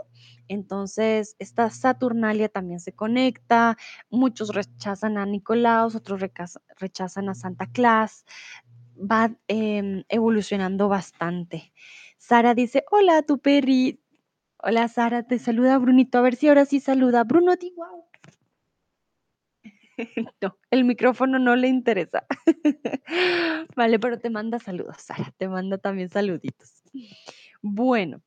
Entonces, 0.46 1.34
esta 1.38 1.70
Saturnalia 1.70 2.48
también 2.48 2.78
se 2.78 2.92
conecta, 2.92 3.76
muchos 4.10 4.54
rechazan 4.54 5.18
a 5.18 5.26
Nicolás, 5.26 5.94
otros 5.96 6.20
rechazan 6.78 7.28
a 7.28 7.34
Santa 7.34 7.66
Claus, 7.72 8.24
va 8.96 9.34
em, 9.48 10.04
evolucionando 10.08 10.88
bastante. 10.88 11.72
Sara 12.26 12.54
dice, 12.54 12.86
hola, 12.90 13.20
tu 13.20 13.38
perri. 13.38 14.00
Hola, 14.56 14.88
Sara, 14.88 15.24
te 15.24 15.38
saluda 15.38 15.76
Brunito. 15.76 16.16
A 16.16 16.22
ver 16.22 16.36
si 16.36 16.48
ahora 16.48 16.64
sí 16.64 16.80
saluda. 16.80 17.22
Bruno, 17.22 17.54
di 17.56 17.70
wow. 17.76 18.06
no, 20.40 20.58
el 20.70 20.84
micrófono 20.84 21.38
no 21.38 21.54
le 21.54 21.68
interesa. 21.68 22.24
vale, 23.76 23.98
pero 23.98 24.18
te 24.18 24.30
manda 24.30 24.58
saludos, 24.58 24.96
Sara. 25.02 25.34
Te 25.36 25.48
manda 25.48 25.76
también 25.76 26.08
saluditos. 26.08 26.82
Bueno, 27.60 28.22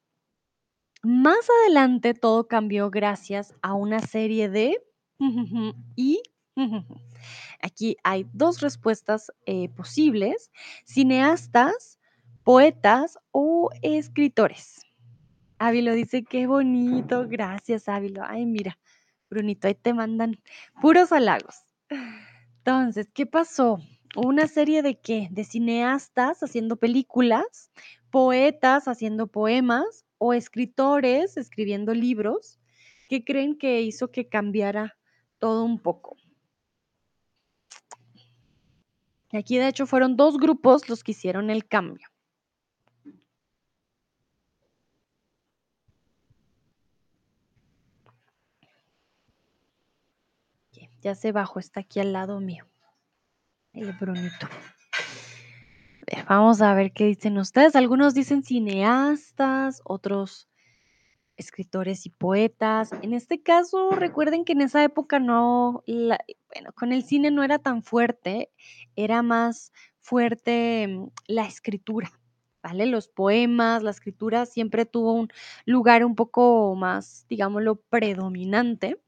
más 1.02 1.50
adelante 1.64 2.14
todo 2.14 2.48
cambió 2.48 2.92
gracias 2.92 3.56
a 3.64 3.74
una 3.74 4.00
serie 4.00 4.48
de 4.48 4.78
y 5.96 6.22
aquí 7.64 7.98
hay 8.04 8.28
dos 8.32 8.62
respuestas 8.62 9.32
eh, 9.48 9.70
posibles, 9.70 10.52
cineastas, 10.86 11.97
poetas 12.48 13.20
o 13.32 13.72
escritores. 13.82 14.86
Ávilo 15.58 15.92
dice, 15.92 16.24
qué 16.24 16.48
bonito, 16.48 17.28
gracias 17.28 17.90
Ávilo. 17.90 18.24
Ay, 18.26 18.46
mira, 18.46 18.80
Brunito, 19.30 19.68
ahí 19.68 19.76
te 19.76 19.94
mandan 19.94 20.40
puros 20.82 21.12
halagos. 21.12 21.66
Entonces, 22.60 23.10
¿qué 23.14 23.26
pasó? 23.26 23.80
Una 24.16 24.48
serie 24.48 24.82
de 24.82 24.98
qué? 24.98 25.28
De 25.30 25.44
cineastas 25.44 26.42
haciendo 26.42 26.78
películas, 26.78 27.70
poetas 28.12 28.88
haciendo 28.88 29.28
poemas 29.28 30.06
o 30.18 30.34
escritores 30.34 31.36
escribiendo 31.36 31.94
libros. 31.94 32.62
¿Qué 33.10 33.26
creen 33.26 33.58
que 33.58 33.82
hizo 33.82 34.10
que 34.10 34.30
cambiara 34.30 34.98
todo 35.38 35.66
un 35.66 35.80
poco? 35.80 36.16
Aquí 39.34 39.58
de 39.58 39.68
hecho 39.68 39.86
fueron 39.86 40.16
dos 40.16 40.38
grupos 40.38 40.88
los 40.88 41.04
que 41.04 41.12
hicieron 41.12 41.50
el 41.50 41.68
cambio. 41.68 42.08
Ya 51.02 51.16
se 51.16 51.32
bajó, 51.32 51.60
está 51.60 51.82
aquí 51.82 52.00
al 52.00 52.14
lado 52.14 52.40
mío. 52.40 52.66
El 53.74 53.94
Brunito. 53.94 54.48
Vamos 56.28 56.62
a 56.62 56.74
ver 56.74 56.92
qué 56.94 57.06
dicen 57.06 57.38
ustedes. 57.38 57.76
Algunos 57.76 58.14
dicen 58.14 58.44
cineastas, 58.44 59.82
otros 59.84 60.48
escritores 61.38 62.06
y 62.06 62.10
poetas. 62.10 62.92
En 63.02 63.14
este 63.14 63.42
caso, 63.42 63.92
recuerden 63.92 64.44
que 64.44 64.54
en 64.54 64.62
esa 64.62 64.84
época 64.84 65.20
no, 65.20 65.84
bueno, 65.86 66.72
con 66.76 66.92
el 66.92 67.04
cine 67.04 67.32
no 67.32 67.44
era 67.44 67.60
tan 67.60 67.84
fuerte, 67.84 68.50
era 68.96 69.22
más 69.22 69.72
fuerte 70.00 70.88
mm, 70.88 71.10
la 71.28 71.46
escritura, 71.46 72.12
¿vale? 72.64 72.88
Los 72.88 73.08
poemas, 73.08 73.84
la 73.84 73.92
escritura 73.92 74.46
siempre 74.46 74.86
tuvo 74.86 75.14
un 75.14 75.30
lugar 75.66 76.04
un 76.04 76.16
poco 76.16 76.76
más, 76.76 77.26
digámoslo, 77.30 77.76
predominante. 77.76 79.00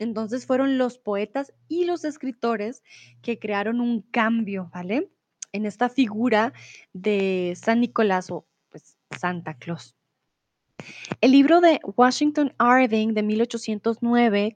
Entonces 0.00 0.46
fueron 0.46 0.78
los 0.78 0.98
poetas 0.98 1.52
y 1.68 1.84
los 1.84 2.04
escritores 2.04 2.82
que 3.20 3.38
crearon 3.38 3.80
un 3.82 4.00
cambio, 4.00 4.70
¿vale? 4.72 5.10
En 5.52 5.66
esta 5.66 5.90
figura 5.90 6.54
de 6.94 7.52
San 7.54 7.80
Nicolás 7.80 8.30
o 8.30 8.46
pues, 8.70 8.96
Santa 9.10 9.54
Claus. 9.54 9.94
El 11.20 11.32
libro 11.32 11.60
de 11.60 11.80
Washington 11.96 12.54
Irving 12.58 13.08
de 13.12 13.22
1809, 13.22 14.54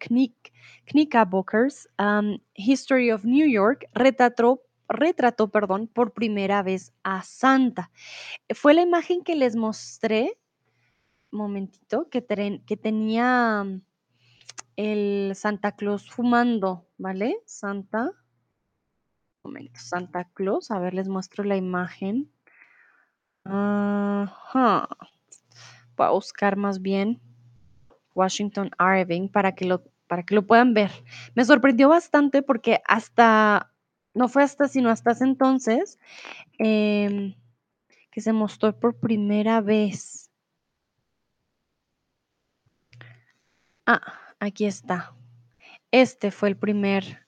Knickerbockers, 0.87 1.91
um, 1.99 2.39
History 2.55 3.11
of 3.11 3.27
New 3.27 3.47
York, 3.47 3.87
retrató, 3.93 4.63
retrató 4.89 5.51
perdón, 5.51 5.89
por 5.89 6.15
primera 6.15 6.63
vez 6.63 6.95
a 7.03 7.23
Santa. 7.23 7.91
Fue 8.55 8.73
la 8.73 8.81
imagen 8.81 9.23
que 9.23 9.37
les 9.37 9.57
mostré, 9.57 10.39
momentito, 11.31 12.09
que, 12.09 12.25
que 12.65 12.77
tenía 12.79 13.67
el 14.77 15.33
Santa 15.35 15.73
Claus 15.73 16.11
fumando, 16.11 16.87
¿vale? 16.99 17.37
Santa, 17.47 18.13
momento, 19.43 19.79
Santa 19.79 20.25
Claus, 20.35 20.71
a 20.71 20.79
ver, 20.79 20.95
les 20.95 21.09
muestro 21.09 21.45
la 21.45 21.57
imagen. 21.57 22.31
Ajá. 23.45 24.89
Voy 25.97 26.07
a 26.07 26.11
buscar 26.11 26.57
más 26.57 26.81
bien 26.81 27.21
Washington 28.15 28.71
Irving 28.79 29.29
para 29.29 29.55
que 29.55 29.67
lo, 29.67 29.85
para 30.09 30.23
que 30.23 30.35
lo 30.35 30.47
puedan 30.47 30.75
ver. 30.75 30.91
Me 31.35 31.45
sorprendió 31.45 31.89
bastante 31.89 32.43
porque 32.43 32.81
hasta, 32.87 33.73
no 34.15 34.29
fue 34.29 34.43
hasta, 34.43 34.69
sino 34.69 34.91
hasta 34.91 35.13
ese 35.13 35.25
entonces, 35.25 35.99
em, 36.59 37.35
que 38.11 38.21
se 38.21 38.33
mostró 38.33 38.79
por 38.79 38.99
primera 38.99 39.61
vez. 39.61 40.31
Ah, 43.87 44.24
aquí 44.45 44.67
está. 44.67 45.15
Este 45.91 46.31
fue 46.31 46.49
el 46.51 46.57
primer, 46.57 47.27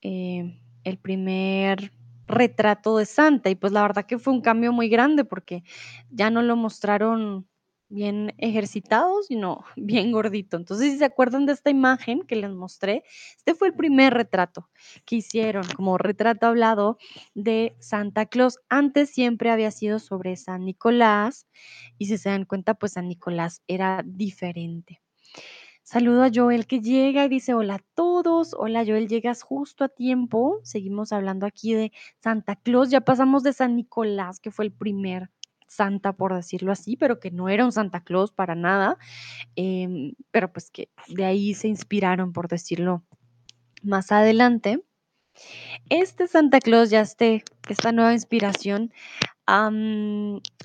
em, 0.00 0.58
el 0.84 0.98
primer 0.98 1.92
retrato 2.26 2.96
de 2.96 3.06
Santa 3.06 3.50
y 3.50 3.56
pues 3.56 3.72
la 3.72 3.82
verdad 3.82 4.06
que 4.06 4.18
fue 4.18 4.32
un 4.32 4.40
cambio 4.40 4.72
muy 4.72 4.88
grande 4.88 5.24
porque 5.24 5.64
ya 6.10 6.30
no 6.30 6.42
lo 6.42 6.56
mostraron 6.56 7.48
bien 7.90 8.32
ejercitado, 8.38 9.22
sino 9.24 9.64
bien 9.76 10.12
gordito. 10.12 10.56
Entonces, 10.56 10.92
si 10.92 10.98
se 10.98 11.04
acuerdan 11.04 11.44
de 11.44 11.52
esta 11.52 11.70
imagen 11.70 12.22
que 12.22 12.36
les 12.36 12.50
mostré, 12.50 13.02
este 13.36 13.54
fue 13.54 13.68
el 13.68 13.74
primer 13.74 14.14
retrato 14.14 14.70
que 15.04 15.16
hicieron 15.16 15.64
como 15.76 15.98
retrato 15.98 16.46
hablado 16.46 16.98
de 17.34 17.76
Santa 17.80 18.26
Claus. 18.26 18.58
Antes 18.68 19.10
siempre 19.10 19.50
había 19.50 19.70
sido 19.70 19.98
sobre 19.98 20.36
San 20.36 20.64
Nicolás 20.64 21.46
y 21.98 22.06
si 22.06 22.16
se 22.16 22.30
dan 22.30 22.44
cuenta, 22.44 22.74
pues 22.74 22.92
San 22.92 23.08
Nicolás 23.08 23.62
era 23.66 24.02
diferente. 24.06 25.02
Saludo 25.90 26.22
a 26.22 26.30
Joel 26.32 26.68
que 26.68 26.80
llega 26.80 27.24
y 27.24 27.28
dice 27.28 27.52
hola 27.52 27.74
a 27.74 27.84
todos. 27.96 28.54
Hola 28.56 28.84
Joel, 28.86 29.08
llegas 29.08 29.42
justo 29.42 29.82
a 29.82 29.88
tiempo. 29.88 30.60
Seguimos 30.62 31.12
hablando 31.12 31.46
aquí 31.46 31.74
de 31.74 31.90
Santa 32.22 32.54
Claus. 32.54 32.90
Ya 32.90 33.00
pasamos 33.00 33.42
de 33.42 33.52
San 33.52 33.74
Nicolás, 33.74 34.38
que 34.38 34.52
fue 34.52 34.66
el 34.66 34.70
primer 34.70 35.30
santa, 35.66 36.12
por 36.12 36.32
decirlo 36.32 36.70
así, 36.70 36.96
pero 36.96 37.18
que 37.18 37.32
no 37.32 37.48
era 37.48 37.64
un 37.64 37.72
Santa 37.72 38.04
Claus 38.04 38.30
para 38.30 38.54
nada. 38.54 38.98
Em, 39.56 40.14
pero 40.30 40.52
pues 40.52 40.70
que 40.70 40.92
de 41.08 41.24
ahí 41.24 41.54
se 41.54 41.66
inspiraron, 41.66 42.32
por 42.32 42.46
decirlo 42.46 43.02
más 43.82 44.12
adelante. 44.12 44.84
Este 45.88 46.26
Santa 46.26 46.60
Claus, 46.60 46.90
ya 46.90 47.00
este, 47.00 47.44
esta 47.68 47.92
nueva 47.92 48.12
inspiración, 48.12 48.92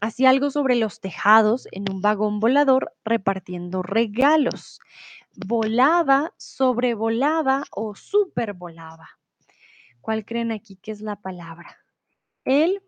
hacía 0.02 0.30
algo 0.30 0.52
sobre 0.52 0.76
los 0.76 1.00
tejados 1.00 1.68
en 1.72 1.92
un 1.92 2.02
vagón 2.02 2.40
volador 2.40 2.94
repartiendo 3.04 3.82
regalos. 3.82 4.80
Volaba, 5.36 6.34
sobrevolaba 6.38 7.64
o 7.72 7.96
supervolaba. 7.96 9.10
¿Cuál 10.02 10.24
creen 10.24 10.52
aquí 10.52 10.76
que 10.76 10.92
es 10.92 11.02
la 11.02 11.16
palabra? 11.16 11.78
Él 12.44 12.84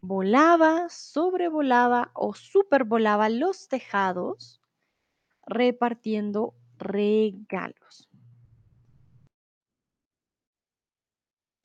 volaba, 0.00 0.88
sobrevolaba 0.88 2.10
o 2.14 2.34
supervolaba 2.34 3.28
los 3.28 3.68
tejados 3.68 4.62
repartiendo 5.46 6.54
regalos. 6.78 8.05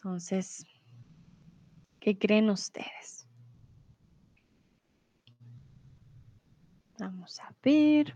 Entonces, 0.03 0.65
¿qué 1.99 2.17
creen 2.17 2.49
ustedes? 2.49 3.27
Vamos 6.97 7.39
a 7.39 7.53
ver. 7.63 8.15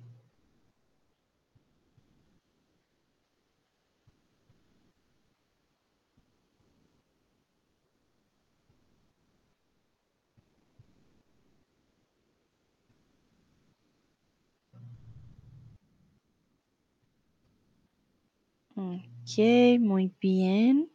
Ok, 18.76 19.80
muy 19.80 20.14
bien. 20.20 20.95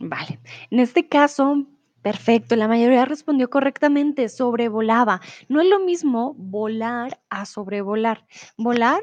Vale. 0.00 0.38
En 0.70 0.80
este 0.80 1.08
caso, 1.08 1.66
perfecto, 2.02 2.56
la 2.56 2.68
mayoría 2.68 3.04
respondió 3.04 3.50
correctamente, 3.50 4.28
sobrevolaba. 4.28 5.20
No 5.48 5.60
es 5.60 5.68
lo 5.68 5.80
mismo 5.80 6.34
volar 6.34 7.20
a 7.30 7.46
sobrevolar. 7.46 8.26
Volar, 8.56 9.00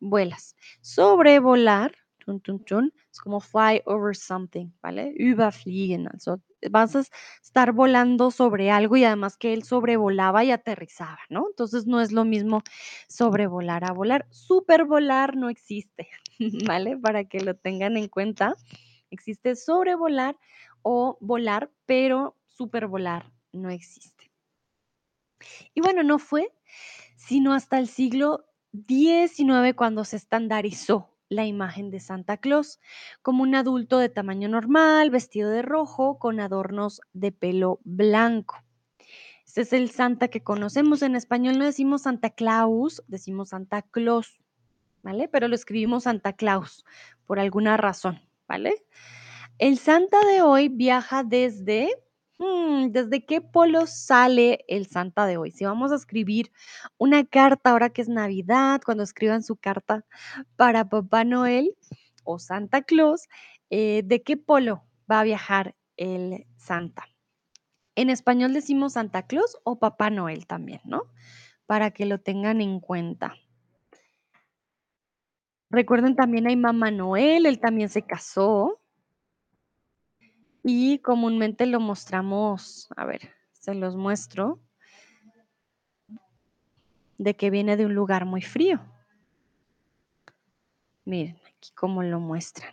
vuelas. 0.00 0.56
Sobrevolar, 0.82 1.94
tun, 2.24 2.40
tun, 2.40 2.64
tun, 2.64 2.92
es 3.12 3.20
como 3.20 3.40
fly 3.40 3.82
over 3.86 4.16
something, 4.16 4.68
¿vale? 4.82 5.14
Überfliegen, 5.18 6.08
also 6.08 6.40
vas 6.70 6.96
a 6.96 7.04
estar 7.42 7.72
volando 7.72 8.30
sobre 8.30 8.70
algo 8.70 8.96
y 8.96 9.04
además 9.04 9.36
que 9.36 9.52
él 9.54 9.64
sobrevolaba 9.64 10.44
y 10.44 10.50
aterrizaba, 10.50 11.18
¿no? 11.30 11.46
Entonces 11.50 11.86
no 11.86 12.00
es 12.00 12.12
lo 12.12 12.24
mismo 12.24 12.62
sobrevolar 13.08 13.84
a 13.84 13.92
volar. 13.92 14.26
Supervolar 14.30 15.36
no 15.36 15.50
existe, 15.50 16.08
¿vale? 16.66 16.96
Para 16.98 17.24
que 17.24 17.40
lo 17.40 17.54
tengan 17.56 17.96
en 17.96 18.08
cuenta. 18.08 18.56
Existe 19.14 19.56
sobrevolar 19.56 20.36
o 20.82 21.16
volar, 21.20 21.70
pero 21.86 22.36
supervolar 22.46 23.32
no 23.52 23.70
existe. 23.70 24.30
Y 25.74 25.80
bueno, 25.80 26.02
no 26.02 26.18
fue 26.18 26.52
sino 27.16 27.54
hasta 27.54 27.78
el 27.78 27.88
siglo 27.88 28.44
XIX 28.86 29.74
cuando 29.74 30.04
se 30.04 30.16
estandarizó 30.16 31.10
la 31.28 31.46
imagen 31.46 31.90
de 31.90 32.00
Santa 32.00 32.36
Claus 32.36 32.80
como 33.22 33.42
un 33.42 33.54
adulto 33.54 33.98
de 33.98 34.08
tamaño 34.08 34.48
normal, 34.48 35.10
vestido 35.10 35.50
de 35.50 35.62
rojo, 35.62 36.18
con 36.18 36.38
adornos 36.38 37.00
de 37.12 37.32
pelo 37.32 37.80
blanco. 37.84 38.62
Este 39.46 39.62
es 39.62 39.72
el 39.72 39.90
Santa 39.90 40.28
que 40.28 40.42
conocemos. 40.42 41.02
En 41.02 41.16
español 41.16 41.58
no 41.58 41.64
decimos 41.64 42.02
Santa 42.02 42.30
Claus, 42.30 43.02
decimos 43.06 43.50
Santa 43.50 43.82
Claus, 43.82 44.38
¿vale? 45.02 45.28
Pero 45.28 45.48
lo 45.48 45.54
escribimos 45.54 46.04
Santa 46.04 46.34
Claus 46.34 46.84
por 47.26 47.38
alguna 47.38 47.76
razón, 47.76 48.20
¿vale? 48.48 48.74
El 49.58 49.78
Santa 49.78 50.18
de 50.26 50.42
hoy 50.42 50.68
viaja 50.68 51.22
desde, 51.22 51.88
mm, 52.38 52.88
¿desde 52.90 53.24
qué 53.24 53.40
polo 53.40 53.86
sale 53.86 54.64
el 54.68 54.86
Santa 54.86 55.26
de 55.26 55.36
hoy? 55.36 55.50
Si 55.52 55.64
vamos 55.64 55.92
a 55.92 55.96
escribir 55.96 56.50
una 56.98 57.24
carta 57.24 57.70
ahora 57.70 57.90
que 57.90 58.02
es 58.02 58.08
Navidad, 58.08 58.80
cuando 58.84 59.04
escriban 59.04 59.42
su 59.42 59.56
carta 59.56 60.04
para 60.56 60.88
Papá 60.88 61.24
Noel 61.24 61.76
o 62.24 62.38
Santa 62.38 62.82
Claus, 62.82 63.28
eh, 63.70 64.02
¿de 64.04 64.22
qué 64.22 64.36
polo 64.36 64.84
va 65.10 65.20
a 65.20 65.24
viajar 65.24 65.74
el 65.96 66.46
Santa? 66.56 67.04
En 67.96 68.10
español 68.10 68.52
decimos 68.52 68.94
Santa 68.94 69.26
Claus 69.26 69.56
o 69.64 69.78
Papá 69.78 70.10
Noel 70.10 70.46
también, 70.46 70.80
¿no? 70.84 71.04
Para 71.66 71.92
que 71.92 72.06
lo 72.06 72.18
tengan 72.18 72.60
en 72.60 72.80
cuenta. 72.80 73.36
Recuerden 75.74 76.14
también 76.14 76.46
hay 76.46 76.54
Mamá 76.54 76.92
Noel, 76.92 77.46
él 77.46 77.58
también 77.58 77.88
se 77.88 78.02
casó. 78.02 78.80
Y 80.62 81.00
comúnmente 81.00 81.66
lo 81.66 81.80
mostramos, 81.80 82.88
a 82.96 83.04
ver, 83.04 83.32
se 83.52 83.74
los 83.74 83.96
muestro, 83.96 84.60
de 87.18 87.34
que 87.34 87.50
viene 87.50 87.76
de 87.76 87.86
un 87.86 87.94
lugar 87.94 88.24
muy 88.24 88.40
frío. 88.40 88.80
Miren 91.04 91.36
aquí 91.44 91.72
cómo 91.74 92.04
lo 92.04 92.20
muestran. 92.20 92.72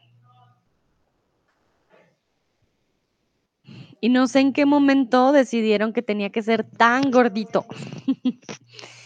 Y 3.99 4.09
no 4.09 4.27
sé 4.27 4.41
en 4.41 4.53
qué 4.53 4.67
momento 4.67 5.31
decidieron 5.31 5.91
que 5.91 6.03
tenía 6.03 6.29
que 6.29 6.43
ser 6.43 6.63
tan 6.63 7.09
gordito. 7.09 7.65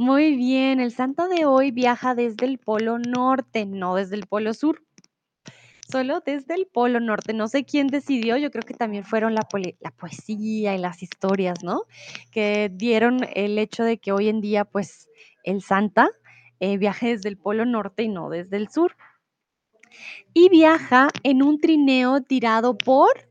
Muy 0.00 0.34
bien, 0.34 0.80
el 0.80 0.92
Santa 0.92 1.28
de 1.28 1.44
hoy 1.44 1.72
viaja 1.72 2.14
desde 2.14 2.46
el 2.46 2.56
Polo 2.56 2.98
Norte, 2.98 3.66
no 3.66 3.96
desde 3.96 4.16
el 4.16 4.26
Polo 4.26 4.54
Sur 4.54 4.82
solo 5.90 6.22
desde 6.24 6.54
el 6.54 6.66
Polo 6.66 7.00
Norte. 7.00 7.34
No 7.34 7.48
sé 7.48 7.66
quién 7.66 7.86
decidió, 7.86 8.38
yo 8.38 8.50
creo 8.50 8.62
que 8.62 8.72
también 8.72 9.04
fueron 9.04 9.34
la, 9.34 9.46
la, 9.80 9.90
poesía 9.90 10.74
y 10.74 10.78
las 10.78 11.02
historias, 11.02 11.62
¿no? 11.62 11.82
Que 12.30 12.70
dieron 12.72 13.26
el 13.34 13.58
hecho 13.58 13.84
de 13.84 13.98
que 13.98 14.12
hoy 14.12 14.30
en 14.30 14.40
día, 14.40 14.64
pues, 14.64 15.10
el 15.44 15.60
Santa 15.60 16.08
eh, 16.60 16.78
viaje 16.78 17.08
desde 17.08 17.28
el 17.28 17.36
Polo 17.36 17.66
Norte 17.66 18.02
y 18.02 18.08
no 18.08 18.30
desde 18.30 18.56
el 18.56 18.70
sur. 18.70 18.96
Y 20.32 20.48
viaja 20.48 21.08
en 21.24 21.42
un 21.42 21.60
trineo 21.60 22.22
tirado 22.22 22.78
por 22.78 23.28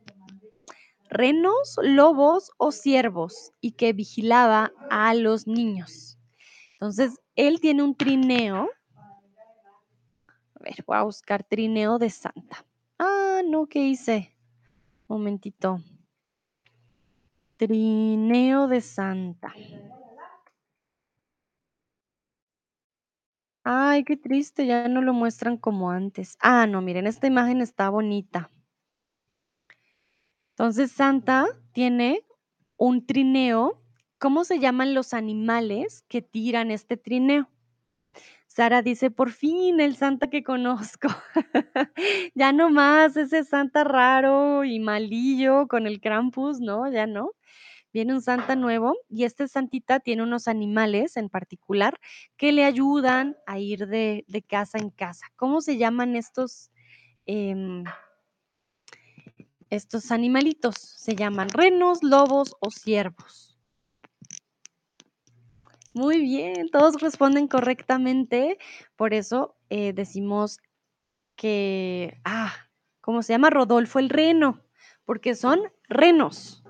renos, 1.09 1.79
lobos 1.81 2.51
o 2.57 2.71
ciervos 2.71 3.53
y 3.59 3.71
que 3.71 3.91
vigilaba 3.93 4.71
a 4.91 5.15
los 5.15 5.47
niños. 5.47 6.08
Entonces, 6.79 7.19
él 7.35 7.59
tiene 7.59 7.83
un 7.83 7.95
trineo 7.95 8.69
a 10.59 10.63
ver, 10.63 10.83
voy 10.85 10.97
a 10.97 11.03
buscar 11.03 11.43
trineo 11.43 11.97
de 11.99 12.09
Santa. 12.09 12.65
Ah, 12.97 13.41
no, 13.45 13.67
¿qué 13.67 13.79
hice? 13.79 14.35
Momentito. 15.07 15.81
Trineo 17.57 18.67
de 18.67 18.81
Santa. 18.81 19.53
Ay, 23.63 24.03
qué 24.03 24.17
triste, 24.17 24.65
ya 24.65 24.87
no 24.87 25.01
lo 25.01 25.13
muestran 25.13 25.57
como 25.57 25.91
antes. 25.91 26.37
Ah, 26.41 26.65
no, 26.67 26.81
miren, 26.81 27.07
esta 27.07 27.27
imagen 27.27 27.61
está 27.61 27.89
bonita. 27.89 28.51
Entonces, 30.51 30.91
Santa 30.91 31.45
tiene 31.71 32.25
un 32.77 33.05
trineo. 33.05 33.81
¿Cómo 34.19 34.43
se 34.43 34.59
llaman 34.59 34.93
los 34.93 35.13
animales 35.13 36.03
que 36.09 36.21
tiran 36.21 36.71
este 36.71 36.97
trineo? 36.97 37.49
Sara 38.47 38.81
dice, 38.81 39.11
por 39.11 39.31
fin 39.31 39.79
el 39.79 39.95
Santa 39.95 40.29
que 40.29 40.43
conozco. 40.43 41.07
ya 42.35 42.51
no 42.51 42.69
más 42.69 43.15
ese 43.15 43.45
Santa 43.45 43.85
raro 43.85 44.65
y 44.65 44.79
malillo 44.79 45.69
con 45.69 45.87
el 45.87 46.01
Krampus, 46.01 46.59
¿no? 46.59 46.91
Ya 46.91 47.07
no. 47.07 47.31
Viene 47.93 48.13
un 48.13 48.21
Santa 48.21 48.57
nuevo 48.57 48.97
y 49.07 49.23
este 49.23 49.47
Santita 49.47 50.01
tiene 50.01 50.23
unos 50.23 50.49
animales 50.49 51.15
en 51.15 51.29
particular 51.29 51.97
que 52.35 52.51
le 52.51 52.65
ayudan 52.65 53.37
a 53.47 53.59
ir 53.59 53.87
de, 53.87 54.25
casa 54.49 54.79
en 54.79 54.89
casa. 54.89 55.27
¿Cómo 55.37 55.61
se 55.61 55.77
llaman 55.77 56.17
estos, 56.17 56.71
em, 57.25 57.85
estos 59.69 60.11
animalitos? 60.11 60.75
Se 60.75 61.15
llaman 61.15 61.47
renos, 61.47 62.03
lobos 62.03 62.53
o 62.59 62.69
ciervos. 62.69 63.48
Muy 65.99 66.21
bien, 66.21 66.69
todos 66.69 67.01
responden 67.01 67.49
correctamente. 67.49 68.57
Por 68.95 69.13
eso 69.13 69.57
eh, 69.69 69.91
decimos 69.91 70.61
que, 71.35 72.21
ah, 72.23 72.53
¿cómo 73.01 73.21
se 73.21 73.33
llama? 73.33 73.49
Rodolfo 73.49 73.99
el 73.99 74.07
reno, 74.07 74.63
porque 75.03 75.35
son 75.35 75.59
renos. 75.89 76.63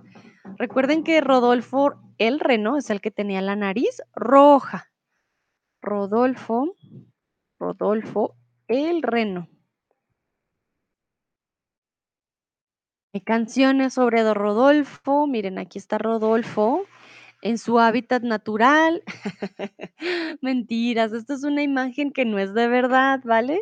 Recuerden 0.58 1.04
que 1.04 1.22
Rodolfo 1.22 2.02
el 2.18 2.40
reno 2.40 2.76
es 2.76 2.90
el 2.90 3.02
que 3.02 3.12
tenía 3.12 3.44
la 3.44 3.56
nariz 3.56 4.02
roja. 4.16 4.92
Rodolfo, 5.80 6.76
Rodolfo 7.60 8.36
el 8.68 9.04
reno. 9.04 9.48
Hay 13.14 13.22
canciones 13.22 13.94
sobre 13.94 14.34
Rodolfo. 14.34 15.28
Miren, 15.28 15.60
aquí 15.60 15.78
está 15.78 16.00
Rodolfo 16.00 16.88
en 17.42 17.58
su 17.58 17.80
hábitat 17.80 18.24
natural. 18.24 19.04
Mentiras, 20.42 21.14
esto 21.14 21.34
es 21.34 21.44
una 21.44 21.64
imagen 21.64 22.12
que 22.12 22.26
no 22.26 22.40
es 22.40 22.54
de 22.54 22.68
verdad, 22.68 23.22
¿vale? 23.24 23.62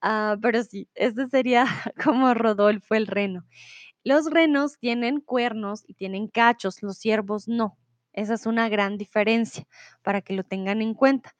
Ah, 0.00 0.36
pero 0.42 0.62
sí, 0.64 0.88
este 0.94 1.28
sería 1.28 1.66
como 2.04 2.34
Rodolfo 2.34 2.94
el 2.94 3.06
reno. 3.06 3.44
Los 4.04 4.30
renos 4.30 4.78
tienen 4.78 5.20
cuernos 5.20 5.84
y 5.86 5.94
tienen 5.94 6.28
cachos, 6.28 6.82
los 6.82 6.98
ciervos 6.98 7.48
no. 7.48 7.76
Esa 8.12 8.34
es 8.34 8.46
una 8.46 8.68
gran 8.68 8.96
diferencia 8.98 9.66
para 10.02 10.22
que 10.22 10.34
lo 10.34 10.44
tengan 10.44 10.82
en 10.82 10.94
cuenta. 10.94 11.34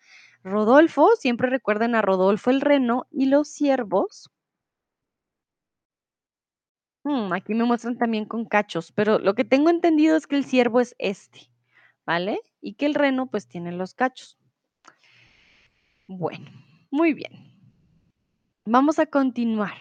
Rodolfo, 0.44 1.10
siempre 1.16 1.50
recuerden 1.50 1.94
a 1.94 2.02
Rodolfo 2.02 2.50
el 2.50 2.60
reno 2.60 3.06
y 3.10 3.26
los 3.26 3.48
ciervos. 3.48 4.30
Mm, 7.04 7.32
aquí 7.32 7.54
me 7.54 7.64
muestran 7.64 7.96
también 7.98 8.24
con 8.24 8.44
cachos, 8.44 8.92
pero 8.92 9.18
lo 9.18 9.34
que 9.34 9.44
tengo 9.44 9.70
entendido 9.70 10.16
es 10.16 10.26
que 10.26 10.36
el 10.36 10.44
ciervo 10.44 10.80
es 10.80 10.94
este. 10.98 11.50
¿Vale? 12.08 12.40
Y 12.62 12.72
que 12.72 12.86
el 12.86 12.94
reno 12.94 13.26
pues 13.26 13.48
tiene 13.48 13.70
los 13.70 13.92
cachos. 13.92 14.38
Bueno, 16.06 16.50
muy 16.90 17.12
bien. 17.12 17.52
Vamos 18.64 18.98
a 18.98 19.04
continuar. 19.04 19.74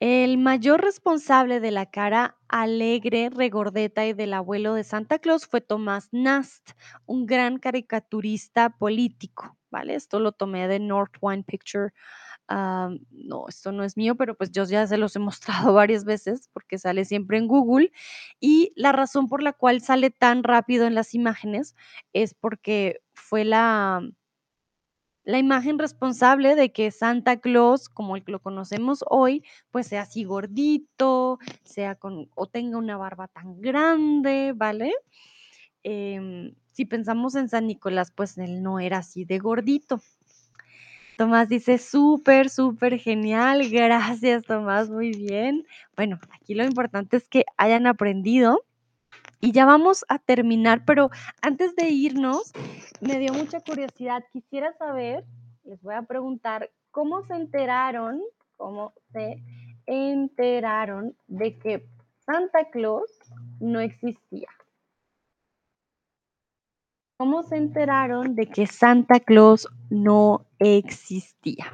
El 0.00 0.38
mayor 0.38 0.80
responsable 0.80 1.60
de 1.60 1.70
la 1.70 1.90
cara 1.90 2.38
alegre, 2.48 3.28
regordeta 3.28 4.06
y 4.06 4.14
del 4.14 4.32
abuelo 4.32 4.72
de 4.72 4.84
Santa 4.84 5.18
Claus 5.18 5.46
fue 5.46 5.60
Tomás 5.60 6.08
Nast, 6.12 6.70
un 7.04 7.26
gran 7.26 7.58
caricaturista 7.58 8.70
político, 8.70 9.58
¿vale? 9.70 9.96
Esto 9.96 10.18
lo 10.18 10.32
tomé 10.32 10.66
de 10.66 10.78
North 10.78 11.16
One 11.20 11.42
Picture 11.42 11.92
no, 12.48 13.46
esto 13.48 13.72
no 13.72 13.84
es 13.84 13.96
mío, 13.96 14.14
pero 14.16 14.36
pues 14.36 14.50
yo 14.52 14.64
ya 14.64 14.86
se 14.86 14.98
los 14.98 15.16
he 15.16 15.18
mostrado 15.18 15.72
varias 15.74 16.04
veces 16.04 16.48
porque 16.52 16.78
sale 16.78 17.04
siempre 17.04 17.38
en 17.38 17.48
Google 17.48 17.92
y 18.40 18.72
la 18.76 18.92
razón 18.92 19.28
por 19.28 19.42
la 19.42 19.52
cual 19.52 19.80
sale 19.82 20.10
tan 20.10 20.42
rápido 20.44 20.86
en 20.86 20.94
las 20.94 21.14
imágenes 21.14 21.74
es 22.12 22.34
porque 22.34 23.00
fue 23.14 23.44
la 23.44 24.02
la 25.24 25.38
imagen 25.38 25.78
responsable 25.78 26.54
de 26.54 26.72
que 26.72 26.90
Santa 26.92 27.38
Claus, 27.40 27.88
como 27.88 28.14
el 28.16 28.24
que 28.24 28.30
lo 28.32 28.40
conocemos 28.40 29.04
hoy, 29.08 29.42
pues 29.72 29.88
sea 29.88 30.02
así 30.02 30.22
gordito, 30.24 31.38
sea 31.64 31.96
con 31.96 32.30
o 32.36 32.46
tenga 32.46 32.78
una 32.78 32.96
barba 32.96 33.26
tan 33.28 33.60
grande, 33.60 34.52
¿vale? 34.54 34.92
Em, 35.84 36.54
si 36.72 36.84
pensamos 36.86 37.34
en 37.36 37.48
San 37.48 37.66
Nicolás, 37.66 38.12
pues 38.14 38.38
él 38.38 38.62
no 38.62 38.80
era 38.80 38.98
así 38.98 39.24
de 39.24 39.38
gordito. 39.38 40.00
Tomás 41.16 41.48
dice: 41.48 41.78
"Súper, 41.78 42.50
súper 42.50 42.98
genial". 42.98 43.68
Gracias, 43.70 44.44
Tomás, 44.44 44.90
muy 44.90 45.10
bien. 45.10 45.64
Bueno, 45.96 46.18
aquí 46.32 46.54
lo 46.54 46.64
importante 46.64 47.16
es 47.16 47.28
que 47.28 47.44
hayan 47.56 47.86
aprendido 47.86 48.64
y 49.40 49.52
ya 49.52 49.66
vamos 49.66 50.04
a 50.08 50.18
terminar, 50.18 50.84
pero 50.84 51.10
antes 51.42 51.76
de 51.76 51.88
irnos, 51.90 52.52
me 53.00 53.18
dio 53.18 53.32
mucha 53.32 53.60
curiosidad. 53.60 54.24
Quisiera 54.32 54.72
saber, 54.78 55.24
les 55.64 55.80
voy 55.82 55.94
a 55.94 56.02
preguntar, 56.02 56.70
¿cómo 56.90 57.24
se 57.26 57.34
enteraron 57.34 58.22
cómo 58.56 58.92
se 59.12 59.42
enteraron 59.86 61.16
de 61.26 61.58
que 61.58 61.86
Santa 62.24 62.70
Claus 62.70 63.10
no 63.60 63.80
existía? 63.80 64.48
¿Cómo 67.18 67.42
se 67.42 67.56
enteraron 67.56 68.34
de 68.34 68.46
que 68.46 68.66
Santa 68.66 69.20
Claus 69.20 69.66
no 69.88 70.44
existía? 70.58 71.72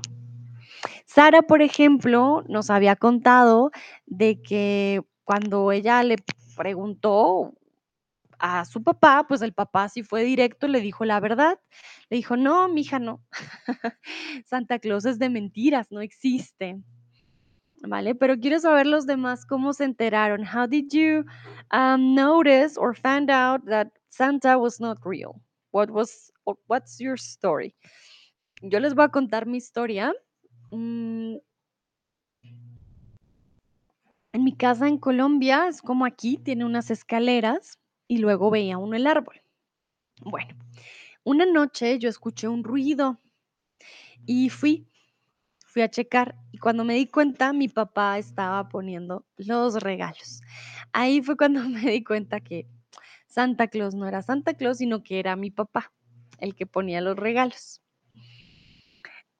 Sara, 1.04 1.42
por 1.42 1.62
ejemplo, 1.62 2.44
nos 2.48 2.70
había 2.70 2.94
contado 2.94 3.72
de 4.06 4.40
que 4.40 5.02
cuando 5.24 5.72
ella 5.72 6.04
le 6.04 6.16
preguntó 6.56 7.54
a 8.38 8.64
su 8.64 8.84
papá, 8.84 9.26
pues 9.26 9.42
el 9.42 9.52
papá 9.52 9.88
sí 9.88 10.04
fue 10.04 10.22
directo, 10.22 10.68
le 10.68 10.80
dijo 10.80 11.04
la 11.04 11.18
verdad. 11.18 11.58
Le 12.08 12.18
dijo: 12.18 12.36
"No, 12.36 12.68
mija, 12.68 13.00
no. 13.00 13.20
Santa 14.46 14.78
Claus 14.78 15.06
es 15.06 15.18
de 15.18 15.28
mentiras, 15.28 15.90
no 15.90 16.02
existe". 16.02 16.80
¿Vale? 17.82 18.14
Pero 18.14 18.38
quiero 18.38 18.60
saber 18.60 18.86
los 18.86 19.06
demás 19.06 19.44
cómo 19.44 19.72
se 19.72 19.84
enteraron. 19.84 20.44
How 20.46 20.68
did 20.68 20.90
you, 20.92 21.24
um, 21.72 22.14
notice 22.14 22.78
or 22.78 22.94
find 22.94 23.28
out 23.28 23.64
that 23.66 23.88
Santa 24.12 24.58
was 24.58 24.78
not 24.78 24.98
real? 25.06 25.40
What 25.70 25.90
was 25.90 26.30
what's 26.66 27.00
your 27.00 27.16
story? 27.16 27.74
Yo 28.62 28.78
les 28.78 28.94
voy 28.94 29.04
a 29.04 29.08
contar 29.08 29.46
mi 29.46 29.56
historia. 29.56 30.12
Mm 30.70 31.38
en 34.32 34.44
mi 34.44 34.56
casa 34.56 34.88
en 34.88 34.98
Colombia 34.98 35.68
es 35.68 35.82
como 35.82 36.04
aquí, 36.06 36.38
tiene 36.38 36.64
unas 36.64 36.90
escaleras 36.90 37.78
y 38.08 38.18
luego 38.18 38.50
veía 38.50 38.78
uno 38.78 38.96
el 38.96 39.06
árbol. 39.06 39.42
Bueno, 40.22 40.54
una 41.24 41.46
noche 41.46 41.98
yo 41.98 42.08
escuché 42.08 42.48
un 42.48 42.64
ruido 42.64 43.20
y 44.26 44.48
fui, 44.48 44.86
fui 45.66 45.82
a 45.82 45.90
checar 45.90 46.36
y 46.50 46.58
cuando 46.58 46.84
me 46.84 46.94
di 46.94 47.06
cuenta 47.06 47.52
mi 47.52 47.68
papá 47.68 48.18
estaba 48.18 48.68
poniendo 48.68 49.26
los 49.36 49.74
regalos. 49.82 50.40
Ahí 50.92 51.22
fue 51.22 51.36
cuando 51.36 51.60
me 51.68 51.80
di 51.80 52.02
cuenta 52.02 52.40
que 52.40 52.66
Santa 53.32 53.68
Claus 53.68 53.94
no 53.94 54.06
era 54.06 54.20
Santa 54.20 54.52
Claus, 54.52 54.76
sino 54.76 55.02
que 55.02 55.18
era 55.18 55.36
mi 55.36 55.50
papá 55.50 55.90
el 56.38 56.54
que 56.54 56.66
ponía 56.66 57.00
los 57.00 57.16
regalos. 57.16 57.80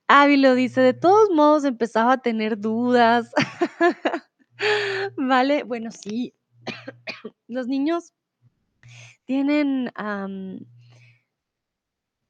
Ávilo 0.08 0.54
dice, 0.54 0.80
de 0.80 0.94
todos 0.94 1.28
modos 1.30 1.64
empezaba 1.64 2.14
a 2.14 2.22
tener 2.22 2.58
dudas. 2.58 3.30
Vale, 5.18 5.64
bueno, 5.64 5.90
sí. 5.90 6.34
Los 7.48 7.66
niños 7.66 8.14
tienen, 9.26 9.90
am 9.94 10.60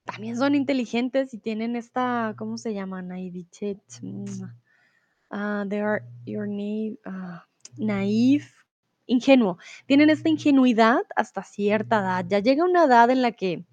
también 0.05 0.37
son 0.37 0.57
inteligentes 0.57 1.33
y 1.33 1.39
tienen 1.39 1.77
esta, 1.77 2.35
¿cómo 2.37 2.59
se 2.59 2.75
llaman? 2.75 3.07
Naivete, 3.07 3.79
mm, 4.01 4.25
ah, 5.31 5.65
they 5.69 5.79
are 5.79 6.05
your 6.27 6.49
naive, 6.49 6.99
ah, 7.05 7.47
naif, 7.77 8.62
ingenuo. 9.07 9.59
Tienen 9.87 10.11
esta 10.11 10.29
ingenuidad 10.29 11.03
hasta 11.17 11.43
cierta 11.43 12.01
edad. 12.01 12.25
Ya 12.29 12.39
llega 12.41 12.65
una 12.65 12.85
edad 12.85 13.11
en 13.11 13.23
la 13.23 13.33
que 13.33 13.65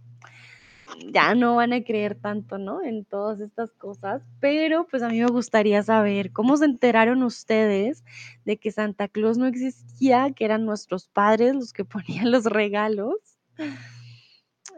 ya 1.07 1.36
no 1.36 1.55
van 1.55 1.73
a 1.73 1.84
creer 1.84 2.15
tanto, 2.15 2.57
¿no? 2.57 2.82
En 2.82 3.05
todas 3.05 3.39
estas 3.39 3.71
cosas, 3.71 4.23
pero 4.39 4.88
pues 4.89 5.03
a 5.03 5.09
mí 5.09 5.19
me 5.19 5.27
gustaría 5.27 5.82
saber 5.84 6.32
cómo 6.32 6.57
se 6.57 6.65
enteraron 6.65 7.23
ustedes 7.23 8.03
de 8.45 8.57
que 8.57 8.71
Santa 8.71 9.07
Claus 9.07 9.38
no 9.38 9.45
existía, 9.45 10.32
que 10.32 10.45
eran 10.45 10.65
nuestros 10.65 11.07
padres 11.07 11.55
los 11.55 11.73
que 11.73 11.86
ponían 11.86 12.32
los 12.32 12.45
regalos. 12.45 13.15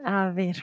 A 0.04 0.30
ver. 0.30 0.58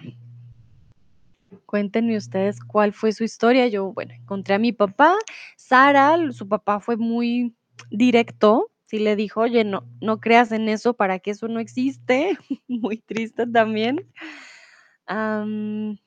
Cuéntenme 1.64 2.16
ustedes 2.16 2.60
cuál 2.60 2.92
fue 2.92 3.12
su 3.12 3.24
historia. 3.24 3.68
Yo, 3.68 3.92
bueno, 3.92 4.14
encontré 4.14 4.54
a 4.54 4.58
mi 4.58 4.72
papá. 4.72 5.14
Sara, 5.56 6.16
su 6.32 6.48
papá 6.48 6.80
fue 6.80 6.96
muy 6.96 7.54
directo. 7.90 8.70
Sí 8.88 8.98
le 8.98 9.16
dijo, 9.16 9.42
oye, 9.42 9.64
no, 9.64 9.86
no 10.00 10.18
creas 10.18 10.50
en 10.50 10.68
eso, 10.70 10.94
para 10.94 11.20
que 11.20 11.32
eso 11.32 11.46
no 11.48 11.60
existe. 11.60 12.38
Muy 12.68 12.98
triste 12.98 13.46
también. 13.46 14.10
Am, 15.06 15.98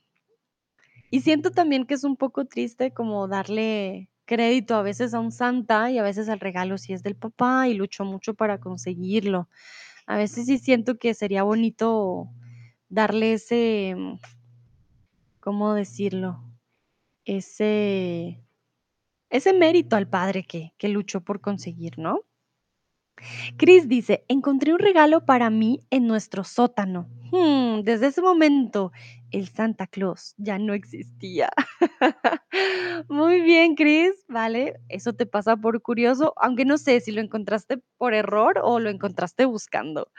y 1.09 1.21
siento 1.21 1.51
también 1.51 1.85
que 1.85 1.93
es 1.93 2.03
un 2.03 2.15
poco 2.15 2.45
triste 2.45 2.91
como 2.93 3.27
darle 3.27 4.09
crédito 4.25 4.75
a 4.75 4.81
veces 4.81 5.13
a 5.13 5.19
un 5.19 5.31
santa 5.31 5.91
y 5.91 5.97
a 5.97 6.03
veces 6.03 6.27
el 6.29 6.39
regalo 6.39 6.77
sí 6.77 6.93
es 6.93 7.03
del 7.03 7.15
papá 7.15 7.67
y 7.67 7.73
luchó 7.73 8.05
mucho 8.05 8.33
para 8.33 8.59
conseguirlo. 8.59 9.49
A 10.07 10.17
veces 10.17 10.47
sí 10.47 10.57
siento 10.59 10.97
que 10.97 11.13
sería 11.13 11.43
bonito 11.43 12.29
darle 12.89 13.33
ese, 13.33 13.95
mm, 13.97 14.15
¿cómo 15.41 15.73
decirlo? 15.73 16.41
Ese 17.25 18.41
ese 19.29 19.53
mérito 19.53 19.95
al 19.97 20.09
padre 20.09 20.45
que 20.45 20.73
que 20.77 20.89
luchó 20.89 21.21
por 21.21 21.41
conseguir, 21.41 21.99
¿no? 21.99 22.21
Chris 23.57 23.87
dice: 23.87 24.23
"Encontré 24.27 24.73
un 24.73 24.79
regalo 24.79 25.25
para 25.25 25.49
mí 25.49 25.79
en 25.89 26.07
nuestro 26.07 26.43
sótano. 26.43 27.07
Mm, 27.31 27.81
desde 27.83 28.07
ese 28.07 28.21
momento, 28.21 28.91
el 29.31 29.47
Santa 29.47 29.87
Claus 29.87 30.33
ya 30.37 30.57
no 30.59 30.73
existía". 30.73 31.49
Muy 33.09 33.41
bien, 33.41 33.75
Chris, 33.75 34.11
vale, 34.27 34.75
eso 34.89 35.13
te 35.13 35.25
pasa 35.25 35.57
por 35.57 35.81
curioso, 35.81 36.33
aunque 36.37 36.65
no 36.65 36.77
sé 36.77 36.99
si 37.01 37.11
lo 37.11 37.21
encontraste 37.21 37.79
por 37.97 38.13
error 38.13 38.59
o 38.63 38.79
lo 38.79 38.89
encontraste 38.89 39.45
buscando. 39.45 40.11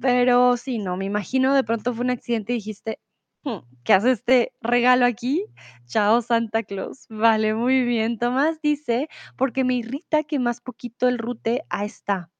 Pero 0.00 0.56
sí, 0.56 0.78
no, 0.78 0.96
me 0.96 1.04
imagino 1.06 1.54
de 1.54 1.64
pronto 1.64 1.94
fue 1.94 2.04
un 2.04 2.10
accidente 2.10 2.52
y 2.52 2.56
dijiste: 2.56 2.98
"Mm, 3.00 3.09
¿qué 3.84 3.92
hace 3.92 4.12
este 4.12 4.52
regalo 4.60 5.06
aquí? 5.06 5.44
Chao, 5.86 6.22
Santa 6.22 6.62
Claus". 6.62 7.06
Vale, 7.08 7.54
muy 7.54 7.82
bien. 7.84 8.18
Tomás 8.18 8.60
dice: 8.62 9.08
"Porque 9.36 9.64
me 9.64 9.74
irrita 9.74 10.22
que 10.24 10.38
más 10.38 10.60
poquito 10.60 11.08
el 11.08 11.18
rute 11.18 11.62
ah, 11.70 11.84
está". 11.84 12.30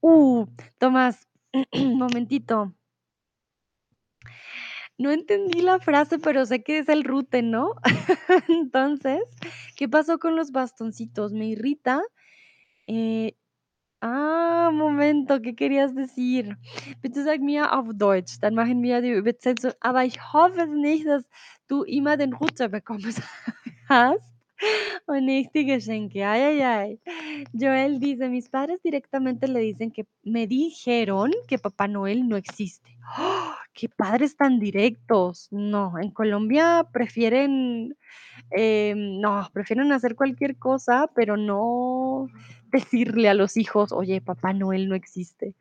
Uh, 0.00 0.46
Tomás, 0.78 1.28
momentito. 1.74 2.74
No 4.98 5.10
entendí 5.10 5.60
la 5.62 5.78
frase, 5.80 6.18
pero 6.18 6.44
sé 6.46 6.62
que 6.62 6.78
es 6.78 6.88
el 6.88 7.04
rute, 7.04 7.42
¿no? 7.42 7.74
Entonces, 8.48 9.20
¿qué 9.76 9.88
pasó 9.88 10.18
con 10.18 10.36
los 10.36 10.52
bastoncitos? 10.52 11.32
Me 11.32 11.46
irrita, 11.46 12.02
eh, 12.88 13.36
ah, 14.02 14.70
Momento, 14.72 15.40
¿qué 15.40 15.54
querías 15.54 15.94
decir? 15.94 16.58
Bitte 17.02 17.24
sag 17.24 17.40
mir 17.40 17.72
auf 17.72 17.88
Deutsch, 17.94 18.38
dann 18.40 18.54
machen 18.54 18.82
wir 18.82 19.00
die 19.00 19.12
Übersetzung. 19.12 19.72
Aber 19.80 20.04
ich 20.04 20.20
hoffe 20.32 20.66
nicht, 20.66 21.06
dass 21.06 21.24
du 21.68 21.84
immer 21.84 22.16
den 22.16 22.34
Ruter 22.34 22.68
bekommen 22.68 23.02
hast 23.88 24.20
und 25.06 25.24
nicht 25.26 25.54
die 25.54 25.66
Geschenke. 25.66 26.26
Ay, 26.26 26.42
ay, 26.42 26.62
ay. 26.64 27.00
Joel 27.52 27.98
dice: 28.00 28.28
"Mis 28.28 28.48
padres 28.48 28.80
directamente 28.82 29.48
le 29.48 29.60
dicen 29.60 29.90
que 29.92 30.06
me 30.24 30.46
dijeron 30.46 31.30
que 31.48 31.58
Papá 31.58 31.88
Noel 31.88 32.28
no 32.28 32.36
existe". 32.36 32.90
¡Ah! 33.04 33.56
¡Qué 33.74 33.88
padres 33.88 34.36
tan 34.36 34.58
directos! 34.60 35.48
No, 35.50 35.98
en 35.98 36.10
Colombia 36.10 36.86
prefieren, 36.92 37.96
em, 38.50 39.20
no, 39.20 39.48
prefieren 39.52 39.92
hacer 39.92 40.14
cualquier 40.16 40.58
cosa, 40.58 41.08
pero 41.14 41.36
no 41.36 42.28
decirle 42.72 43.28
a 43.28 43.34
los 43.34 43.56
hijos: 43.56 43.92
"Oye, 43.92 44.20
Papá 44.20 44.52
Noel 44.52 44.88
no 44.88 44.94
existe". 44.96 45.54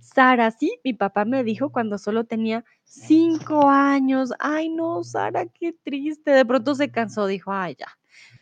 Sara: 0.00 0.50
"Sí, 0.52 0.78
mi 0.84 0.94
papá 0.94 1.24
me 1.24 1.44
dijo 1.44 1.70
cuando 1.72 1.98
solo 1.98 2.24
tenía 2.24 2.64
5 2.84 3.68
años". 3.70 4.32
Ay, 4.38 4.68
no, 4.70 5.02
Sara, 5.04 5.46
qué 5.46 5.72
triste. 5.72 6.30
De 6.32 6.44
pronto 6.46 6.74
se 6.74 6.90
cansó, 6.90 7.26
dijo: 7.26 7.52
"Ay, 7.52 7.76
ya, 7.78 7.88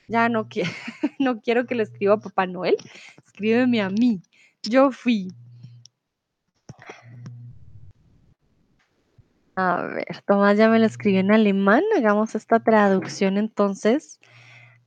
ya 0.09 0.29
no 0.29 0.49
quiero 0.49 0.71
no 1.21 1.41
quiero 1.41 1.67
que 1.67 1.75
le 1.77 1.85
escriba 1.85 2.15
a 2.15 2.21
Papá 2.21 2.47
Noel, 2.47 2.77
escríbeme 3.27 3.81
a 3.83 3.91
mí, 3.91 4.23
yo 4.63 4.91
fui". 4.93 5.29
A 9.57 9.83
ver, 9.87 10.23
Tomás 10.27 10.57
ya 10.57 10.69
me 10.69 10.79
lo 10.79 10.87
escribió 10.87 11.21
en 11.21 11.31
alemán, 11.31 11.83
hagamos 11.97 12.35
esta 12.35 12.61
traducción 12.61 13.37
entonces 13.37 14.19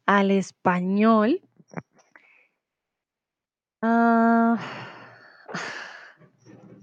al 0.07 0.31
español. 0.31 1.41
Ah. 3.81 4.57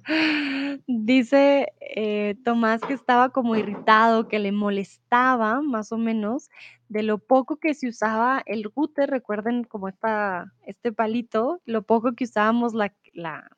Dice, 0.87 1.73
eh, 1.81 2.37
Tomás 2.45 2.81
que 2.83 2.95
estaba 2.95 3.31
como 3.31 3.57
irritado, 3.57 4.29
que 4.29 4.39
le 4.39 4.53
molestaba, 4.53 5.61
más 5.63 5.93
o 5.93 5.99
menos, 5.99 6.51
de 6.89 7.03
lo 7.03 7.19
poco 7.19 7.57
que 7.57 7.75
se 7.75 7.89
usaba 7.89 8.43
el 8.47 8.65
router, 8.65 9.11
recuerden 9.11 9.65
como 9.65 9.89
esta 9.89 10.53
este 10.67 10.93
palito, 10.93 11.61
lo 11.65 11.83
poco 11.83 12.15
que 12.15 12.25
usábamos 12.25 12.75
la 12.75 12.93
la 13.15 13.49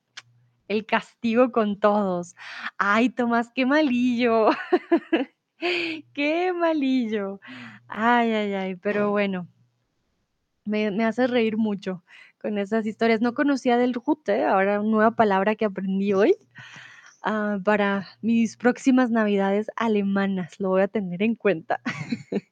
el 0.68 0.86
castigo 0.86 1.52
con 1.52 1.78
todos. 1.80 2.34
Ay, 2.78 3.10
Tomás, 3.10 3.50
qué 3.54 3.66
malillo. 3.66 4.50
Qué 6.14 6.52
malillo. 6.52 7.40
Ay, 7.88 8.32
ay, 8.32 8.54
ay, 8.54 8.76
pero 8.76 9.10
bueno. 9.10 9.48
Me 10.66 10.90
me 10.90 11.04
hace 11.04 11.26
reír 11.26 11.56
mucho 11.58 12.02
con 12.44 12.58
esas 12.58 12.84
historias. 12.84 13.22
No 13.22 13.32
conocía 13.32 13.78
del 13.78 13.96
jute, 13.96 14.44
ahora 14.44 14.82
nueva 14.82 15.12
palabra 15.12 15.54
que 15.54 15.64
aprendí 15.64 16.12
hoy, 16.12 16.36
ah, 17.22 17.58
para 17.64 18.06
mis 18.20 18.58
próximas 18.58 19.10
navidades 19.10 19.68
alemanas, 19.76 20.60
lo 20.60 20.68
voy 20.68 20.82
a 20.82 20.88
tener 20.88 21.22
en 21.22 21.36
cuenta. 21.36 21.80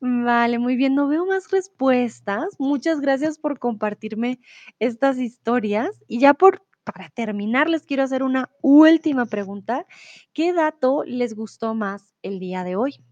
Vale, 0.00 0.58
muy 0.58 0.74
bien, 0.74 0.96
no 0.96 1.06
veo 1.06 1.24
más 1.24 1.52
respuestas. 1.52 2.56
Muchas 2.58 3.00
gracias 3.00 3.38
por 3.38 3.60
compartirme 3.60 4.40
estas 4.80 5.18
historias. 5.18 5.90
Y 6.08 6.18
ya 6.18 6.34
por 6.34 6.66
para 6.82 7.08
terminar, 7.10 7.68
les 7.68 7.86
quiero 7.86 8.02
hacer 8.02 8.24
una 8.24 8.50
última 8.60 9.26
pregunta. 9.26 9.86
¿Qué 10.32 10.52
dato 10.52 11.04
les 11.04 11.34
gustó 11.34 11.74
más 11.74 12.12
el 12.22 12.40
día 12.40 12.64
de 12.64 12.74
hoy? 12.74 13.04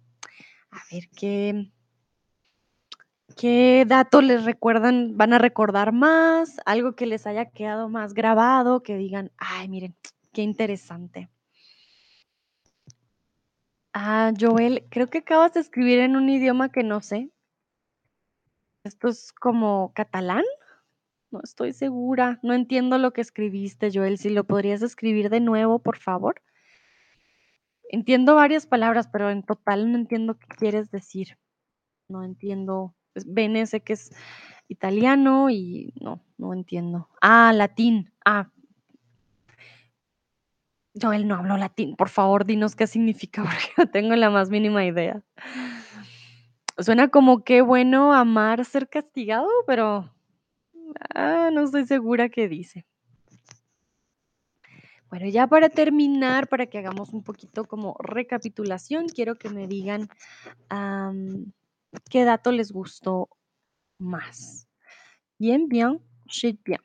A 0.72 0.80
ver, 0.90 1.08
¿qué 1.16 1.70
qué 3.36 3.84
dato 3.86 4.20
les 4.22 4.44
recuerdan 4.44 5.16
van 5.16 5.32
a 5.32 5.38
recordar 5.38 5.92
más? 5.92 6.56
Algo 6.66 6.94
que 6.94 7.06
les 7.06 7.26
haya 7.26 7.46
quedado 7.46 7.88
más 7.88 8.14
grabado, 8.14 8.82
que 8.82 8.96
digan: 8.96 9.30
"Ay, 9.36 9.68
miren, 9.68 9.94
qué 10.32 10.42
interesante". 10.42 11.28
Ah, 13.92 14.32
Joel, 14.38 14.86
creo 14.90 15.08
que 15.08 15.18
acabas 15.18 15.54
de 15.54 15.60
escribir 15.60 16.00
en 16.00 16.16
un 16.16 16.28
idioma 16.28 16.70
que 16.70 16.82
no 16.82 17.00
sé. 17.00 17.30
¿Esto 18.84 19.08
es 19.08 19.32
como 19.32 19.92
catalán? 19.94 20.44
No 21.30 21.40
estoy 21.42 21.72
segura, 21.72 22.38
no 22.42 22.54
entiendo 22.54 22.98
lo 22.98 23.12
que 23.12 23.20
escribiste, 23.20 23.90
Joel, 23.92 24.18
¿si 24.18 24.30
lo 24.30 24.44
podrías 24.44 24.82
escribir 24.82 25.30
de 25.30 25.40
nuevo, 25.40 25.78
por 25.78 25.98
favor? 25.98 26.42
Entiendo 27.88 28.34
varias 28.34 28.66
palabras, 28.66 29.08
pero 29.08 29.30
en 29.30 29.42
total 29.42 29.90
no 29.90 29.98
entiendo 29.98 30.38
qué 30.38 30.46
quieres 30.48 30.90
decir. 30.90 31.38
No 32.08 32.24
entiendo, 32.24 32.94
pues, 33.14 33.32
bene 33.32 33.66
sé 33.66 33.80
que 33.80 33.94
es 33.94 34.10
italiano 34.68 35.48
y 35.48 35.94
no, 36.00 36.20
no 36.36 36.52
entiendo. 36.52 37.08
Ah, 37.22 37.52
latín. 37.54 38.12
Ah. 38.24 38.50
Joel, 41.00 41.26
no 41.26 41.36
hablo 41.36 41.56
latín, 41.56 41.96
por 41.96 42.08
favor, 42.08 42.44
dinos 42.44 42.76
qué 42.76 42.86
significa, 42.86 43.42
porque 43.44 43.72
no 43.78 43.86
tengo 43.90 44.14
la 44.16 44.30
más 44.30 44.50
mínima 44.50 44.84
idea. 44.84 45.22
Suena 46.78 47.08
como 47.08 47.44
qué 47.44 47.62
bueno 47.62 48.12
amar 48.12 48.64
ser 48.64 48.88
castigado, 48.88 49.48
pero, 49.66 50.12
ah, 51.14 51.50
no 51.52 51.64
estoy 51.64 51.86
segura 51.86 52.28
qué 52.28 52.48
dice. 52.48 52.84
Bueno, 55.08 55.28
ya 55.28 55.46
para 55.46 55.68
terminar, 55.68 56.48
para 56.48 56.66
que 56.66 56.78
hagamos 56.78 57.10
un 57.12 57.22
poquito 57.22 57.66
como 57.66 57.96
recapitulación, 58.00 59.06
quiero 59.08 59.36
que 59.36 59.48
me 59.48 59.68
digan, 59.68 60.08
¿qué 62.10 62.24
dato 62.24 62.52
les 62.52 62.72
gustó 62.72 63.28
más? 63.98 64.68
Bien, 65.38 65.68
bien, 65.68 66.00
shit, 66.26 66.62
bien. 66.64 66.80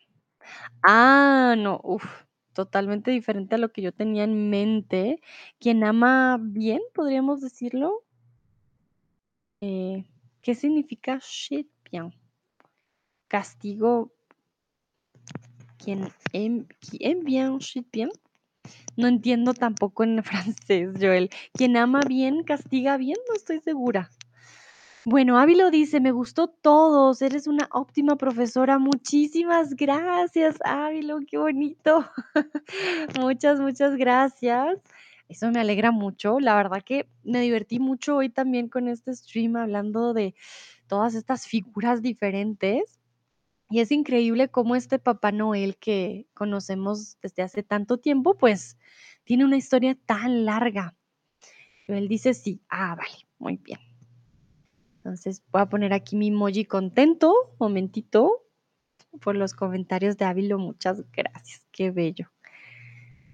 Ah, 0.83 1.55
no, 1.57 1.79
uf, 1.83 2.05
totalmente 2.53 3.11
diferente 3.11 3.55
a 3.55 3.57
lo 3.57 3.71
que 3.71 3.81
yo 3.81 3.93
tenía 3.93 4.23
en 4.23 4.49
mente. 4.49 5.21
¿Quien 5.59 5.83
ama 5.83 6.37
bien, 6.41 6.81
podríamos 6.93 7.41
decirlo? 7.41 8.03
Eh, 9.61 10.05
¿qué 10.41 10.55
significa 10.55 11.19
shit 11.21 11.69
bien? 11.91 12.13
Castigo 13.27 14.11
quien 15.77 16.11
aime 16.33 16.65
qui 16.79 17.03
aime 17.05 17.23
bien, 17.23 17.57
shit 17.59 17.87
bien. 17.91 18.09
No 18.97 19.07
entiendo 19.07 19.53
tampoco 19.53 20.03
en 20.03 20.23
francés, 20.23 20.89
Joel. 20.99 21.29
¿Quien 21.53 21.77
ama 21.77 22.01
bien, 22.07 22.43
castiga 22.43 22.97
bien? 22.97 23.17
No 23.27 23.35
estoy 23.35 23.59
segura. 23.59 24.09
Bueno, 25.05 25.39
Ávilo 25.39 25.71
dice: 25.71 25.99
"Me 26.01 26.11
gustó 26.11 26.47
todos, 26.47 27.21
eres 27.21 27.47
una 27.47 27.67
óptima 27.71 28.17
profesora". 28.17 28.79
Muchísimas 28.79 29.75
gracias, 29.75 30.57
Ávilo, 30.65 31.19
qué 31.27 31.37
bonito. 31.37 32.05
Muchas, 33.19 33.59
muchas 33.59 33.95
gracias. 33.95 34.77
Eso 35.29 35.51
me 35.51 35.59
alegra 35.59 35.91
mucho. 35.91 36.39
La 36.39 36.55
verdad 36.55 36.81
que 36.83 37.07
me 37.23 37.39
divertí 37.41 37.79
mucho 37.79 38.17
hoy 38.17 38.29
también 38.29 38.67
con 38.67 38.87
este 38.87 39.13
stream 39.13 39.55
hablando 39.55 40.13
de 40.13 40.33
todas 40.87 41.15
estas 41.15 41.47
figuras 41.47 42.01
diferentes. 42.01 42.99
Y 43.69 43.81
es 43.81 43.91
increíble 43.91 44.49
cómo 44.49 44.75
este 44.75 44.99
Papá 44.99 45.31
Noel 45.31 45.77
que 45.77 46.27
conocemos 46.35 47.17
desde 47.21 47.43
hace 47.43 47.63
tanto 47.63 47.97
tiempo, 47.99 48.37
pues, 48.37 48.77
tiene 49.25 49.45
una 49.45 49.57
historia 49.57 49.95
tan 50.07 50.45
larga. 50.45 50.95
Él 51.87 52.07
dice 52.09 52.33
sí. 52.35 52.61
Ah, 52.69 52.95
vale, 52.95 53.27
muy 53.39 53.57
bien. 53.57 53.79
Entonces, 55.09 55.41
voy 55.51 55.61
a 55.63 55.65
poner 55.65 55.91
aquí 55.91 56.15
mi 56.15 56.27
emoji 56.27 56.65
contento, 56.65 57.33
momentito, 57.57 58.43
por 59.21 59.35
los 59.35 59.55
comentarios 59.55 60.17
de 60.17 60.25
Ávilo, 60.25 60.59
muchas 60.59 61.03
gracias, 61.11 61.65
qué 61.71 61.89
bello. 61.89 62.31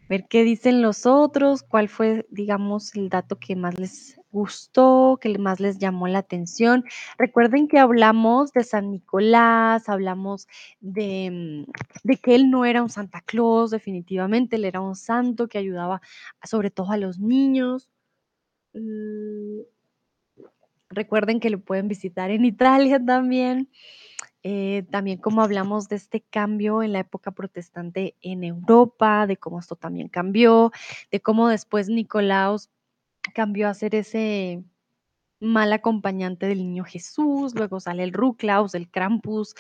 Ver 0.08 0.26
qué 0.30 0.46
dicen 0.46 0.82
los 0.82 1.06
otros, 1.06 1.64
cuál 1.64 1.90
fue, 1.90 2.26
digamos, 2.30 2.96
el 2.96 3.10
dato 3.10 3.40
que 3.40 3.58
más 3.58 3.78
les 3.78 4.22
gustó, 4.32 5.20
que 5.20 5.38
más 5.38 5.60
les 5.60 5.78
llamó 5.78 6.08
la 6.08 6.20
atención. 6.20 6.86
Recuerden 7.18 7.68
que 7.68 7.78
hablamos 7.78 8.54
de 8.54 8.64
San 8.64 8.92
Nicolás, 8.92 9.90
hablamos 9.90 10.48
de, 10.80 11.66
de 12.06 12.18
que 12.18 12.36
él 12.36 12.50
no 12.50 12.64
era 12.64 12.84
un 12.84 12.90
Santa 12.90 13.20
Claus, 13.20 13.72
definitivamente, 13.72 14.56
él 14.56 14.64
era 14.64 14.80
un 14.80 14.96
santo 14.96 15.50
que 15.50 15.58
ayudaba, 15.58 16.02
sobre 16.42 16.72
todo 16.72 16.94
a 16.94 16.98
los 16.98 17.20
niños. 17.20 17.90
Recuerden 20.92 21.40
que 21.40 21.50
lo 21.50 21.60
pueden 21.60 21.88
visitar 21.88 22.30
en 22.32 22.46
Italia 22.46 23.04
también. 23.04 23.70
Eh, 24.44 24.86
también 24.92 25.20
como 25.20 25.42
hablamos 25.42 25.90
de 25.90 25.98
este 25.98 26.22
cambio 26.22 26.84
en 26.84 26.94
la 26.94 27.00
época 27.00 27.32
protestante 27.32 28.16
en 28.22 28.44
Europa, 28.44 29.28
de 29.28 29.38
cómo 29.38 29.60
esto 29.60 29.76
también 29.76 30.10
cambió, 30.10 30.72
de 31.12 31.22
cómo 31.22 31.50
después 31.50 31.90
Nicolaos 31.90 32.70
cambió 33.36 33.70
a 33.70 33.74
ser 33.76 33.96
ese 33.96 34.64
mal 35.42 35.74
acompañante 35.74 36.48
del 36.48 36.60
niño 36.60 36.86
Jesús, 36.86 37.56
luego 37.56 37.80
sale 37.80 38.04
el 38.04 38.14
Ruclaus, 38.14 38.76
el 38.76 38.90
Krampus, 38.92 39.56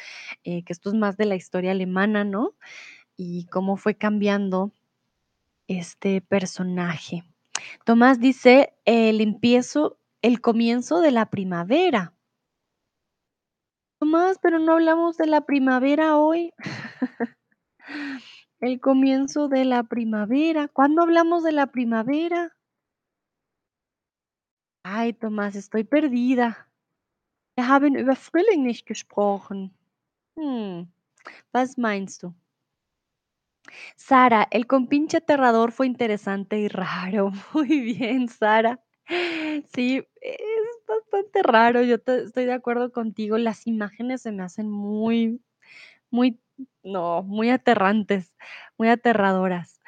eh, 0.45 0.63
que 0.63 0.73
esto 0.73 0.89
es 0.89 0.95
más 0.95 1.17
de 1.17 1.25
la 1.25 1.35
historia 1.35 1.71
alemana, 1.71 2.23
¿no? 2.25 2.53
Y 3.17 3.47
cómo 3.47 3.77
fue 3.77 3.95
cambiando 3.95 4.71
este 5.67 6.21
personaje. 6.21 7.23
Tomás 7.85 8.19
dice: 8.19 8.73
"El 8.85 9.21
empiezo 9.21 9.97
el 10.25 10.41
comienzo 10.41 11.01
de 11.01 11.11
la 11.11 11.27
primavera". 11.27 12.15
Tomás, 14.01 14.39
pero 14.41 14.57
no 14.59 14.73
hablamos 14.73 15.17
de 15.17 15.27
la 15.27 15.41
primavera 15.41 16.17
hoy. 16.17 16.51
El 18.59 18.79
comienzo 18.79 19.47
de 19.47 19.65
la 19.65 19.83
primavera, 19.83 20.67
¿cuándo 20.67 21.03
hablamos 21.03 21.43
de 21.43 21.51
la 21.51 21.67
primavera? 21.67 22.55
Ay, 24.83 25.13
Tomás, 25.13 25.55
estoy 25.55 25.83
perdida. 25.83 26.67
Wir 27.57 27.67
haben 27.67 27.95
über 27.95 28.15
Frühling 28.15 28.63
nicht 28.63 28.85
gesprochen. 28.85 29.77
Mm, 30.35 30.87
was 31.53 31.77
meinst 31.77 32.23
du? 32.23 32.33
Sara, 33.97 34.47
el 34.51 34.67
compinche 34.67 35.17
aterrador 35.17 35.71
fue 35.71 35.87
interesante 35.87 36.59
y 36.59 36.67
raro. 36.67 37.31
Muy 37.53 37.81
bien, 37.81 38.29
Sara. 38.29 38.84
Sí, 39.73 40.03
es 40.21 40.41
bastante 40.87 41.43
raro, 41.43 41.81
yo 41.83 41.95
estoy 42.05 42.45
de 42.45 42.53
acuerdo 42.53 42.91
contigo, 42.91 43.37
las 43.37 43.67
imágenes 43.67 44.21
se 44.21 44.31
me 44.31 44.43
hacen 44.43 44.69
muy 44.69 45.41
muy, 46.11 46.39
no, 46.83 47.23
muy 47.23 47.49
aterrantes, 47.51 48.33
muy 48.77 48.89
aterradoras. 48.89 49.81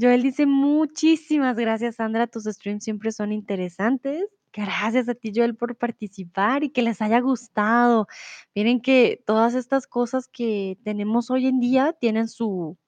Joel 0.00 0.22
dice: 0.22 0.46
"Muchísimas 0.46 1.56
gracias, 1.56 1.96
Sandra, 1.96 2.26
tus 2.28 2.44
streams 2.46 2.84
siempre 2.84 3.12
son 3.12 3.32
interesantes". 3.32 4.24
Gracias 4.52 5.08
a 5.08 5.14
ti, 5.14 5.32
Joel, 5.34 5.56
por 5.56 5.76
participar 5.76 6.64
y 6.64 6.70
que 6.70 6.82
les 6.82 7.02
haya 7.02 7.20
gustado. 7.20 8.08
Miren 8.54 8.80
que 8.82 9.22
todas 9.26 9.54
estas 9.54 9.86
cosas 9.86 10.28
que 10.28 10.78
tenemos 10.84 11.30
hoy 11.30 11.46
en 11.48 11.60
día 11.60 11.92
tienen 11.94 12.28
su 12.28 12.78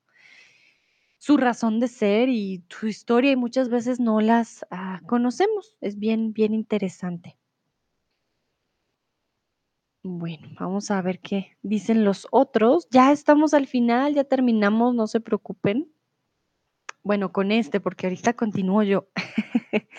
su 1.19 1.37
razón 1.37 1.81
de 1.81 1.89
ser 1.89 2.29
y 2.29 2.65
su 2.69 2.87
historia, 2.87 3.33
y 3.33 3.37
muchas 3.37 3.69
veces 3.69 4.01
no 4.01 4.21
las, 4.21 4.65
ah, 4.71 5.01
conocemos. 5.07 5.77
Es 5.81 5.99
bien, 5.99 6.33
bien 6.33 6.55
interesante. 6.55 7.37
Bueno, 10.09 10.49
vamos 10.61 10.93
a 10.93 11.03
ver 11.03 11.19
qué 11.19 11.57
dicen 11.63 12.05
los 12.05 12.29
otros. 12.31 12.87
Ya 12.91 13.11
estamos 13.11 13.55
al 13.55 13.67
final, 13.67 14.15
ya 14.15 14.23
terminamos, 14.23 14.95
no 14.95 15.09
se 15.09 15.21
preocupen. 15.21 15.91
bueno, 17.03 17.33
con 17.33 17.51
este, 17.53 17.81
porque 17.81 18.07
ahorita 18.07 18.35
continúo 18.35 18.83
yo. 18.83 19.09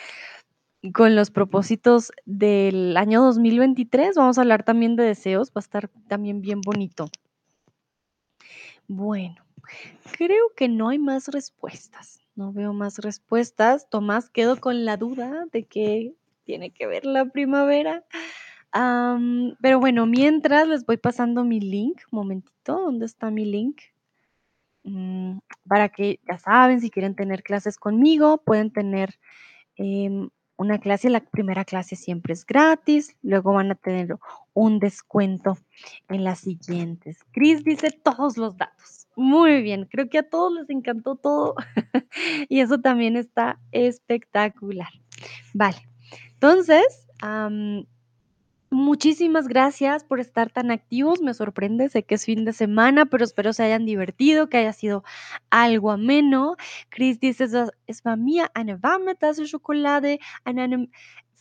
Con 0.93 1.15
los 1.15 1.31
propósitos 1.31 2.11
del 2.25 2.95
año 2.97 3.21
2023, 3.23 4.15
vamos 4.15 4.37
a 4.37 4.41
hablar 4.41 4.63
también 4.63 4.95
de 4.95 5.03
deseos, 5.03 5.49
va 5.49 5.53
a 5.55 5.59
estar 5.59 5.89
también 6.07 6.41
bien 6.41 6.61
bonito. 6.61 7.09
Bueno, 8.87 9.46
creo 10.17 10.53
que 10.55 10.67
no 10.67 10.89
hay 10.89 10.99
más 10.99 11.27
respuestas. 11.27 12.19
No 12.35 12.53
veo 12.53 12.73
más 12.73 12.99
respuestas. 12.99 13.89
Tomás, 13.89 14.29
quedo 14.29 14.59
con 14.59 14.85
la 14.85 14.97
duda 14.97 15.45
de 15.51 15.63
que 15.63 16.13
tiene 16.43 16.71
que 16.71 16.87
ver 16.87 17.05
la 17.05 17.25
primavera. 17.25 18.05
Pero 19.61 19.79
bueno, 19.79 20.05
mientras 20.05 20.67
les 20.67 20.85
voy 20.85 20.97
pasando 20.97 21.43
mi 21.43 21.59
link, 21.59 22.01
momentito, 22.11 22.79
¿dónde 22.79 23.05
está 23.05 23.31
mi 23.31 23.45
link? 23.45 23.81
Mm, 24.83 25.39
para 25.67 25.89
que 25.89 26.19
ya 26.27 26.37
saben, 26.37 26.79
si 26.79 26.89
quieren 26.89 27.15
tener 27.15 27.43
clases 27.43 27.77
conmigo, 27.77 28.37
pueden 28.37 28.71
tener 28.71 29.19
em, 29.75 30.29
una 30.57 30.79
clase, 30.79 31.09
la 31.09 31.19
primera 31.19 31.65
clase 31.65 31.95
siempre 31.95 32.33
es 32.33 32.45
gratis, 32.45 33.15
luego 33.21 33.53
van 33.53 33.71
a 33.71 33.75
tener 33.75 34.17
un 34.53 34.79
descuento 34.79 35.57
en 36.09 36.23
las 36.23 36.39
siguientes. 36.39 37.19
Cris 37.31 37.63
dice 37.63 37.91
todos 37.91 38.37
los 38.37 38.57
datos. 38.57 38.96
Muy 39.17 39.63
bien, 39.63 39.85
creo 39.89 40.07
que 40.09 40.19
a 40.19 40.29
todos 40.29 40.53
les 40.53 40.69
encantó 40.69 41.15
todo 41.15 41.55
y 42.49 42.59
eso 42.59 42.79
también 42.79 43.15
está 43.15 43.59
espectacular. 43.71 44.89
Vale, 45.55 45.77
entonces, 46.33 47.07
Muchísimas 48.69 49.47
gracias 49.47 50.03
por 50.03 50.19
estar 50.19 50.51
tan 50.51 50.71
activos. 50.71 51.21
Me 51.21 51.33
sorprende, 51.33 51.87
sé 51.89 52.03
que 52.03 52.15
es 52.15 52.25
fin 52.25 52.43
de 52.43 52.51
semana, 52.51 53.05
pero 53.05 53.23
espero 53.23 53.53
se 53.53 53.63
hayan 53.63 53.85
divertido, 53.85 54.49
que 54.49 54.57
haya 54.57 54.73
sido 54.73 55.05
algo 55.49 55.89
ameno. 55.91 56.57
Chris 56.89 57.17
dice, 57.21 57.45
"Es- 57.45 58.03
war 58.03 58.17
eine 58.53 58.75
warme 58.75 59.15
Tasse 59.15 59.45
Schokolade 59.47 60.19
an 60.43 60.59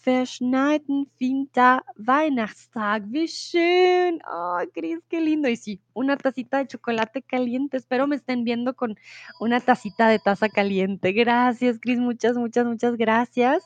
verschneiten 0.07 1.11
Winter 1.21 1.83
Weihnachtstag. 1.97 3.03
Wie 3.11 3.27
schön. 3.27 4.21
Oh, 4.31 4.61
Chris, 4.73 5.01
qué 5.09 5.21
lindo. 5.21 5.49
Y 5.49 5.57
sí, 5.57 5.81
una 5.95 6.17
tacita 6.17 6.59
de 6.59 6.69
chocolate 6.69 7.23
caliente. 7.23 7.77
Espero 7.77 8.07
me 8.07 8.17
estén 8.17 8.45
viendo 8.45 8.75
con 8.75 8.97
una 9.41 9.61
tacita 9.61 10.09
de 10.09 10.21
taza 10.21 10.49
caliente. 10.49 11.13
Gracias, 11.13 11.79
Chris. 11.81 11.99
Muchas, 11.99 12.37
muchas, 12.37 12.67
muchas 12.67 12.97
gracias. 12.97 13.65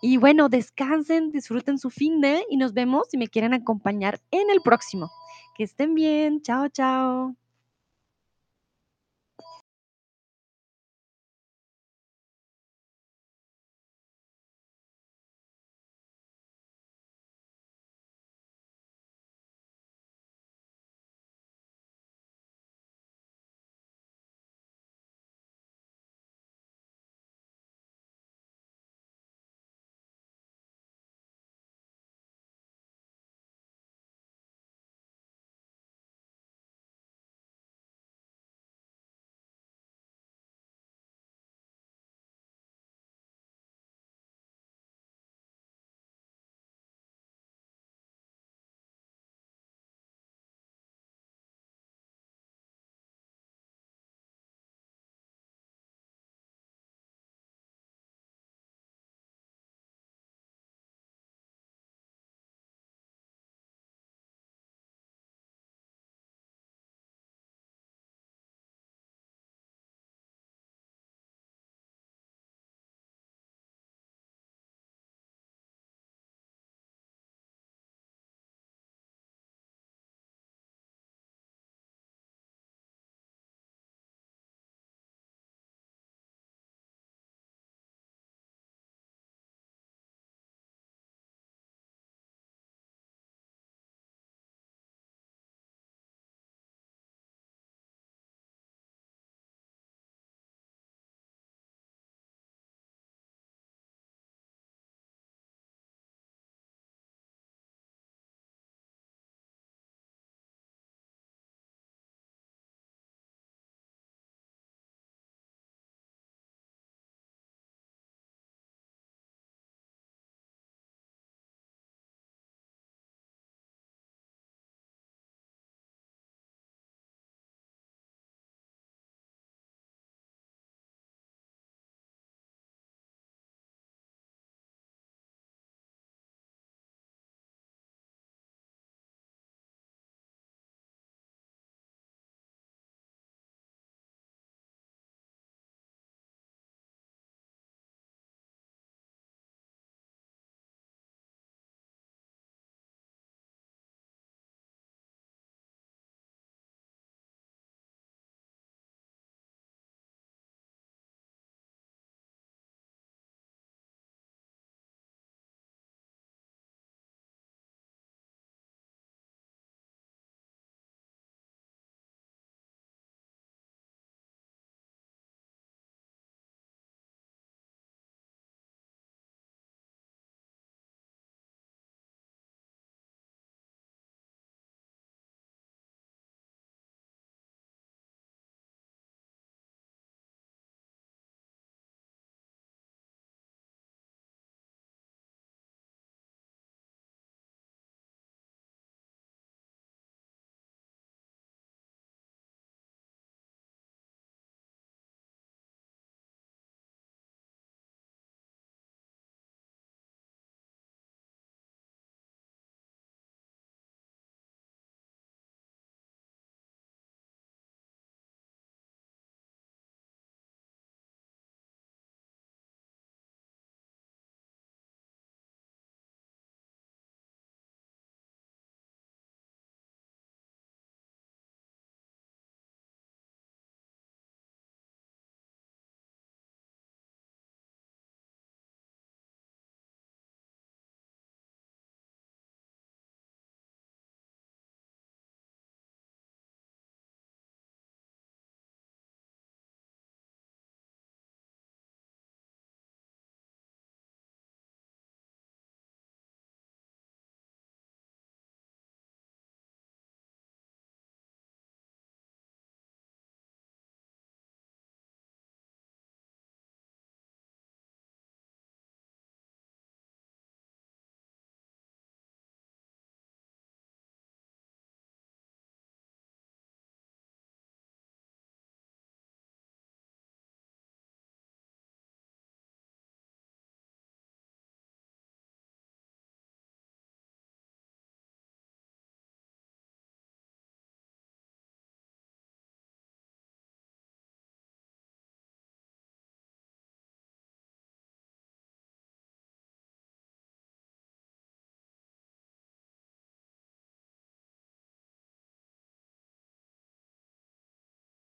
Y 0.00 0.16
bueno, 0.16 0.48
descansen, 0.48 1.30
disfruten 1.30 1.78
su 1.78 1.90
fin 1.90 2.20
de 2.20 2.44
y 2.48 2.56
nos 2.56 2.72
vemos 2.72 3.08
si 3.10 3.18
me 3.18 3.28
quieren 3.28 3.52
acompañar 3.52 4.20
en 4.30 4.48
el 4.50 4.62
próximo. 4.62 5.10
Que 5.54 5.64
estén 5.64 5.94
bien. 5.94 6.40
Chao, 6.40 6.68
chao. 6.68 7.41